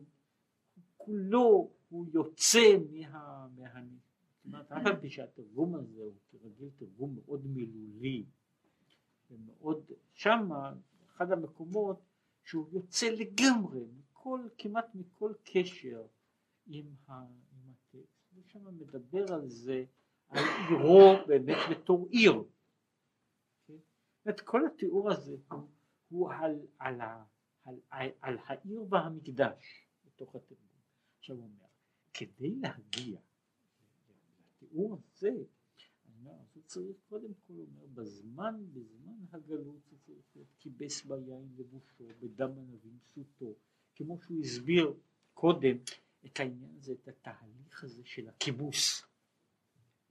כולו 0.96 1.70
הוא 1.88 2.06
יוצא 2.12 2.76
מה... 2.90 3.48
מה 4.44 4.62
זאת 4.62 4.72
אף 4.72 4.86
על 4.86 5.00
פי 5.00 5.10
שהתרגום 5.10 5.74
הזה 5.74 6.02
הוא 6.02 6.14
כרגיל 6.30 6.68
תרגום 6.76 7.14
מאוד 7.14 7.46
מילולי 7.46 8.24
ומאוד, 9.30 9.84
שמה 10.14 10.74
אחד 11.06 11.32
המקומות 11.32 12.00
שהוא 12.44 12.68
יוצא 12.72 13.06
לגמרי 13.10 13.80
מכל, 13.98 14.48
כמעט 14.58 14.94
מכל 14.94 15.32
קשר 15.44 16.06
עם, 16.66 16.86
ה, 17.08 17.12
הוא 17.92 18.42
שם 18.46 18.78
מדבר 18.78 19.32
על 19.32 19.48
זה, 19.48 19.84
על 20.28 20.44
עירו 20.68 21.26
באמת 21.26 21.56
בתור 21.70 22.08
עיר. 22.10 22.44
את 24.28 24.40
כל 24.40 24.66
התיאור 24.66 25.10
הזה 25.10 25.36
הוא, 25.50 25.68
הוא 26.08 26.32
על, 26.32 26.60
על, 26.78 27.00
על, 27.64 27.74
על, 27.90 28.10
על 28.20 28.38
העיר 28.46 28.84
והמקדש 28.90 29.86
בתוך 30.06 30.34
התרגום. 30.34 30.66
עכשיו 31.18 31.36
הוא 31.36 31.44
אומר, 31.44 31.66
כדי 32.14 32.54
להגיע 32.54 33.20
לתיאור 34.40 34.98
הזה, 34.98 35.30
הוא 36.24 36.62
צריך 36.66 36.96
קודם 37.08 37.34
כל, 37.46 37.52
אומר, 37.52 37.86
בזמן, 37.94 38.64
בזמן 38.72 39.24
הגלות 39.32 39.82
הוא 39.90 39.98
צריך 40.06 40.24
להיות 40.34 40.48
כיבס 40.58 41.04
ביין 41.04 41.48
לבושו, 41.56 42.04
בדם 42.20 42.50
ענבים 42.58 42.98
סוטו, 43.14 43.54
כמו 43.94 44.18
שהוא 44.18 44.40
הסביר 44.40 44.94
קודם 45.34 45.76
את 46.26 46.40
העניין 46.40 46.76
הזה, 46.76 46.92
את 46.92 47.08
התהליך 47.08 47.84
הזה 47.84 48.02
של 48.04 48.28
הכיבוס, 48.28 49.07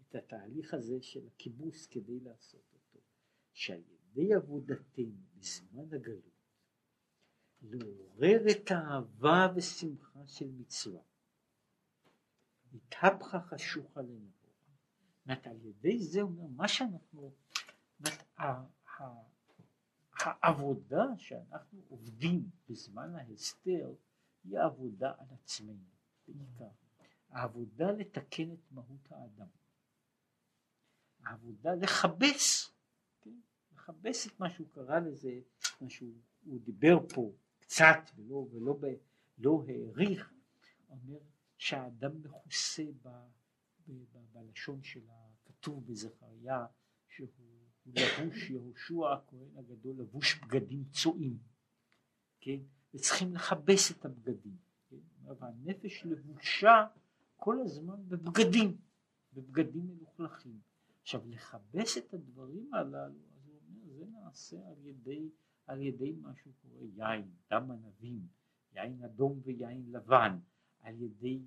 את 0.10 0.16
התהליך 0.16 0.74
הזה 0.74 1.02
של 1.02 1.28
הכיבוס 1.28 1.88
כדי 1.88 2.20
לעשות 2.20 2.74
אותו, 2.74 3.00
שעל 3.54 3.82
ידי 3.90 4.34
עבודתנו 4.34 5.16
בזמן 5.36 5.94
הגלות, 5.94 6.38
לעורר 7.62 8.42
את 8.52 8.72
האהבה 8.72 9.48
ושמחה 9.56 10.28
של 10.28 10.52
מצווה, 10.52 11.02
התהפכה 12.74 13.42
חשוכה 13.42 14.02
לנבורה. 14.02 14.38
זאת 15.26 15.48
על 15.48 15.66
ידי 15.66 16.04
זה 16.04 16.22
אומר, 16.22 16.48
מה 16.48 16.68
שאנחנו, 16.68 17.32
העבודה 20.20 21.04
שאנחנו 21.18 21.82
עובדים 21.90 22.50
בזמן 22.70 23.16
ההסתר 23.16 23.94
היא 24.44 24.60
העבודה 24.60 25.14
על 25.18 25.28
עצמנו. 25.32 25.98
בעיקר. 26.28 26.70
העבודה 27.30 27.92
לתקן 27.92 28.52
את 28.52 28.72
מהות 28.72 29.12
האדם. 29.12 29.48
העבודה 31.28 31.76
לכבס, 31.76 32.72
כן? 33.22 33.40
לכבס 33.74 34.28
את 34.28 34.40
מה 34.40 34.50
שהוא 34.50 34.68
קרא 34.72 35.00
לזה, 35.00 35.40
מה 35.82 35.90
שהוא 35.90 36.14
דיבר 36.46 36.98
פה 37.14 37.32
קצת 37.60 38.00
ולא, 38.16 38.48
ולא 38.52 38.74
ב, 38.74 38.86
לא 39.38 39.64
העריך, 39.68 40.34
אומר 40.90 41.20
שהאדם 41.58 42.22
מכוסה 42.24 42.84
ב, 43.02 43.10
ב, 43.88 43.92
ב, 43.92 44.18
בלשון 44.34 44.84
של 44.84 45.02
הכתוב 45.10 45.86
בזכריה 45.88 46.66
שהוא 47.08 47.28
לבוש 47.86 48.50
יהושע 48.50 49.14
הכהן 49.14 49.58
הגדול 49.58 49.96
לבוש 50.00 50.40
בגדים 50.40 50.84
צועים, 50.92 51.38
כן? 52.42 52.60
וצריכים 52.94 53.36
לכבס 53.36 53.92
את 53.92 54.06
הבגדים. 54.06 54.58
והנפש 55.40 56.06
לבושה 56.06 56.86
כל 57.38 57.60
הזמן 57.62 57.96
בבגדים, 58.08 58.78
בבגדים 59.34 59.88
מלוכלכים. 59.88 60.60
עכשיו 61.08 61.22
לכבס 61.26 61.98
את 61.98 62.14
הדברים 62.14 62.74
הללו, 62.74 63.20
אז 63.36 63.48
הוא 63.48 63.60
אומר, 63.68 63.94
זה 63.98 64.06
נעשה 64.06 64.58
על 64.68 64.86
ידי, 64.86 65.30
על 65.68 65.82
ידי 65.82 66.12
מה 66.12 66.36
שהוא 66.36 66.54
קורא 66.62 66.82
יין, 66.96 67.32
דם 67.50 67.72
ענבים, 67.72 68.28
יין 68.72 69.04
אדום 69.04 69.40
ויין 69.44 69.92
לבן, 69.92 70.40
על 70.80 71.02
ידי, 71.02 71.42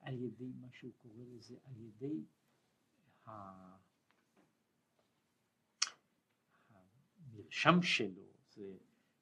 על 0.00 0.14
ידי 0.14 0.52
מה 0.60 0.68
שהוא 0.72 0.92
קורא 1.02 1.22
לזה, 1.34 1.56
על 1.64 1.80
ידי 1.80 2.24
המרשם 7.34 7.82
שלו, 7.82 8.26
זה 8.54 8.76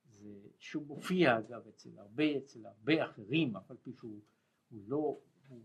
זה 0.08 0.48
שהוא 0.58 0.86
מופיע 0.86 1.38
אגב 1.38 1.68
אצל 1.68 1.98
הרבה, 1.98 2.36
אצל 2.38 2.66
הרבה 2.66 3.04
אחרים, 3.04 3.56
אף 3.56 3.70
על 3.70 3.76
פי 3.82 3.92
שהוא 3.92 4.20
לא, 4.70 5.18
הוא 5.48 5.62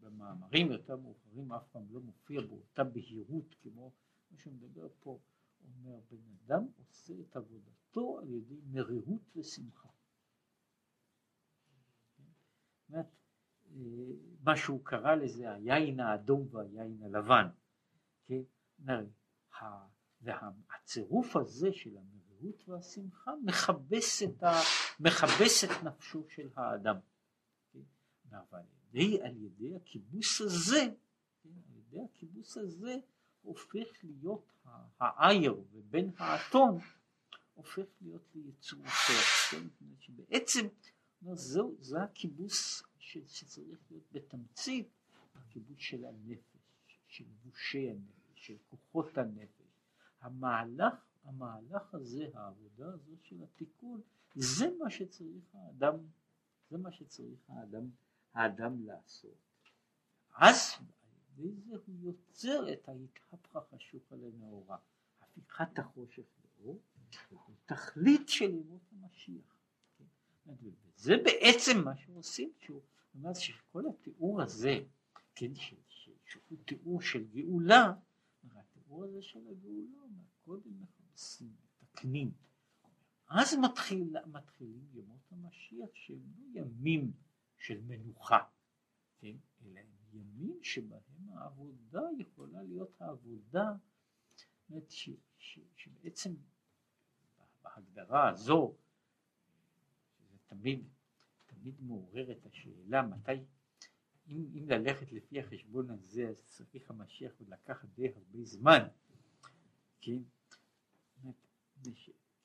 במאמרים 0.00 0.72
יותר 0.72 0.96
מאוחרים 0.96 1.52
אף 1.52 1.68
פעם 1.72 1.86
לא 1.90 2.00
מופיע 2.00 2.40
באותה 2.40 2.84
בהירות 2.84 3.54
כמו 3.62 3.92
מה 4.30 4.38
שמדבר 4.38 4.88
פה, 5.00 5.18
אומר 5.64 5.98
בן 6.10 6.18
אדם 6.46 6.66
עושה 6.78 7.14
את 7.20 7.36
עבודתו 7.36 8.18
על 8.18 8.30
ידי 8.30 8.60
מרירות 8.72 9.36
ושמחה. 9.36 9.88
אומרת, 12.88 13.06
אה, 13.74 13.80
מה 14.42 14.56
שהוא 14.56 14.84
קרא 14.84 15.14
לזה 15.14 15.52
היין 15.52 16.00
האדום 16.00 16.48
והיין 16.50 17.02
הלבן, 17.02 17.48
כן? 18.26 18.42
והצירוף 20.22 21.36
הזה 21.36 21.72
של 21.72 21.96
המרירות 21.96 22.68
והשמחה 22.68 23.32
מכבס 23.44 24.22
את, 24.22 24.42
ה, 24.42 24.52
מכבס 25.00 25.64
את 25.64 25.84
נפשו 25.84 26.24
של 26.28 26.48
האדם. 26.56 26.96
אבל 28.32 28.58
על 28.58 28.64
ידי, 28.94 29.22
על 29.22 29.36
ידי 29.36 29.76
הכיבוס 29.76 30.40
הזה, 30.40 30.88
כן? 31.42 31.48
על 31.48 31.78
ידי 31.78 32.04
הכיבוס 32.04 32.56
הזה 32.56 32.96
הופך 33.42 33.86
להיות 34.02 34.52
העיר 35.00 35.64
ובין 35.72 36.10
האתון 36.18 36.78
הופך 37.54 37.86
להיות 38.00 38.22
ליצור 38.34 38.86
אחר, 38.86 39.50
כן? 39.50 39.66
שבעצם 39.98 40.66
זהו, 41.32 41.76
זה 41.80 42.02
הכיבוס 42.02 42.82
שצריך 42.98 43.78
להיות 43.90 44.04
בתמצית 44.12 44.88
הכיבוס 45.34 45.78
של 45.78 46.04
הנפש, 46.04 46.60
של 47.06 47.24
גושי 47.44 47.90
הנפש, 47.90 48.46
של 48.46 48.56
כוחות 48.70 49.18
הנפש. 49.18 49.70
המהלך, 50.20 50.94
המהלך 51.24 51.94
הזה, 51.94 52.26
העבודה 52.34 52.86
הזו 52.86 53.12
של 53.22 53.42
התיקון, 53.42 54.00
זה 54.34 54.66
מה 54.78 54.90
שצריך 54.90 55.54
האדם, 55.54 55.94
זה 56.70 56.78
מה 56.78 56.92
שצריך 56.92 57.38
האדם, 57.48 57.90
האדם 58.34 58.86
לעשות. 58.86 59.38
אז 60.36 60.56
על 61.38 61.50
זה 61.66 61.74
הוא 61.86 61.96
יוצר 62.00 62.72
את 62.72 62.88
ההתהפכה 62.88 63.60
חשוכה 63.60 64.16
לנאורה, 64.16 64.76
הפיכת 65.20 65.78
החושך 65.78 66.22
לאור, 66.58 66.80
הוא 67.30 67.54
תכלית 67.66 68.28
של 68.28 68.54
ימות 68.54 68.82
המשיח. 68.92 69.56
וזה 70.46 71.14
בעצם 71.24 71.84
מה 71.84 71.96
שעושים, 71.96 72.52
שהוא 72.58 72.80
אומר 73.14 73.34
שכל 73.34 73.82
התיאור 73.86 74.42
הזה, 74.42 74.78
כן, 75.34 75.54
שהוא 76.24 76.58
תיאור 76.64 77.02
של 77.02 77.24
גאולה, 77.24 77.92
התיאור 78.52 79.04
הזה 79.04 79.22
של 79.22 79.40
הגאולה, 79.50 80.22
קודם 80.44 80.82
מכבסים, 80.82 81.52
מתקנים. 81.82 82.32
אז 83.28 83.54
מתחיל, 83.54 84.16
מתחילים 84.26 84.88
ימות 84.94 85.32
המשיח 85.32 85.88
שהם 85.94 86.22
לא 86.36 86.60
ימים 86.60 87.12
של 87.60 87.80
מנוחה, 87.80 88.38
כן, 89.18 89.36
אלא 89.64 89.80
ימים 90.12 90.58
שבהם 90.62 91.28
העבודה 91.34 92.02
יכולה 92.18 92.62
להיות 92.62 93.00
העבודה, 93.00 93.72
זאת 94.68 94.90
ש, 94.90 95.10
ש, 95.38 95.58
שבעצם 95.76 96.34
בהגדרה 97.62 98.28
הזו, 98.28 98.74
שזה 100.18 100.38
תמיד 100.46 100.84
תמיד 101.60 101.82
מעורר 101.82 102.32
את 102.32 102.46
השאלה 102.46 103.02
מתי, 103.02 103.32
אם, 104.28 104.46
אם 104.54 104.68
ללכת 104.68 105.12
לפי 105.12 105.40
החשבון 105.40 105.90
הזה 105.90 106.28
אז 106.28 106.44
צריך 106.46 106.90
המשיח 106.90 107.32
עוד 107.38 107.48
לקחת 107.48 107.88
די 107.94 108.08
הרבה 108.08 108.44
זמן, 108.44 108.88
כן? 110.00 110.18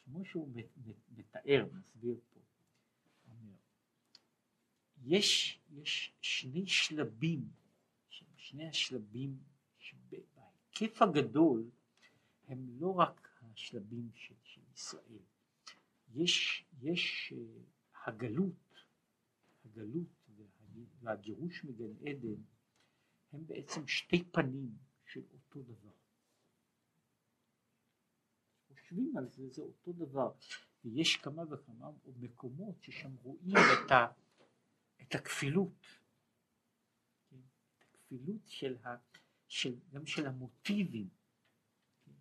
כמו 0.06 0.26
שהוא 0.26 0.50
מתאר, 1.18 1.66
מסביר 1.74 2.20
יש, 5.04 5.60
יש 5.70 6.14
שני 6.22 6.68
שלבים, 6.68 7.50
שני 8.38 8.68
השלבים 8.68 9.38
שבהיקף 9.78 11.02
הגדול 11.02 11.70
הם 12.48 12.68
לא 12.80 13.00
רק 13.00 13.40
השלבים 13.42 14.10
של, 14.14 14.36
של 14.44 14.62
ישראל, 14.74 15.20
יש, 16.16 16.66
יש 16.82 17.34
uh, 17.36 18.06
הגלות 18.06 18.66
הגלות 19.66 20.08
והגירוש 21.00 21.64
מגן 21.66 22.08
עדן 22.10 22.42
הם 23.32 23.46
בעצם 23.48 23.88
שתי 23.88 24.24
פנים 24.24 24.70
של 25.06 25.22
אותו 25.34 25.62
דבר. 25.62 25.92
חושבים 28.68 29.18
על 29.18 29.30
זה, 29.30 29.50
זה 29.50 29.62
אותו 29.62 29.94
דבר. 29.94 30.32
ויש 30.86 31.18
כמה 31.18 31.44
וכמה 31.50 31.92
מקומות 32.20 32.82
ששם 32.82 33.16
רואים 33.24 33.58
את, 33.58 33.92
ה, 33.92 34.08
את 35.08 35.16
הכפילות, 35.16 35.86
כן? 37.30 37.36
את 37.78 37.84
הכפילות 37.84 38.48
של 38.48 38.78
ה, 38.84 38.96
של, 39.48 39.76
גם 39.92 40.06
של 40.06 40.28
המוטיבים, 40.28 41.10
כן? 42.06 42.12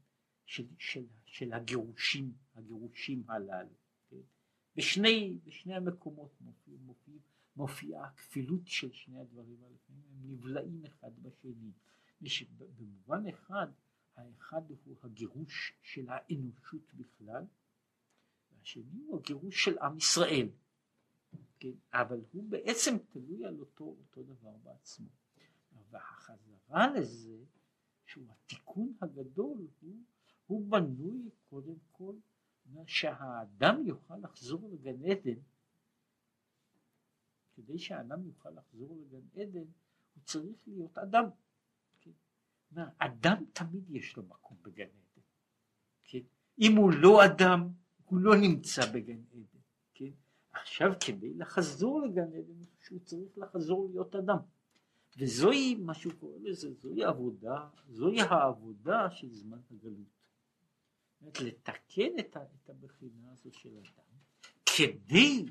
של, 0.47 0.67
של, 0.79 1.07
של 1.25 1.53
הגירושים, 1.53 2.33
הגירושים 2.55 3.31
הללו. 3.31 3.75
כן? 4.11 4.17
בשני, 4.77 5.39
בשני 5.45 5.75
המקומות 5.75 6.41
מופיעים, 6.41 6.81
מופיעים 6.81 7.21
מופיעה 7.57 8.07
הכפילות 8.07 8.67
של 8.67 8.93
שני 8.93 9.21
הדברים 9.21 9.63
האלה, 9.63 9.77
הם 9.89 10.31
נבלעים 10.31 10.83
אחד 10.87 11.11
בשני. 11.23 11.73
במובן 12.77 13.29
אחד, 13.29 13.67
האחד 14.17 14.63
הוא 14.85 14.97
הגירוש 15.03 15.73
של 15.83 16.07
האנושות 16.09 16.95
בכלל, 16.95 17.45
והשני 18.53 19.03
הוא 19.07 19.19
הגירוש 19.19 19.65
של 19.65 19.79
עם 19.79 19.97
ישראל. 19.97 20.49
כן? 21.65 21.99
אבל 21.99 22.21
הוא 22.33 22.45
בעצם 22.49 22.97
תלוי 23.09 23.45
על 23.45 23.61
אותו, 23.61 23.85
אותו 23.85 24.23
דבר 24.23 24.57
בעצמו. 24.63 25.09
והחזרה 25.91 26.91
לזה, 26.91 27.37
שהוא 28.05 28.25
התיקון 28.31 28.95
הגדול, 29.01 29.67
הוא, 29.81 29.97
הוא 30.47 30.71
בנוי 30.71 31.31
קודם 31.51 31.75
כל, 31.93 32.15
שהאדם 32.87 33.87
יוכל 33.87 34.17
לחזור 34.17 34.71
לגן 34.73 35.05
עדן 35.05 35.41
כדי 37.55 37.79
שהאדם 37.79 38.27
יוכל 38.27 38.51
לחזור 38.51 38.97
לגן 39.01 39.41
עדן, 39.41 39.65
הוא 40.15 40.23
צריך 40.25 40.57
להיות 40.67 40.99
אדם. 40.99 41.25
כן? 42.01 42.11
אדם 42.99 43.45
תמיד 43.53 43.91
יש 43.91 44.17
לו 44.17 44.23
מקום 44.23 44.59
בגן 44.63 44.85
עדן. 44.85 45.23
כן? 46.05 46.19
אם 46.59 46.77
הוא 46.77 46.93
לא 46.93 47.25
אדם, 47.25 47.69
הוא 48.05 48.19
לא 48.19 48.37
נמצא 48.37 48.93
בגן 48.93 49.23
עדן. 49.33 49.54
עכשיו 50.55 50.93
כדי 51.07 51.35
לחזור 51.35 52.03
לגן 52.03 52.33
עדן, 52.33 52.63
הוא 52.91 52.99
צריך 53.05 53.39
לחזור 53.39 53.89
להיות 53.91 54.15
אדם. 54.15 54.39
וזוהי, 55.19 55.75
מה 55.75 55.95
שהוא 55.95 56.13
קורא 56.21 56.39
לזה, 56.43 56.73
זוהי 56.73 57.05
עבודה, 57.05 57.69
זוהי 57.89 58.21
העבודה 58.21 59.11
של 59.11 59.33
זמן 59.33 59.59
הגלות. 59.71 60.15
זאת 61.21 61.41
לתקן 61.41 62.19
את, 62.19 62.37
את 62.37 62.71
הבחינה 62.71 63.33
הזו 63.33 63.51
של 63.53 63.77
אדם, 63.77 64.19
כדי 64.67 65.47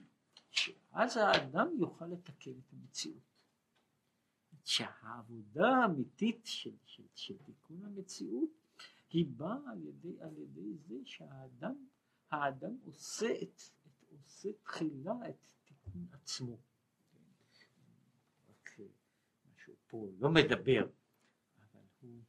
שאז 0.51 1.18
האדם 1.18 1.68
יוכל 1.80 2.06
לתקן 2.06 2.51
את 2.51 2.74
המציאות. 2.74 3.34
שהעבודה 4.66 5.68
האמיתית 5.68 6.41
של, 6.43 6.76
של, 6.86 7.04
של 7.16 7.38
תיקון 7.38 7.86
המציאות 7.86 8.49
היא 9.10 9.26
באה 9.38 9.72
על 9.72 9.86
ידי, 9.86 10.22
על 10.22 10.38
ידי 10.38 10.74
זה 10.88 10.95
שהאדם 11.06 11.76
האדם 12.34 12.78
עושה, 12.86 13.34
את, 13.41 13.62
עושה 14.24 14.49
תחילה 14.64 15.14
את 15.30 15.51
תיקון 15.66 16.07
עצמו. 16.11 16.57
רק 18.49 18.80
משהו 19.53 19.74
פה 19.88 20.07
לא 20.20 20.30
מדבר, 20.30 20.89
אבל 21.57 21.82
הוא... 22.01 22.22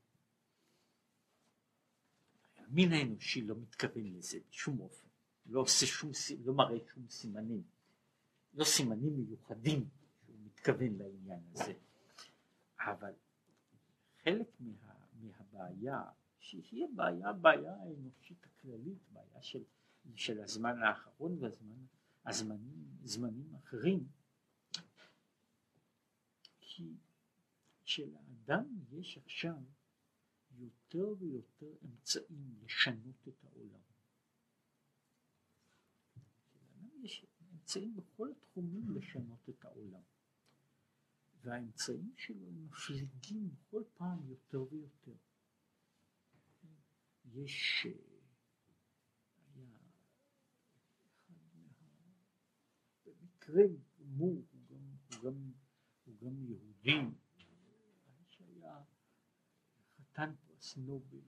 המין 2.56 2.92
האנושי 2.92 3.42
לא 3.42 3.56
מתכוון 3.56 4.04
לזה 4.16 4.38
בשום 4.50 4.80
אופן, 4.80 5.08
לא 5.46 5.60
עושה 5.60 5.86
שום, 5.86 6.10
לא 6.44 6.54
מראה 6.54 6.78
שום 6.94 7.08
סימנים. 7.08 7.62
לא 8.54 8.64
סימנים 8.64 9.16
מיוחדים 9.16 9.88
שהוא 10.24 10.36
מתכוון 10.44 10.98
לעניין 10.98 11.40
הזה, 11.52 11.72
אבל 12.78 13.12
חלק 14.22 14.48
מה, 14.60 14.94
מהבעיה, 15.12 16.02
שהיא 16.38 16.84
הבעיה, 16.84 17.28
הבעיה 17.28 17.74
האנושית 17.74 18.38
הכללית, 18.44 18.98
בעיה 19.12 19.42
של, 19.42 19.62
של 20.16 20.40
הזמן 20.40 20.82
האחרון 20.82 21.38
והזמנים 21.38 21.86
הזמנים, 22.26 22.98
זמנים 23.04 23.54
אחרים, 23.54 24.08
כי 26.60 26.96
שלאדם 27.84 28.64
יש 28.92 29.18
עכשיו 29.18 29.62
יותר 30.58 31.14
ויותר 31.18 31.72
אמצעים 31.84 32.54
לשנות 32.62 33.28
את 33.28 33.44
העולם. 33.44 33.80
יש 37.02 37.26
אמצעים 37.52 37.96
בכל 37.96 38.30
התחומים 38.30 38.90
לשנות 38.90 39.48
את 39.48 39.64
העולם. 39.64 40.02
והאמצעים 41.42 42.12
שלו 42.16 42.46
הם 42.46 42.66
מפליגים 42.66 43.54
כל 43.70 43.82
פעם 43.94 44.28
יותר 44.28 44.72
ויותר. 44.72 45.14
יש, 47.24 47.86
אה, 47.86 47.92
היה 51.14 51.26
אחד 51.26 51.34
מה... 53.22 53.33
במקרה 53.48 53.64
הוא 54.18 54.44
גם, 54.68 54.96
גם, 55.22 55.52
גם 56.18 56.42
יהודי, 56.42 56.90
האיש 58.06 58.40
היה 58.40 58.82
חתן 59.96 60.34
פרס 60.46 60.76
נובל 60.76 61.18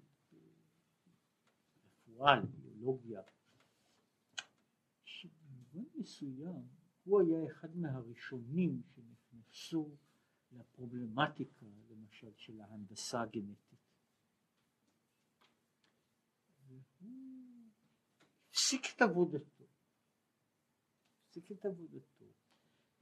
נטורל, 1.85 2.41
ביולוגיה, 2.47 3.23
שבמובן 5.05 5.85
מסוים 5.95 6.69
הוא 7.05 7.21
היה 7.21 7.47
אחד 7.47 7.77
מהראשונים 7.77 8.83
שנכנסו 8.95 9.97
לפרובלמטיקה 10.53 11.67
למשל 11.89 12.33
של 12.37 12.61
ההנדסה 12.61 13.21
הגנטית. 13.23 13.79
והוא 16.67 16.81
הפסיק 18.51 18.83
את 18.97 19.03
עבודתו, 19.03 19.56
הפסיק 21.37 21.53
את 21.53 21.65
עבודתו, 21.65 22.25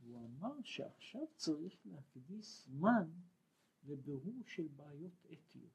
והוא 0.00 0.26
אמר 0.26 0.62
שעכשיו 0.62 1.22
צריך 1.36 1.74
להקדיש 1.84 2.64
זמן 2.64 3.10
לבירור 3.84 4.42
של 4.46 4.68
בעיות 4.76 5.26
אתיות. 5.32 5.72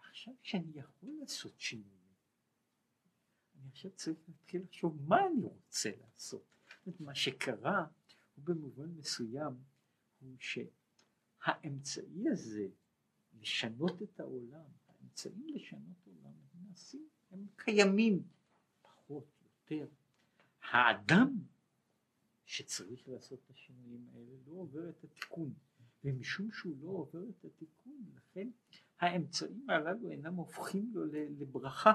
עכשיו 0.00 0.34
כשאני 0.42 0.72
יכול 0.74 1.10
לעשות 1.20 1.60
שינויים, 1.60 2.14
אני 3.54 3.68
עכשיו 3.68 3.90
צריך 3.90 4.18
להתחיל 4.28 4.62
לחשוב 4.62 5.02
מה 5.08 5.26
אני 5.26 5.44
רוצה 5.44 5.90
לעשות. 6.00 6.44
מה 7.00 7.14
שקרה 7.14 7.86
הוא 8.34 8.44
במובן 8.44 8.88
מסוים 8.88 9.54
הוא 10.20 10.36
שהאמצעי 10.38 12.28
הזה 12.28 12.68
לשנות 13.40 14.02
את 14.02 14.20
העולם, 14.20 14.70
האמצעים 14.88 15.46
לשנות 15.48 16.06
עולם 16.06 16.24
הם 16.24 16.68
נעשים, 16.68 17.08
הם 17.30 17.46
קיימים 17.56 18.22
פחות, 18.82 19.24
יותר. 19.42 20.01
האדם 20.70 21.38
שצריך 22.44 23.08
לעשות 23.08 23.40
את 23.44 23.50
השינויים 23.50 24.06
האלה 24.14 24.36
לא 24.46 24.52
עובר 24.52 24.88
את 24.88 25.04
התיקון, 25.04 25.54
ומשום 26.04 26.50
שהוא 26.52 26.76
לא 26.82 26.88
עובר 26.88 27.22
את 27.30 27.44
התיקון, 27.44 28.04
לכן 28.14 28.48
האמצעים 29.00 29.70
הללו 29.70 30.10
אינם 30.10 30.34
הופכים 30.34 30.90
לו 30.94 31.04
לברכה. 31.12 31.92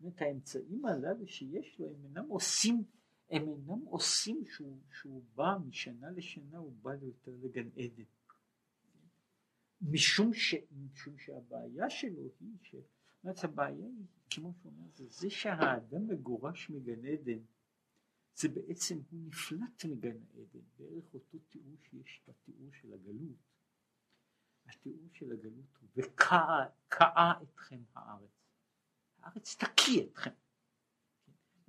זאת 0.00 0.22
האמצעים 0.22 0.86
הללו 0.86 1.26
שיש 1.26 1.78
לו 1.78 1.86
הם 1.86 2.04
אינם 2.04 2.28
עושים 2.28 2.84
הם 3.30 3.48
אינם 3.48 3.80
עושים 3.84 4.44
שהוא, 4.46 4.80
שהוא 4.92 5.24
בא 5.34 5.56
משנה 5.66 6.10
לשנה, 6.10 6.58
הוא 6.58 6.72
בא 6.82 6.94
יותר 6.94 7.32
לגן 7.42 7.68
עדן. 7.76 8.04
משום, 9.82 10.34
ש, 10.34 10.54
משום 10.72 11.18
שהבעיה 11.18 11.90
שלו 11.90 12.22
היא, 12.40 12.56
ש... 12.62 12.74
זאת 13.24 13.44
הבעיה 13.44 13.86
היא, 13.86 14.06
כמו 14.30 14.52
שאומר, 14.62 14.86
זה, 14.94 15.04
זה 15.08 15.30
שהאדם 15.30 16.08
מגורש 16.08 16.70
מגן 16.70 17.06
עדן, 17.06 17.38
זה 18.34 18.48
בעצם, 18.48 18.98
הוא 19.10 19.20
נפלט 19.26 19.84
מגן 19.84 20.16
עדן, 20.34 20.60
בערך 20.78 21.14
אותו 21.14 21.38
תיאור 21.48 21.76
שיש 21.82 22.20
בתיאור 22.28 22.68
של 22.72 22.92
הגלות. 22.92 23.36
התיאור 24.66 25.08
של 25.12 25.32
הגלות 25.32 25.76
הוא, 25.80 25.88
וקעה 25.96 27.42
אתכם 27.42 27.82
הארץ. 27.94 28.30
הארץ 29.18 29.56
תקיא 29.56 30.02
אתכם. 30.02 30.30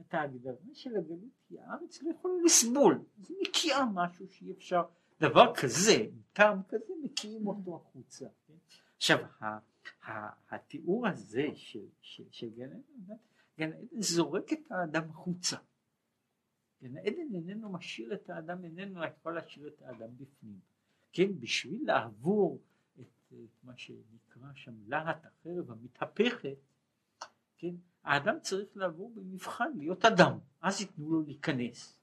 את 0.01 0.13
ההגדרה 0.13 0.73
של 0.73 0.95
הגלות 0.97 1.33
היא 1.49 1.59
הארץ 1.59 2.01
לא 2.01 2.11
יכולה 2.11 2.33
לסבול, 2.45 3.03
היא 3.27 3.37
מקיאה 3.41 3.85
משהו 3.93 4.27
שאי 4.27 4.51
אפשר, 4.51 4.83
דבר 5.19 5.53
כזה, 5.55 6.07
טעם 6.33 6.63
כזה, 6.67 6.93
מקיאים 7.03 7.47
אותו 7.47 7.75
החוצה. 7.75 8.25
כן? 8.47 8.53
עכשיו, 8.97 9.25
התיאור 10.49 11.07
הזה 11.07 11.47
של 12.31 12.49
גן 12.49 12.71
עדן, 12.71 13.15
גן 13.59 13.73
עדן 13.73 14.01
זורק 14.01 14.53
את 14.53 14.71
האדם 14.71 15.09
החוצה. 15.09 15.57
גן 16.83 16.97
עדן 16.97 17.35
איננו 17.35 17.69
משאיר 17.69 18.13
את 18.13 18.29
האדם, 18.29 18.63
איננו 18.65 19.05
יכול 19.05 19.35
להשאיר 19.35 19.67
את 19.67 19.81
האדם 19.81 20.17
בפנים. 20.17 20.59
כן, 21.11 21.39
בשביל 21.39 21.87
לעבור 21.87 22.61
את, 22.99 23.33
את 23.33 23.63
מה 23.63 23.77
שנקרא 23.77 24.47
שם 24.53 24.73
להט 24.87 25.25
החרב 25.25 25.71
המתהפכת, 25.71 26.57
כן, 27.57 27.75
האדם 28.03 28.39
צריך 28.39 28.77
לעבור 28.77 29.11
במבחן 29.15 29.71
להיות 29.77 30.05
אדם, 30.05 30.37
אז 30.61 30.81
ייתנו 30.81 31.11
לו 31.11 31.21
להיכנס. 31.21 31.94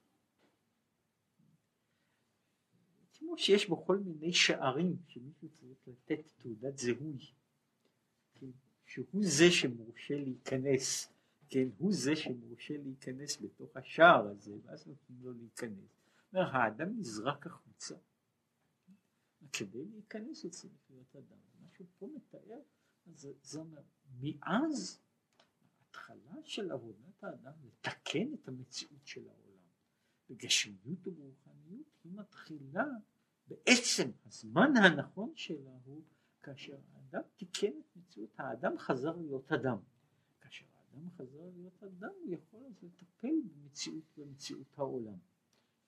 כמו 3.33 3.39
שיש 3.39 3.69
בו 3.69 3.85
כל 3.85 3.97
מיני 3.97 4.33
שערים 4.33 4.97
שמישהו 5.07 5.49
צריך 5.49 5.87
לתת 5.87 6.31
תעודת 6.37 6.77
זהוי, 6.77 7.17
כן, 8.35 8.51
שהוא 8.85 9.05
זה 9.21 9.51
שמורשה 9.51 10.15
להיכנס, 10.15 11.13
כן, 11.49 11.67
הוא 11.77 11.93
זה 11.93 12.15
שמורשה 12.15 12.73
להיכנס 12.77 13.41
בתוך 13.41 13.77
השער 13.77 14.27
הזה, 14.27 14.55
ואז 14.63 14.87
נותנים 14.87 15.19
לו 15.23 15.33
להיכנס. 15.33 15.89
אומר, 16.33 16.55
האדם 16.55 16.99
נזרק 16.99 17.47
החוצה. 17.47 17.95
כדי 19.53 19.85
להיכנס 19.85 20.43
הוא 20.43 20.51
צריך 20.51 20.73
להיות 20.89 21.15
אדם. 21.15 21.37
מה 21.59 21.67
שהוא 21.75 21.87
פה 21.99 22.07
מתאר, 22.15 22.59
אז 23.07 23.27
זה 23.41 23.59
אומר, 23.59 23.81
מאז 24.21 24.99
ההתחלה 25.79 26.35
של 26.43 26.71
עבודת 26.71 27.23
האדם 27.23 27.53
לתקן 27.65 28.33
את 28.33 28.47
המציאות 28.47 29.05
של 29.05 29.29
העולם. 29.29 29.43
בגשמיות 30.29 31.07
וברוחניות 31.07 31.87
היא 32.03 32.11
מתחילה 32.15 32.85
בעצם 33.53 34.11
הזמן 34.25 34.77
הנכון 34.77 35.31
שלה 35.35 35.71
הוא 35.85 36.01
כאשר 36.43 36.77
האדם 36.93 37.21
תיקן 37.35 37.67
את 37.67 37.97
מציאות 37.97 38.39
האדם 38.39 38.77
חזר 38.77 39.15
להיות 39.17 39.51
אדם. 39.51 39.77
כאשר 40.41 40.65
האדם 40.75 41.09
חזר 41.09 41.49
להיות 41.55 41.83
אדם 41.83 42.11
הוא 42.23 42.33
יכול 42.33 42.65
אז 42.65 42.83
לטפל 42.83 43.35
במציאות, 43.43 44.03
במציאות 44.17 44.77
העולם. 44.77 45.17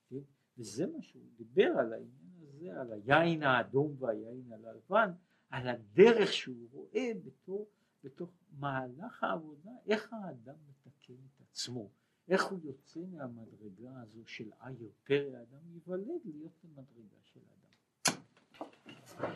כן? 0.10 0.20
וזה 0.58 0.88
מה 0.88 1.02
שהוא 1.02 1.24
דיבר 1.38 1.72
על 1.80 1.94
העניין 1.94 2.36
הזה, 2.42 2.82
על 2.82 2.94
היין 2.94 3.44
האדום 3.44 3.96
והיין 4.00 4.52
הלבן, 4.52 5.12
על 5.50 5.68
הדרך 5.68 6.34
שהוא 6.34 6.68
רואה 6.72 7.12
בתור 7.26 7.68
בתוך 8.04 8.30
מהלך 8.52 9.24
העבודה, 9.24 9.72
איך 9.88 10.14
האדם 10.14 10.56
מתקן 10.70 11.14
את 11.14 11.42
עצמו, 11.42 11.90
איך 12.30 12.44
הוא 12.44 12.60
יוצא 12.64 13.00
מהמדרגה 13.12 14.02
הזו 14.02 14.22
של 14.26 14.50
אה 14.62 14.72
יותר 14.72 15.34
האדם 15.36 15.72
יוולד 15.74 16.22
להיות 16.26 16.52
במדרגה 16.64 17.18
של 17.24 17.40
אדם. 17.40 19.32